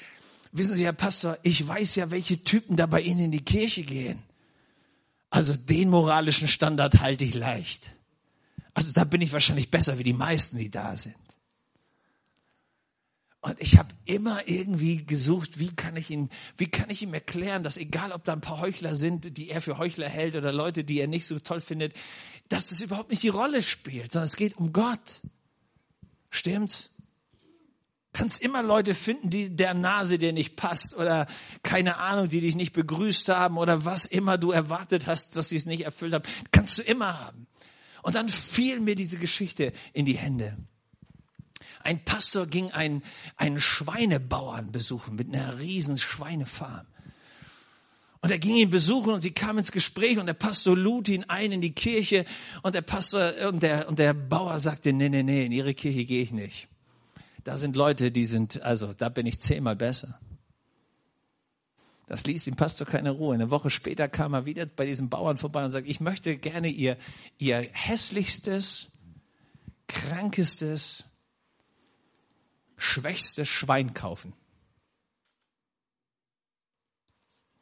wissen 0.52 0.76
Sie, 0.76 0.84
Herr 0.84 0.92
Pastor, 0.92 1.38
ich 1.42 1.66
weiß 1.66 1.94
ja, 1.94 2.10
welche 2.10 2.42
Typen 2.44 2.76
da 2.76 2.84
bei 2.84 3.00
Ihnen 3.00 3.20
in 3.20 3.32
die 3.32 3.44
Kirche 3.44 3.84
gehen. 3.84 4.22
Also 5.30 5.54
den 5.54 5.88
moralischen 5.88 6.46
Standard 6.46 7.00
halte 7.00 7.24
ich 7.24 7.34
leicht. 7.34 7.95
Also 8.76 8.92
da 8.92 9.04
bin 9.04 9.22
ich 9.22 9.32
wahrscheinlich 9.32 9.70
besser 9.70 9.98
wie 9.98 10.04
die 10.04 10.12
meisten, 10.12 10.58
die 10.58 10.68
da 10.68 10.98
sind. 10.98 11.14
Und 13.40 13.58
ich 13.58 13.78
habe 13.78 13.88
immer 14.04 14.46
irgendwie 14.46 15.02
gesucht, 15.02 15.58
wie 15.58 15.74
kann 15.74 15.96
ich 15.96 16.10
ihn, 16.10 16.28
wie 16.58 16.66
kann 16.66 16.90
ich 16.90 17.00
ihm 17.00 17.14
erklären, 17.14 17.64
dass 17.64 17.78
egal, 17.78 18.12
ob 18.12 18.24
da 18.24 18.34
ein 18.34 18.42
paar 18.42 18.60
Heuchler 18.60 18.94
sind, 18.94 19.38
die 19.38 19.48
er 19.48 19.62
für 19.62 19.78
Heuchler 19.78 20.10
hält 20.10 20.36
oder 20.36 20.52
Leute, 20.52 20.84
die 20.84 21.00
er 21.00 21.06
nicht 21.06 21.26
so 21.26 21.38
toll 21.38 21.62
findet, 21.62 21.94
dass 22.50 22.66
das 22.66 22.82
überhaupt 22.82 23.08
nicht 23.08 23.22
die 23.22 23.30
Rolle 23.30 23.62
spielt, 23.62 24.12
sondern 24.12 24.26
es 24.26 24.36
geht 24.36 24.58
um 24.58 24.74
Gott. 24.74 25.22
Stimmt's? 26.28 26.90
kannst 28.12 28.40
immer 28.40 28.62
Leute 28.62 28.94
finden, 28.94 29.28
die 29.28 29.54
der 29.54 29.74
Nase 29.74 30.18
dir 30.18 30.32
nicht 30.32 30.56
passt 30.56 30.96
oder 30.96 31.26
keine 31.62 31.98
Ahnung, 31.98 32.30
die 32.30 32.40
dich 32.40 32.56
nicht 32.56 32.72
begrüßt 32.72 33.28
haben 33.28 33.58
oder 33.58 33.84
was 33.84 34.06
immer 34.06 34.38
du 34.38 34.52
erwartet 34.52 35.06
hast, 35.06 35.36
dass 35.36 35.50
sie 35.50 35.56
es 35.56 35.66
nicht 35.66 35.84
erfüllt 35.84 36.14
haben. 36.14 36.24
Kannst 36.50 36.78
du 36.78 36.82
immer 36.82 37.20
haben. 37.20 37.45
Und 38.06 38.14
dann 38.14 38.28
fiel 38.28 38.78
mir 38.78 38.94
diese 38.94 39.18
Geschichte 39.18 39.72
in 39.92 40.06
die 40.06 40.16
Hände. 40.16 40.56
Ein 41.82 42.04
Pastor 42.04 42.46
ging 42.46 42.70
einen, 42.70 43.02
einen 43.36 43.60
Schweinebauern 43.60 44.70
besuchen 44.70 45.16
mit 45.16 45.34
einer 45.34 45.58
riesen 45.58 45.98
Schweinefarm. 45.98 46.86
Und 48.20 48.30
er 48.30 48.38
ging 48.38 48.54
ihn 48.54 48.70
besuchen 48.70 49.12
und 49.12 49.22
sie 49.22 49.32
kam 49.32 49.58
ins 49.58 49.72
Gespräch 49.72 50.18
und 50.18 50.26
der 50.26 50.34
Pastor 50.34 50.76
lud 50.76 51.08
ihn 51.08 51.24
ein 51.24 51.50
in 51.50 51.60
die 51.60 51.72
Kirche 51.72 52.26
und 52.62 52.76
der 52.76 52.82
Pastor 52.82 53.32
und 53.48 53.64
der, 53.64 53.88
und 53.88 53.98
der 53.98 54.14
Bauer 54.14 54.60
sagte, 54.60 54.92
nee, 54.92 55.08
nee, 55.08 55.24
nee, 55.24 55.44
in 55.44 55.50
ihre 55.50 55.74
Kirche 55.74 56.04
gehe 56.04 56.22
ich 56.22 56.30
nicht. 56.30 56.68
Da 57.42 57.58
sind 57.58 57.74
Leute, 57.74 58.12
die 58.12 58.26
sind, 58.26 58.62
also 58.62 58.92
da 58.94 59.08
bin 59.08 59.26
ich 59.26 59.40
zehnmal 59.40 59.74
besser. 59.74 60.16
Das 62.06 62.24
ließ 62.24 62.44
dem 62.44 62.56
Pastor 62.56 62.86
keine 62.86 63.10
Ruhe. 63.10 63.34
Eine 63.34 63.50
Woche 63.50 63.70
später 63.70 64.08
kam 64.08 64.34
er 64.34 64.46
wieder 64.46 64.66
bei 64.66 64.86
diesem 64.86 65.10
Bauern 65.10 65.36
vorbei 65.36 65.64
und 65.64 65.70
sagte, 65.72 65.90
ich 65.90 66.00
möchte 66.00 66.36
gerne 66.36 66.68
ihr, 66.68 66.96
ihr 67.38 67.68
hässlichstes, 67.72 68.92
krankestes, 69.88 71.04
schwächstes 72.76 73.48
Schwein 73.48 73.92
kaufen. 73.92 74.32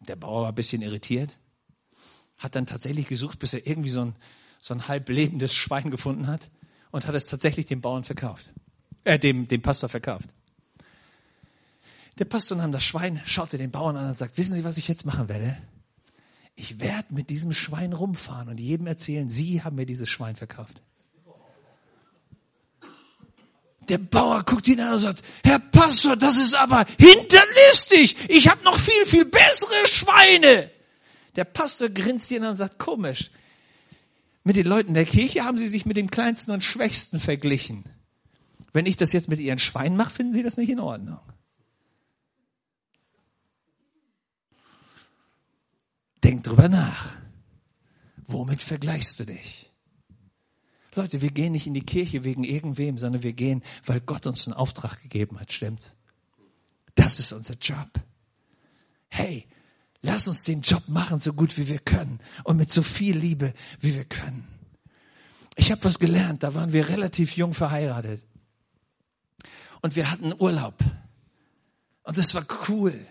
Der 0.00 0.16
Bauer 0.16 0.42
war 0.42 0.48
ein 0.50 0.54
bisschen 0.54 0.82
irritiert, 0.82 1.38
hat 2.36 2.54
dann 2.54 2.66
tatsächlich 2.66 3.08
gesucht, 3.08 3.38
bis 3.38 3.54
er 3.54 3.66
irgendwie 3.66 3.90
so 3.90 4.02
ein, 4.02 4.16
so 4.60 4.74
ein 4.74 4.88
halb 4.88 5.08
lebendes 5.08 5.54
Schwein 5.54 5.90
gefunden 5.90 6.26
hat 6.26 6.50
und 6.90 7.06
hat 7.06 7.14
es 7.14 7.26
tatsächlich 7.26 7.64
dem 7.64 7.80
Bauern 7.80 8.04
verkauft 8.04 8.50
äh, 9.04 9.18
dem, 9.18 9.46
dem 9.46 9.62
Pastor 9.62 9.88
verkauft. 9.88 10.28
Der 12.18 12.24
Pastor 12.24 12.56
nahm 12.56 12.72
das 12.72 12.84
Schwein, 12.84 13.20
schaute 13.24 13.58
den 13.58 13.70
Bauern 13.70 13.96
an 13.96 14.08
und 14.08 14.18
sagt, 14.18 14.38
wissen 14.38 14.54
Sie, 14.54 14.64
was 14.64 14.78
ich 14.78 14.86
jetzt 14.88 15.04
machen 15.04 15.28
werde? 15.28 15.56
Ich 16.56 16.78
werde 16.80 17.12
mit 17.12 17.30
diesem 17.30 17.52
Schwein 17.52 17.92
rumfahren 17.92 18.48
und 18.48 18.60
jedem 18.60 18.86
erzählen, 18.86 19.28
Sie 19.28 19.62
haben 19.62 19.76
mir 19.76 19.86
dieses 19.86 20.08
Schwein 20.08 20.36
verkauft. 20.36 20.80
Der 23.88 23.98
Bauer 23.98 24.44
guckt 24.44 24.66
ihn 24.68 24.80
an 24.80 24.94
und 24.94 24.98
sagt, 25.00 25.22
Herr 25.42 25.58
Pastor, 25.58 26.16
das 26.16 26.36
ist 26.36 26.54
aber 26.54 26.86
hinterlistig. 26.98 28.16
Ich 28.30 28.48
habe 28.48 28.64
noch 28.64 28.78
viel, 28.78 29.04
viel 29.04 29.24
bessere 29.24 29.86
Schweine. 29.86 30.70
Der 31.36 31.44
Pastor 31.44 31.88
grinst 31.88 32.30
ihn 32.30 32.44
an 32.44 32.50
und 32.50 32.56
sagt, 32.56 32.78
komisch. 32.78 33.30
Mit 34.44 34.56
den 34.56 34.66
Leuten 34.66 34.94
der 34.94 35.04
Kirche 35.04 35.44
haben 35.44 35.58
Sie 35.58 35.66
sich 35.68 35.84
mit 35.84 35.96
dem 35.96 36.10
Kleinsten 36.10 36.52
und 36.52 36.62
Schwächsten 36.62 37.18
verglichen. 37.18 37.84
Wenn 38.72 38.86
ich 38.86 38.96
das 38.96 39.12
jetzt 39.12 39.28
mit 39.28 39.40
ihren 39.40 39.58
Schweinen 39.58 39.96
mache, 39.96 40.10
finden 40.10 40.32
sie 40.32 40.42
das 40.42 40.56
nicht 40.56 40.68
in 40.68 40.80
Ordnung. 40.80 41.20
Denk 46.24 46.42
drüber 46.42 46.70
nach. 46.70 47.14
Womit 48.26 48.62
vergleichst 48.62 49.20
du 49.20 49.26
dich? 49.26 49.70
Leute, 50.94 51.20
wir 51.20 51.30
gehen 51.30 51.52
nicht 51.52 51.66
in 51.66 51.74
die 51.74 51.84
Kirche 51.84 52.24
wegen 52.24 52.44
irgendwem, 52.44 52.96
sondern 52.98 53.22
wir 53.22 53.34
gehen, 53.34 53.62
weil 53.84 54.00
Gott 54.00 54.26
uns 54.26 54.46
einen 54.46 54.54
Auftrag 54.56 55.02
gegeben 55.02 55.38
hat, 55.38 55.52
stimmt? 55.52 55.96
Das 56.94 57.18
ist 57.18 57.32
unser 57.32 57.54
Job. 57.54 57.90
Hey, 59.08 59.46
lass 60.00 60.26
uns 60.26 60.44
den 60.44 60.62
Job 60.62 60.88
machen, 60.88 61.20
so 61.20 61.34
gut 61.34 61.58
wie 61.58 61.68
wir 61.68 61.78
können 61.78 62.20
und 62.44 62.56
mit 62.56 62.72
so 62.72 62.82
viel 62.82 63.18
Liebe, 63.18 63.52
wie 63.80 63.94
wir 63.94 64.04
können. 64.04 64.48
Ich 65.56 65.70
habe 65.70 65.84
was 65.84 65.98
gelernt, 65.98 66.42
da 66.42 66.54
waren 66.54 66.72
wir 66.72 66.88
relativ 66.88 67.36
jung 67.36 67.52
verheiratet. 67.52 68.24
Und 69.82 69.94
wir 69.94 70.10
hatten 70.10 70.32
Urlaub. 70.38 70.78
Und 72.04 72.16
das 72.16 72.34
war 72.34 72.46
cool. 72.68 73.06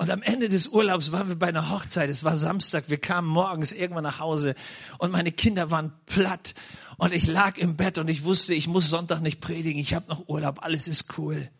Und 0.00 0.10
am 0.10 0.22
Ende 0.22 0.48
des 0.48 0.68
Urlaubs 0.68 1.12
waren 1.12 1.28
wir 1.28 1.34
bei 1.34 1.48
einer 1.48 1.68
Hochzeit. 1.68 2.08
Es 2.08 2.24
war 2.24 2.34
Samstag. 2.34 2.84
Wir 2.88 2.96
kamen 2.96 3.28
morgens 3.28 3.70
irgendwann 3.70 4.04
nach 4.04 4.18
Hause 4.18 4.54
und 4.96 5.10
meine 5.10 5.30
Kinder 5.30 5.70
waren 5.70 5.92
platt. 6.06 6.54
Und 6.96 7.12
ich 7.12 7.26
lag 7.26 7.58
im 7.58 7.76
Bett 7.76 7.98
und 7.98 8.08
ich 8.08 8.24
wusste, 8.24 8.54
ich 8.54 8.66
muss 8.66 8.88
Sonntag 8.88 9.20
nicht 9.20 9.42
predigen. 9.42 9.78
Ich 9.78 9.92
habe 9.92 10.08
noch 10.08 10.26
Urlaub. 10.26 10.64
Alles 10.64 10.88
ist 10.88 11.18
cool. 11.18 11.50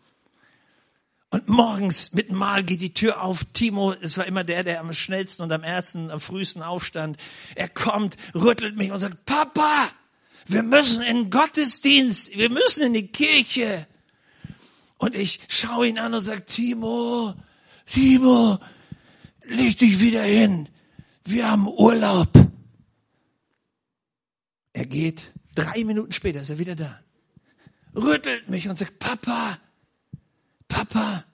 Und 1.28 1.50
morgens 1.50 2.14
mit 2.14 2.32
Mal 2.32 2.64
geht 2.64 2.80
die 2.80 2.94
Tür 2.94 3.22
auf. 3.22 3.44
Timo, 3.52 3.92
es 4.00 4.16
war 4.16 4.24
immer 4.24 4.42
der, 4.42 4.64
der 4.64 4.80
am 4.80 4.94
schnellsten 4.94 5.42
und 5.42 5.52
am 5.52 5.62
ersten, 5.62 6.10
am 6.10 6.18
frühesten 6.18 6.62
aufstand. 6.62 7.18
Er 7.56 7.68
kommt, 7.68 8.16
rüttelt 8.34 8.74
mich 8.74 8.90
und 8.90 9.00
sagt, 9.00 9.26
Papa, 9.26 9.90
wir 10.46 10.62
müssen 10.62 11.02
in 11.02 11.16
den 11.24 11.30
Gottesdienst, 11.30 12.38
wir 12.38 12.48
müssen 12.48 12.84
in 12.84 12.94
die 12.94 13.08
Kirche. 13.08 13.86
Und 14.96 15.14
ich 15.14 15.40
schaue 15.48 15.88
ihn 15.88 15.98
an 15.98 16.14
und 16.14 16.22
sage, 16.22 16.46
Timo, 16.46 17.34
Timo, 17.90 18.58
leg 19.42 19.76
dich 19.76 20.00
wieder 20.00 20.22
hin. 20.22 20.68
Wir 21.24 21.50
haben 21.50 21.66
Urlaub. 21.66 22.28
Er 24.72 24.86
geht, 24.86 25.32
drei 25.56 25.82
Minuten 25.84 26.12
später 26.12 26.40
ist 26.40 26.50
er 26.50 26.58
wieder 26.58 26.76
da. 26.76 27.00
Rüttelt 27.94 28.48
mich 28.48 28.68
und 28.68 28.78
sagt, 28.78 29.00
Papa, 29.00 29.58
Papa, 30.68 31.24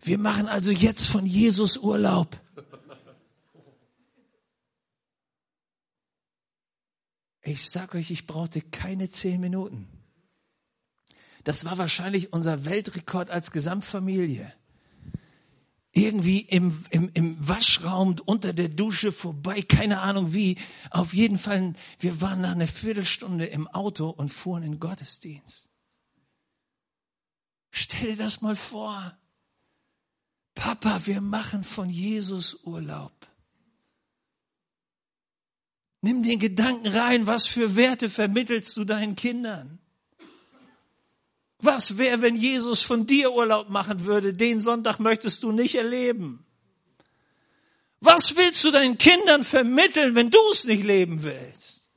wir 0.00 0.18
machen 0.18 0.48
also 0.48 0.72
jetzt 0.72 1.06
von 1.06 1.26
Jesus 1.26 1.76
Urlaub. 1.76 2.40
Ich 7.42 7.68
sag 7.68 7.94
euch, 7.94 8.10
ich 8.10 8.26
brauchte 8.26 8.62
keine 8.62 9.10
zehn 9.10 9.40
Minuten. 9.40 9.88
Das 11.44 11.66
war 11.66 11.76
wahrscheinlich 11.76 12.32
unser 12.32 12.64
Weltrekord 12.64 13.28
als 13.28 13.50
Gesamtfamilie. 13.50 14.50
Irgendwie 15.92 16.40
im, 16.40 16.84
im, 16.90 17.10
im 17.12 17.36
Waschraum 17.46 18.16
unter 18.24 18.54
der 18.54 18.70
Dusche 18.70 19.12
vorbei, 19.12 19.60
keine 19.60 20.00
Ahnung 20.00 20.32
wie. 20.32 20.56
Auf 20.90 21.12
jeden 21.12 21.36
Fall, 21.36 21.74
wir 21.98 22.20
waren 22.22 22.40
nach 22.40 22.52
einer 22.52 22.66
Viertelstunde 22.66 23.44
im 23.46 23.68
Auto 23.68 24.08
und 24.08 24.30
fuhren 24.30 24.62
in 24.62 24.80
Gottesdienst. 24.80 25.68
Stell 27.70 28.12
dir 28.12 28.16
das 28.16 28.40
mal 28.40 28.56
vor. 28.56 29.16
Papa, 30.54 31.06
wir 31.06 31.20
machen 31.20 31.62
von 31.62 31.90
Jesus 31.90 32.64
Urlaub. 32.64 33.12
Nimm 36.00 36.22
den 36.22 36.38
Gedanken 36.38 36.88
rein, 36.88 37.26
was 37.26 37.46
für 37.46 37.76
Werte 37.76 38.08
vermittelst 38.10 38.76
du 38.76 38.84
deinen 38.84 39.14
Kindern? 39.14 39.78
Was 41.62 41.96
wäre, 41.96 42.20
wenn 42.22 42.34
Jesus 42.34 42.82
von 42.82 43.06
dir 43.06 43.32
Urlaub 43.32 43.70
machen 43.70 44.04
würde? 44.04 44.32
Den 44.32 44.60
Sonntag 44.60 44.98
möchtest 44.98 45.44
du 45.44 45.52
nicht 45.52 45.76
erleben. 45.76 46.44
Was 48.00 48.36
willst 48.36 48.64
du 48.64 48.72
deinen 48.72 48.98
Kindern 48.98 49.44
vermitteln, 49.44 50.16
wenn 50.16 50.28
du 50.28 50.40
es 50.50 50.64
nicht 50.64 50.82
leben 50.82 51.22
willst? 51.22 51.88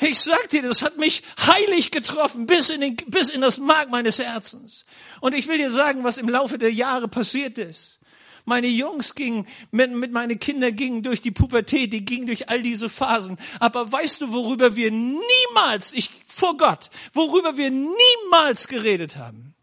Ich 0.00 0.20
sag 0.20 0.48
dir, 0.50 0.62
das 0.62 0.82
hat 0.82 0.96
mich 0.96 1.22
heilig 1.44 1.90
getroffen, 1.90 2.46
bis 2.46 2.70
in, 2.70 2.80
den, 2.80 2.96
bis 3.08 3.30
in 3.30 3.40
das 3.40 3.58
Mark 3.58 3.90
meines 3.90 4.20
Herzens. 4.20 4.84
Und 5.20 5.34
ich 5.34 5.48
will 5.48 5.58
dir 5.58 5.70
sagen, 5.70 6.04
was 6.04 6.18
im 6.18 6.28
Laufe 6.28 6.56
der 6.56 6.72
Jahre 6.72 7.08
passiert 7.08 7.58
ist. 7.58 7.98
Meine 8.44 8.68
Jungs 8.68 9.14
gingen, 9.14 9.46
mit, 9.70 9.90
mit 9.92 10.12
meine 10.12 10.36
Kinder 10.36 10.70
gingen 10.70 11.02
durch 11.02 11.22
die 11.22 11.30
Pubertät, 11.30 11.92
die 11.92 12.04
gingen 12.04 12.26
durch 12.26 12.48
all 12.48 12.62
diese 12.62 12.88
Phasen. 12.88 13.38
Aber 13.58 13.90
weißt 13.90 14.20
du, 14.20 14.32
worüber 14.32 14.76
wir 14.76 14.90
niemals, 14.90 15.92
ich, 15.92 16.10
vor 16.26 16.56
Gott, 16.56 16.90
worüber 17.12 17.56
wir 17.56 17.70
niemals 17.70 18.68
geredet 18.68 19.16
haben? 19.16 19.54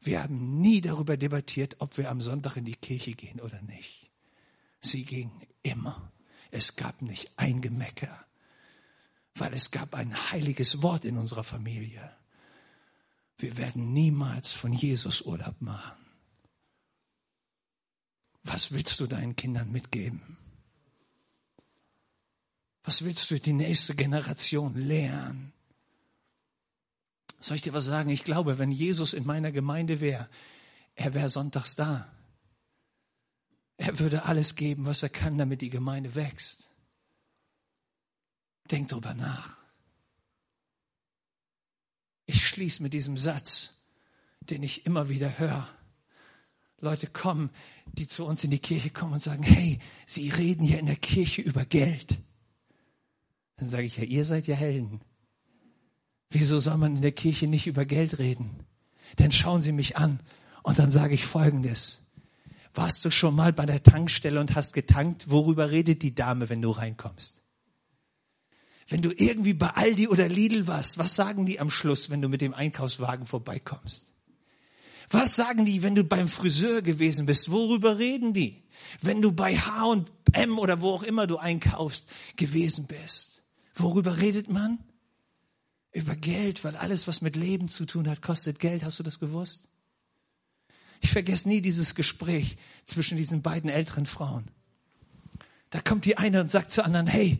Wir 0.00 0.22
haben 0.22 0.60
nie 0.60 0.80
darüber 0.80 1.16
debattiert, 1.16 1.76
ob 1.78 1.96
wir 1.98 2.10
am 2.10 2.20
Sonntag 2.20 2.56
in 2.56 2.64
die 2.64 2.76
Kirche 2.76 3.12
gehen 3.12 3.40
oder 3.40 3.60
nicht. 3.62 4.10
Sie 4.80 5.04
gingen 5.04 5.42
immer. 5.62 6.12
Es 6.50 6.76
gab 6.76 7.02
nicht 7.02 7.30
ein 7.36 7.60
Gemecker 7.60 8.24
weil 9.40 9.54
es 9.54 9.70
gab 9.70 9.94
ein 9.94 10.14
heiliges 10.32 10.82
Wort 10.82 11.04
in 11.04 11.16
unserer 11.16 11.44
Familie. 11.44 12.10
Wir 13.38 13.56
werden 13.56 13.92
niemals 13.92 14.52
von 14.52 14.72
Jesus 14.72 15.22
Urlaub 15.22 15.60
machen. 15.60 15.97
Was 18.50 18.72
willst 18.72 18.98
du 18.98 19.06
deinen 19.06 19.36
Kindern 19.36 19.70
mitgeben? 19.70 20.38
Was 22.82 23.04
willst 23.04 23.30
du 23.30 23.38
die 23.38 23.52
nächste 23.52 23.94
Generation 23.94 24.74
lehren? 24.74 25.52
Soll 27.40 27.56
ich 27.56 27.62
dir 27.62 27.74
was 27.74 27.84
sagen? 27.84 28.08
Ich 28.08 28.24
glaube, 28.24 28.58
wenn 28.58 28.70
Jesus 28.70 29.12
in 29.12 29.26
meiner 29.26 29.52
Gemeinde 29.52 30.00
wäre, 30.00 30.30
er 30.94 31.12
wäre 31.12 31.28
sonntags 31.28 31.76
da. 31.76 32.10
Er 33.76 33.98
würde 33.98 34.24
alles 34.24 34.56
geben, 34.56 34.86
was 34.86 35.02
er 35.02 35.10
kann, 35.10 35.36
damit 35.36 35.60
die 35.60 35.70
Gemeinde 35.70 36.14
wächst. 36.14 36.70
Denk 38.70 38.88
drüber 38.88 39.12
nach. 39.12 39.58
Ich 42.24 42.46
schließe 42.46 42.82
mit 42.82 42.94
diesem 42.94 43.18
Satz, 43.18 43.74
den 44.40 44.62
ich 44.62 44.86
immer 44.86 45.10
wieder 45.10 45.38
höre. 45.38 45.68
Leute 46.80 47.08
kommen, 47.08 47.50
die 47.92 48.06
zu 48.06 48.24
uns 48.24 48.44
in 48.44 48.50
die 48.50 48.60
Kirche 48.60 48.90
kommen 48.90 49.14
und 49.14 49.22
sagen, 49.22 49.42
hey, 49.42 49.78
Sie 50.06 50.28
reden 50.30 50.64
ja 50.64 50.78
in 50.78 50.86
der 50.86 50.96
Kirche 50.96 51.42
über 51.42 51.64
Geld. 51.64 52.18
Dann 53.56 53.68
sage 53.68 53.84
ich 53.84 53.96
ja, 53.96 54.04
ihr 54.04 54.24
seid 54.24 54.46
ja 54.46 54.54
Helden. 54.54 55.00
Wieso 56.30 56.60
soll 56.60 56.76
man 56.76 56.96
in 56.96 57.02
der 57.02 57.12
Kirche 57.12 57.48
nicht 57.48 57.66
über 57.66 57.84
Geld 57.84 58.18
reden? 58.18 58.50
Dann 59.16 59.32
schauen 59.32 59.62
Sie 59.62 59.72
mich 59.72 59.96
an 59.96 60.20
und 60.62 60.78
dann 60.78 60.92
sage 60.92 61.14
ich 61.14 61.24
Folgendes. 61.24 62.00
Warst 62.74 63.04
du 63.04 63.10
schon 63.10 63.34
mal 63.34 63.52
bei 63.52 63.66
der 63.66 63.82
Tankstelle 63.82 64.38
und 64.38 64.54
hast 64.54 64.72
getankt? 64.72 65.30
Worüber 65.30 65.70
redet 65.70 66.02
die 66.02 66.14
Dame, 66.14 66.48
wenn 66.48 66.62
du 66.62 66.70
reinkommst? 66.70 67.42
Wenn 68.86 69.02
du 69.02 69.10
irgendwie 69.10 69.54
bei 69.54 69.70
Aldi 69.70 70.08
oder 70.08 70.28
Lidl 70.28 70.66
warst, 70.66 70.98
was 70.98 71.14
sagen 71.14 71.44
die 71.44 71.60
am 71.60 71.70
Schluss, 71.70 72.08
wenn 72.10 72.22
du 72.22 72.28
mit 72.28 72.40
dem 72.40 72.54
Einkaufswagen 72.54 73.26
vorbeikommst? 73.26 74.12
Was 75.10 75.36
sagen 75.36 75.64
die, 75.64 75.82
wenn 75.82 75.94
du 75.94 76.04
beim 76.04 76.28
Friseur 76.28 76.82
gewesen 76.82 77.26
bist? 77.26 77.50
Worüber 77.50 77.98
reden 77.98 78.34
die? 78.34 78.62
Wenn 79.00 79.22
du 79.22 79.32
bei 79.32 79.56
H&M 79.56 80.58
oder 80.58 80.82
wo 80.82 80.90
auch 80.90 81.02
immer 81.02 81.26
du 81.26 81.38
einkaufst 81.38 82.06
gewesen 82.36 82.86
bist? 82.86 83.42
Worüber 83.74 84.18
redet 84.18 84.50
man? 84.50 84.78
Über 85.92 86.14
Geld, 86.14 86.64
weil 86.64 86.76
alles, 86.76 87.08
was 87.08 87.22
mit 87.22 87.36
Leben 87.36 87.68
zu 87.68 87.86
tun 87.86 88.08
hat, 88.08 88.20
kostet 88.20 88.58
Geld. 88.58 88.82
Hast 88.82 88.98
du 88.98 89.02
das 89.02 89.18
gewusst? 89.18 89.62
Ich 91.00 91.10
vergesse 91.10 91.48
nie 91.48 91.62
dieses 91.62 91.94
Gespräch 91.94 92.56
zwischen 92.84 93.16
diesen 93.16 93.40
beiden 93.40 93.70
älteren 93.70 94.04
Frauen. 94.04 94.44
Da 95.70 95.80
kommt 95.80 96.04
die 96.04 96.18
eine 96.18 96.40
und 96.40 96.50
sagt 96.50 96.70
zur 96.70 96.84
anderen, 96.84 97.06
hey, 97.06 97.38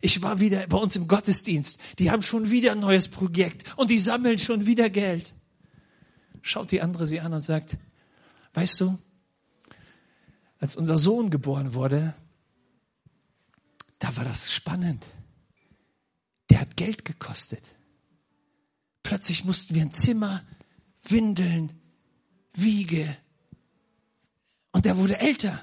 ich 0.00 0.20
war 0.22 0.40
wieder 0.40 0.66
bei 0.66 0.76
uns 0.76 0.96
im 0.96 1.08
Gottesdienst. 1.08 1.80
Die 1.98 2.10
haben 2.10 2.22
schon 2.22 2.50
wieder 2.50 2.72
ein 2.72 2.80
neues 2.80 3.08
Projekt 3.08 3.76
und 3.76 3.90
die 3.90 3.98
sammeln 3.98 4.38
schon 4.38 4.66
wieder 4.66 4.90
Geld. 4.90 5.32
Schaut 6.46 6.70
die 6.70 6.80
andere 6.80 7.08
sie 7.08 7.20
an 7.20 7.32
und 7.34 7.40
sagt, 7.40 7.76
weißt 8.54 8.80
du, 8.80 8.96
als 10.60 10.76
unser 10.76 10.96
Sohn 10.96 11.28
geboren 11.28 11.74
wurde, 11.74 12.14
da 13.98 14.16
war 14.16 14.24
das 14.24 14.52
spannend. 14.52 15.04
Der 16.48 16.60
hat 16.60 16.76
Geld 16.76 17.04
gekostet. 17.04 17.64
Plötzlich 19.02 19.44
mussten 19.44 19.74
wir 19.74 19.82
ein 19.82 19.92
Zimmer, 19.92 20.44
Windeln, 21.02 21.72
Wiege. 22.54 23.16
Und 24.70 24.84
der 24.84 24.98
wurde 24.98 25.18
älter. 25.18 25.60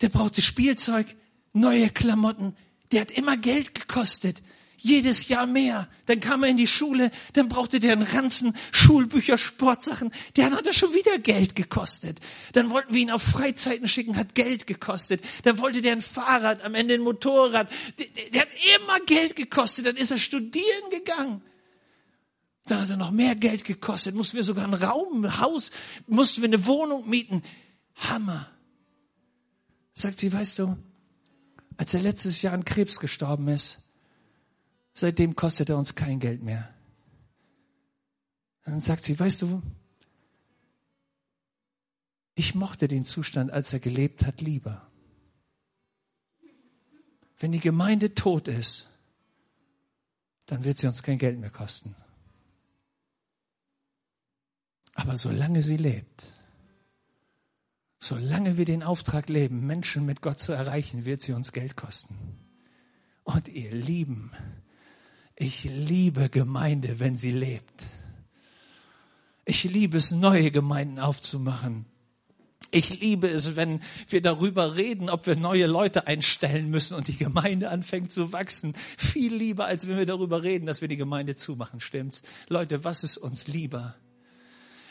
Der 0.00 0.08
brauchte 0.08 0.42
Spielzeug, 0.42 1.06
neue 1.52 1.88
Klamotten, 1.88 2.56
der 2.90 3.02
hat 3.02 3.12
immer 3.12 3.36
Geld 3.36 3.76
gekostet. 3.76 4.42
Jedes 4.86 5.26
Jahr 5.26 5.46
mehr. 5.46 5.88
Dann 6.06 6.20
kam 6.20 6.44
er 6.44 6.50
in 6.50 6.56
die 6.56 6.68
Schule, 6.68 7.10
dann 7.32 7.48
brauchte 7.48 7.80
der 7.80 7.92
einen 7.92 8.02
Ranzen, 8.02 8.56
Schulbücher, 8.70 9.36
Sportsachen. 9.36 10.12
Der 10.36 10.48
hat 10.52 10.64
er 10.64 10.72
schon 10.72 10.94
wieder 10.94 11.18
Geld 11.18 11.56
gekostet. 11.56 12.20
Dann 12.52 12.70
wollten 12.70 12.94
wir 12.94 13.00
ihn 13.00 13.10
auf 13.10 13.20
Freizeiten 13.20 13.88
schicken, 13.88 14.16
hat 14.16 14.36
Geld 14.36 14.68
gekostet. 14.68 15.22
Dann 15.42 15.58
wollte 15.58 15.82
der 15.82 15.90
ein 15.90 16.00
Fahrrad, 16.00 16.64
am 16.64 16.76
Ende 16.76 16.94
ein 16.94 17.00
Motorrad. 17.00 17.68
Der, 17.98 18.06
der 18.32 18.42
hat 18.42 18.48
immer 18.76 19.00
Geld 19.06 19.34
gekostet. 19.34 19.86
Dann 19.86 19.96
ist 19.96 20.12
er 20.12 20.18
studieren 20.18 20.90
gegangen. 20.92 21.42
Dann 22.66 22.82
hat 22.82 22.90
er 22.90 22.96
noch 22.96 23.10
mehr 23.10 23.34
Geld 23.34 23.64
gekostet. 23.64 24.14
Mussten 24.14 24.36
wir 24.36 24.44
sogar 24.44 24.64
einen 24.64 24.74
Raum, 24.74 25.24
ein 25.24 25.40
Haus, 25.40 25.72
mussten 26.06 26.42
wir 26.42 26.48
eine 26.48 26.64
Wohnung 26.64 27.10
mieten. 27.10 27.42
Hammer. 27.96 28.48
Sagt 29.94 30.20
sie, 30.20 30.32
weißt 30.32 30.60
du, 30.60 30.76
als 31.76 31.92
er 31.92 32.02
letztes 32.02 32.40
Jahr 32.42 32.54
an 32.54 32.64
Krebs 32.64 33.00
gestorben 33.00 33.48
ist, 33.48 33.85
seitdem 34.96 35.36
kostet 35.36 35.68
er 35.68 35.76
uns 35.76 35.94
kein 35.94 36.20
Geld 36.20 36.42
mehr. 36.42 36.72
Dann 38.64 38.80
sagt 38.80 39.04
sie, 39.04 39.18
weißt 39.18 39.42
du, 39.42 39.62
ich 42.34 42.54
mochte 42.54 42.88
den 42.88 43.04
Zustand, 43.04 43.50
als 43.50 43.72
er 43.72 43.78
gelebt 43.78 44.24
hat, 44.26 44.40
lieber. 44.40 44.90
Wenn 47.38 47.52
die 47.52 47.60
Gemeinde 47.60 48.14
tot 48.14 48.48
ist, 48.48 48.88
dann 50.46 50.64
wird 50.64 50.78
sie 50.78 50.86
uns 50.86 51.02
kein 51.02 51.18
Geld 51.18 51.38
mehr 51.38 51.50
kosten. 51.50 51.94
Aber 54.94 55.18
solange 55.18 55.62
sie 55.62 55.76
lebt, 55.76 56.32
solange 57.98 58.56
wir 58.56 58.64
den 58.64 58.82
Auftrag 58.82 59.28
leben, 59.28 59.66
Menschen 59.66 60.06
mit 60.06 60.22
Gott 60.22 60.38
zu 60.38 60.52
erreichen, 60.52 61.04
wird 61.04 61.20
sie 61.20 61.32
uns 61.32 61.52
Geld 61.52 61.76
kosten. 61.76 62.16
Und 63.24 63.48
ihr 63.48 63.72
Lieben, 63.72 64.32
ich 65.36 65.64
liebe 65.64 66.28
Gemeinde, 66.30 66.98
wenn 66.98 67.16
sie 67.16 67.30
lebt. 67.30 67.84
Ich 69.44 69.64
liebe 69.64 69.98
es, 69.98 70.10
neue 70.10 70.50
Gemeinden 70.50 70.98
aufzumachen. 70.98 71.84
Ich 72.72 73.00
liebe 73.00 73.28
es, 73.28 73.54
wenn 73.54 73.80
wir 74.08 74.20
darüber 74.20 74.76
reden, 74.76 75.08
ob 75.08 75.26
wir 75.26 75.36
neue 75.36 75.66
Leute 75.66 76.06
einstellen 76.06 76.68
müssen 76.68 76.94
und 76.94 77.06
die 77.06 77.16
Gemeinde 77.16 77.68
anfängt 77.70 78.12
zu 78.12 78.32
wachsen. 78.32 78.74
Viel 78.96 79.34
lieber, 79.34 79.66
als 79.66 79.86
wenn 79.86 79.96
wir 79.98 80.06
darüber 80.06 80.42
reden, 80.42 80.66
dass 80.66 80.80
wir 80.80 80.88
die 80.88 80.96
Gemeinde 80.96 81.36
zumachen, 81.36 81.80
stimmt's? 81.80 82.22
Leute, 82.48 82.82
was 82.82 83.04
ist 83.04 83.18
uns 83.18 83.46
lieber? 83.46 83.94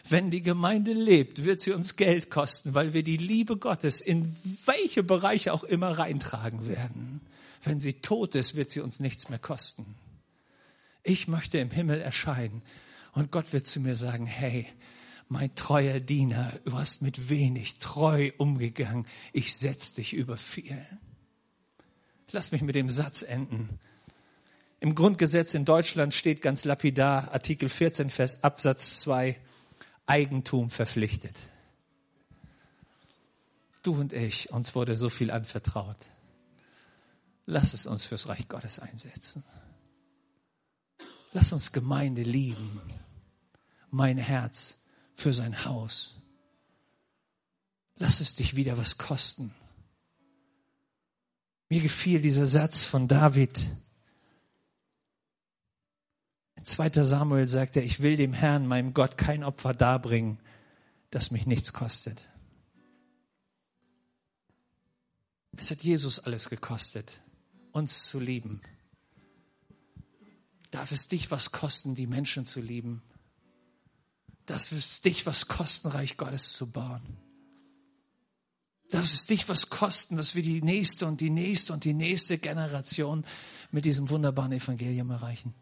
Wenn 0.07 0.29
die 0.29 0.43
Gemeinde 0.43 0.93
lebt, 0.93 1.43
wird 1.43 1.59
sie 1.59 1.71
uns 1.71 1.95
Geld 1.95 2.29
kosten, 2.29 2.75
weil 2.75 2.93
wir 2.93 3.03
die 3.03 3.17
Liebe 3.17 3.57
Gottes 3.57 3.99
in 3.99 4.35
welche 4.65 5.03
Bereiche 5.03 5.51
auch 5.51 5.63
immer 5.63 5.97
reintragen 5.97 6.67
werden. 6.67 7.21
Wenn 7.63 7.79
sie 7.79 7.93
tot 7.93 8.35
ist, 8.35 8.55
wird 8.55 8.69
sie 8.69 8.81
uns 8.81 8.99
nichts 8.99 9.29
mehr 9.29 9.39
kosten. 9.39 9.95
Ich 11.07 11.27
möchte 11.27 11.59
im 11.59 11.69
Himmel 11.69 12.01
erscheinen 12.01 12.63
und 13.13 13.31
Gott 13.31 13.53
wird 13.53 13.67
zu 13.67 13.79
mir 13.79 13.95
sagen, 13.95 14.25
hey, 14.25 14.65
mein 15.29 15.53
treuer 15.53 15.99
Diener, 15.99 16.51
du 16.65 16.73
hast 16.73 17.03
mit 17.03 17.29
wenig 17.29 17.77
treu 17.77 18.31
umgegangen, 18.37 19.05
ich 19.31 19.55
setz 19.55 19.93
dich 19.93 20.13
über 20.13 20.35
viel. 20.35 20.83
Lass 22.31 22.51
mich 22.51 22.63
mit 22.63 22.73
dem 22.73 22.89
Satz 22.89 23.21
enden. 23.21 23.79
Im 24.79 24.95
Grundgesetz 24.95 25.53
in 25.53 25.63
Deutschland 25.63 26.15
steht 26.15 26.41
ganz 26.41 26.65
lapidar, 26.65 27.31
Artikel 27.31 27.69
14, 27.69 28.09
Vers, 28.09 28.43
Absatz 28.43 28.99
2, 29.01 29.39
Eigentum 30.07 30.71
verpflichtet. 30.71 31.37
Du 33.83 33.93
und 33.93 34.11
ich, 34.11 34.49
uns 34.49 34.73
wurde 34.73 34.97
so 34.97 35.09
viel 35.09 35.29
anvertraut. 35.29 36.07
Lass 37.45 37.75
es 37.75 37.85
uns 37.85 38.05
fürs 38.05 38.27
Reich 38.27 38.47
Gottes 38.47 38.79
einsetzen. 38.79 39.43
Lass 41.35 41.51
uns 41.51 41.73
Gemeinde 41.73 42.23
lieben. 42.23 42.79
Mein 43.91 44.17
Herz 44.17 44.77
für 45.15 45.33
sein 45.33 45.65
Haus. 45.65 46.15
Lass 47.97 48.21
es 48.21 48.35
dich 48.35 48.55
wieder 48.55 48.77
was 48.77 48.97
kosten. 48.97 49.53
Mir 51.67 51.81
gefiel 51.81 52.21
dieser 52.21 52.47
Satz 52.47 52.85
von 52.85 53.09
David. 53.09 53.69
In 56.55 56.63
2. 56.63 57.03
Samuel 57.03 57.49
sagt 57.49 57.75
er, 57.75 57.83
ich 57.83 58.01
will 58.01 58.15
dem 58.15 58.31
Herrn, 58.31 58.65
meinem 58.65 58.93
Gott, 58.93 59.17
kein 59.17 59.43
Opfer 59.43 59.73
darbringen, 59.73 60.39
das 61.11 61.31
mich 61.31 61.45
nichts 61.45 61.73
kostet. 61.73 62.29
Es 65.57 65.69
hat 65.69 65.83
Jesus 65.83 66.17
alles 66.17 66.49
gekostet, 66.49 67.19
uns 67.73 68.07
zu 68.07 68.21
lieben. 68.21 68.61
Darf 70.71 70.91
es 70.91 71.07
dich 71.07 71.31
was 71.31 71.51
kosten, 71.51 71.95
die 71.95 72.07
Menschen 72.07 72.45
zu 72.45 72.59
lieben? 72.61 73.01
Darf 74.45 74.71
es 74.71 75.01
dich 75.01 75.25
was 75.25 75.47
kosten, 75.47 75.87
Reich 75.87 76.17
Gottes 76.17 76.53
zu 76.53 76.67
bauen? 76.67 77.01
Darf 78.89 79.11
es 79.11 79.25
dich 79.25 79.49
was 79.49 79.69
kosten, 79.69 80.15
dass 80.15 80.35
wir 80.35 80.43
die 80.43 80.61
nächste 80.61 81.07
und 81.07 81.21
die 81.21 81.31
nächste 81.31 81.73
und 81.73 81.83
die 81.83 81.93
nächste 81.93 82.37
Generation 82.37 83.25
mit 83.71 83.85
diesem 83.85 84.09
wunderbaren 84.09 84.51
Evangelium 84.51 85.09
erreichen? 85.09 85.55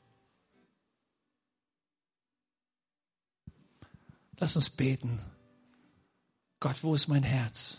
Lass 4.37 4.55
uns 4.57 4.69
beten. 4.69 5.21
Gott, 6.59 6.83
wo 6.83 6.93
ist 6.93 7.07
mein 7.07 7.23
Herz 7.23 7.77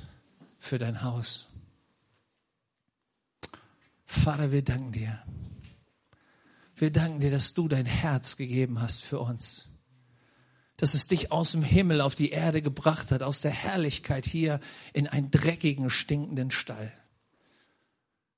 für 0.59 0.79
dein 0.79 1.03
Haus? 1.03 1.49
Vater, 4.07 4.51
wir 4.51 4.63
danken 4.63 4.93
dir. 4.93 5.23
Wir 6.85 6.93
danken 6.93 7.21
dir, 7.21 7.31
dass 7.31 7.55
du 7.55 7.67
dein 7.67 7.87
Herz 7.87 8.37
gegeben 8.37 8.79
hast 8.79 9.03
für 9.03 9.19
uns 9.19 9.65
dass 10.77 10.93
es 10.93 11.07
dich 11.07 11.33
aus 11.33 11.53
dem 11.53 11.63
Himmel 11.63 12.03
auf 12.03 12.15
die 12.15 12.29
Erde 12.31 12.61
gebracht 12.61 13.11
hat, 13.11 13.23
aus 13.23 13.41
der 13.41 13.53
Herrlichkeit 13.53 14.27
hier 14.27 14.61
in 14.93 15.07
einen 15.07 15.31
dreckigen, 15.31 15.89
stinkenden 15.89 16.51
Stall. 16.51 16.93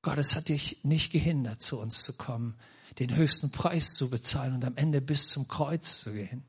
Gott, 0.03 0.19
es 0.19 0.37
hat 0.37 0.49
dich 0.49 0.85
nicht 0.85 1.11
gehindert, 1.11 1.61
zu 1.61 1.81
uns 1.81 2.05
zu 2.05 2.13
kommen, 2.13 2.55
den 3.01 3.17
höchsten 3.17 3.51
Preis 3.51 3.95
zu 3.95 4.11
bezahlen 4.11 4.55
und 4.55 4.65
am 4.65 4.77
Ende 4.77 5.01
bis 5.01 5.31
zum 5.31 5.49
Kreuz 5.49 5.99
zu 5.99 6.13
gehen. 6.13 6.45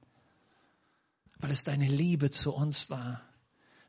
Weil 1.40 1.50
es 1.50 1.64
deine 1.64 1.88
Liebe 1.88 2.30
zu 2.30 2.54
uns 2.54 2.92
war, 2.92 3.24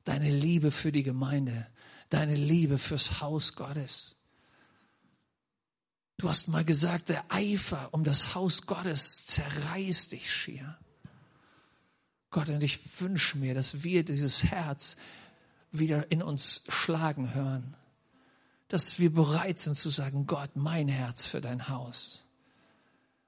deine 0.05 0.31
Liebe 0.31 0.71
für 0.71 0.93
die 0.93 1.03
Gemeinde, 1.03 1.67
deine 2.09 2.37
Liebe 2.37 2.79
fürs 2.79 3.21
Haus 3.21 3.55
Gottes. 3.55 4.18
Du 6.19 6.29
hast 6.29 6.49
mal 6.49 6.65
gesagt, 6.65 7.11
der 7.11 7.25
Eifer 7.29 7.91
um 7.93 8.03
das 8.03 8.35
Haus 8.35 8.67
Gottes 8.67 9.25
zerreißt 9.27 10.11
dich 10.11 10.33
schier. 10.33 10.77
Gott, 12.31 12.49
und 12.49 12.63
ich 12.63 13.01
wünsche 13.01 13.39
mir, 13.39 13.55
dass 13.55 13.85
wir 13.85 14.05
dieses 14.05 14.43
Herz 14.43 14.97
wieder 15.71 16.11
in 16.11 16.21
uns 16.21 16.63
schlagen 16.69 17.35
hören. 17.35 17.77
Dass 18.67 18.99
wir 18.99 19.15
bereit 19.15 19.61
sind 19.61 19.79
zu 19.79 19.91
sagen, 19.91 20.27
Gott, 20.27 20.57
mein 20.57 20.89
Herz 20.89 21.25
für 21.25 21.41
dein 21.41 21.69
Haus. 21.69 22.25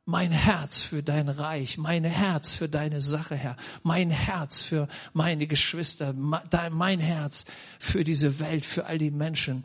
Mein 0.05 0.33
Herz 0.33 0.83
für 0.83 1.05
dein 1.05 1.29
Reich, 1.29 1.79
mein 1.79 2.03
Herz 2.03 2.55
für 2.55 2.69
deine 2.69 3.01
Sache, 3.01 3.37
Herr. 3.37 3.57
Mein 3.85 4.11
Herz 4.11 4.61
für 4.61 4.89
meine 5.13 5.47
Geschwister, 5.47 6.13
mein 6.13 6.99
Herz 6.99 7.45
für 7.79 8.03
diese 8.03 8.41
Welt, 8.41 8.65
für 8.65 8.87
all 8.87 8.99
die 8.99 9.13
Menschen, 9.13 9.65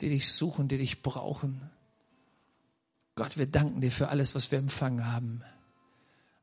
die 0.00 0.08
dich 0.08 0.32
suchen, 0.32 0.68
die 0.68 0.78
dich 0.78 1.02
brauchen. 1.02 1.71
Gott, 3.14 3.36
wir 3.36 3.46
danken 3.46 3.80
dir 3.80 3.92
für 3.92 4.08
alles, 4.08 4.34
was 4.34 4.50
wir 4.50 4.58
empfangen 4.58 5.06
haben. 5.06 5.42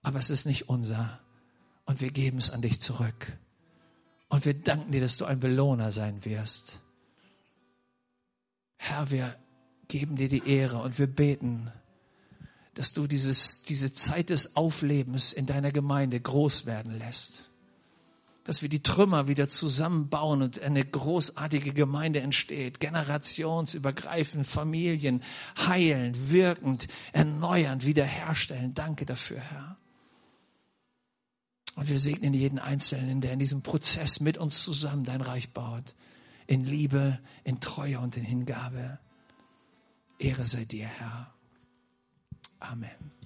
Aber 0.02 0.20
es 0.20 0.30
ist 0.30 0.46
nicht 0.46 0.70
unser 0.70 1.20
und 1.86 2.02
wir 2.02 2.12
geben 2.12 2.38
es 2.38 2.52
an 2.52 2.62
dich 2.62 2.80
zurück. 2.80 3.38
Und 4.30 4.46
wir 4.46 4.54
danken 4.54 4.92
dir, 4.92 5.02
dass 5.02 5.18
du 5.18 5.26
ein 5.26 5.40
Belohner 5.40 5.92
sein 5.92 6.24
wirst. 6.24 6.80
Herr, 8.78 9.10
wir 9.10 9.36
geben 9.88 10.16
dir 10.16 10.30
die 10.30 10.48
Ehre 10.48 10.78
und 10.78 11.00
wir 11.00 11.08
beten, 11.08 11.72
dass 12.76 12.94
du 12.94 13.08
dieses, 13.08 13.64
diese 13.64 13.92
Zeit 13.92 14.30
des 14.30 14.56
Auflebens 14.56 15.34
in 15.34 15.48
deiner 15.48 15.72
Gemeinde 15.72 16.20
groß 16.20 16.66
werden 16.66 16.98
lässt. 16.98 17.49
Dass 18.50 18.64
wir 18.64 18.70
die 18.70 18.82
Trümmer 18.82 19.28
wieder 19.28 19.48
zusammenbauen 19.48 20.42
und 20.42 20.60
eine 20.60 20.84
großartige 20.84 21.72
Gemeinde 21.72 22.22
entsteht, 22.22 22.80
generationsübergreifend, 22.80 24.44
Familien 24.44 25.22
heilend, 25.68 26.32
wirkend, 26.32 26.88
erneuernd, 27.14 27.86
wiederherstellen. 27.86 28.74
Danke 28.74 29.06
dafür, 29.06 29.40
Herr. 29.40 29.78
Und 31.76 31.90
wir 31.90 32.00
segnen 32.00 32.34
jeden 32.34 32.58
Einzelnen, 32.58 33.22
der 33.22 33.34
in 33.34 33.40
diesem 33.40 33.62
Prozess 33.62 34.20
mit 34.20 34.40
uns 34.40 34.64
zusammen 34.64 35.04
dein 35.04 35.22
Reich 35.22 35.52
baut. 35.52 35.94
In 36.48 36.66
Liebe, 36.66 37.20
in 37.44 37.60
Treue 37.60 38.00
und 38.00 38.18
in 38.18 38.24
Hingabe. 38.24 38.98
Ehre 40.18 40.48
sei 40.48 40.66
dir, 40.66 40.88
Herr. 40.88 41.32
Amen. 42.60 43.19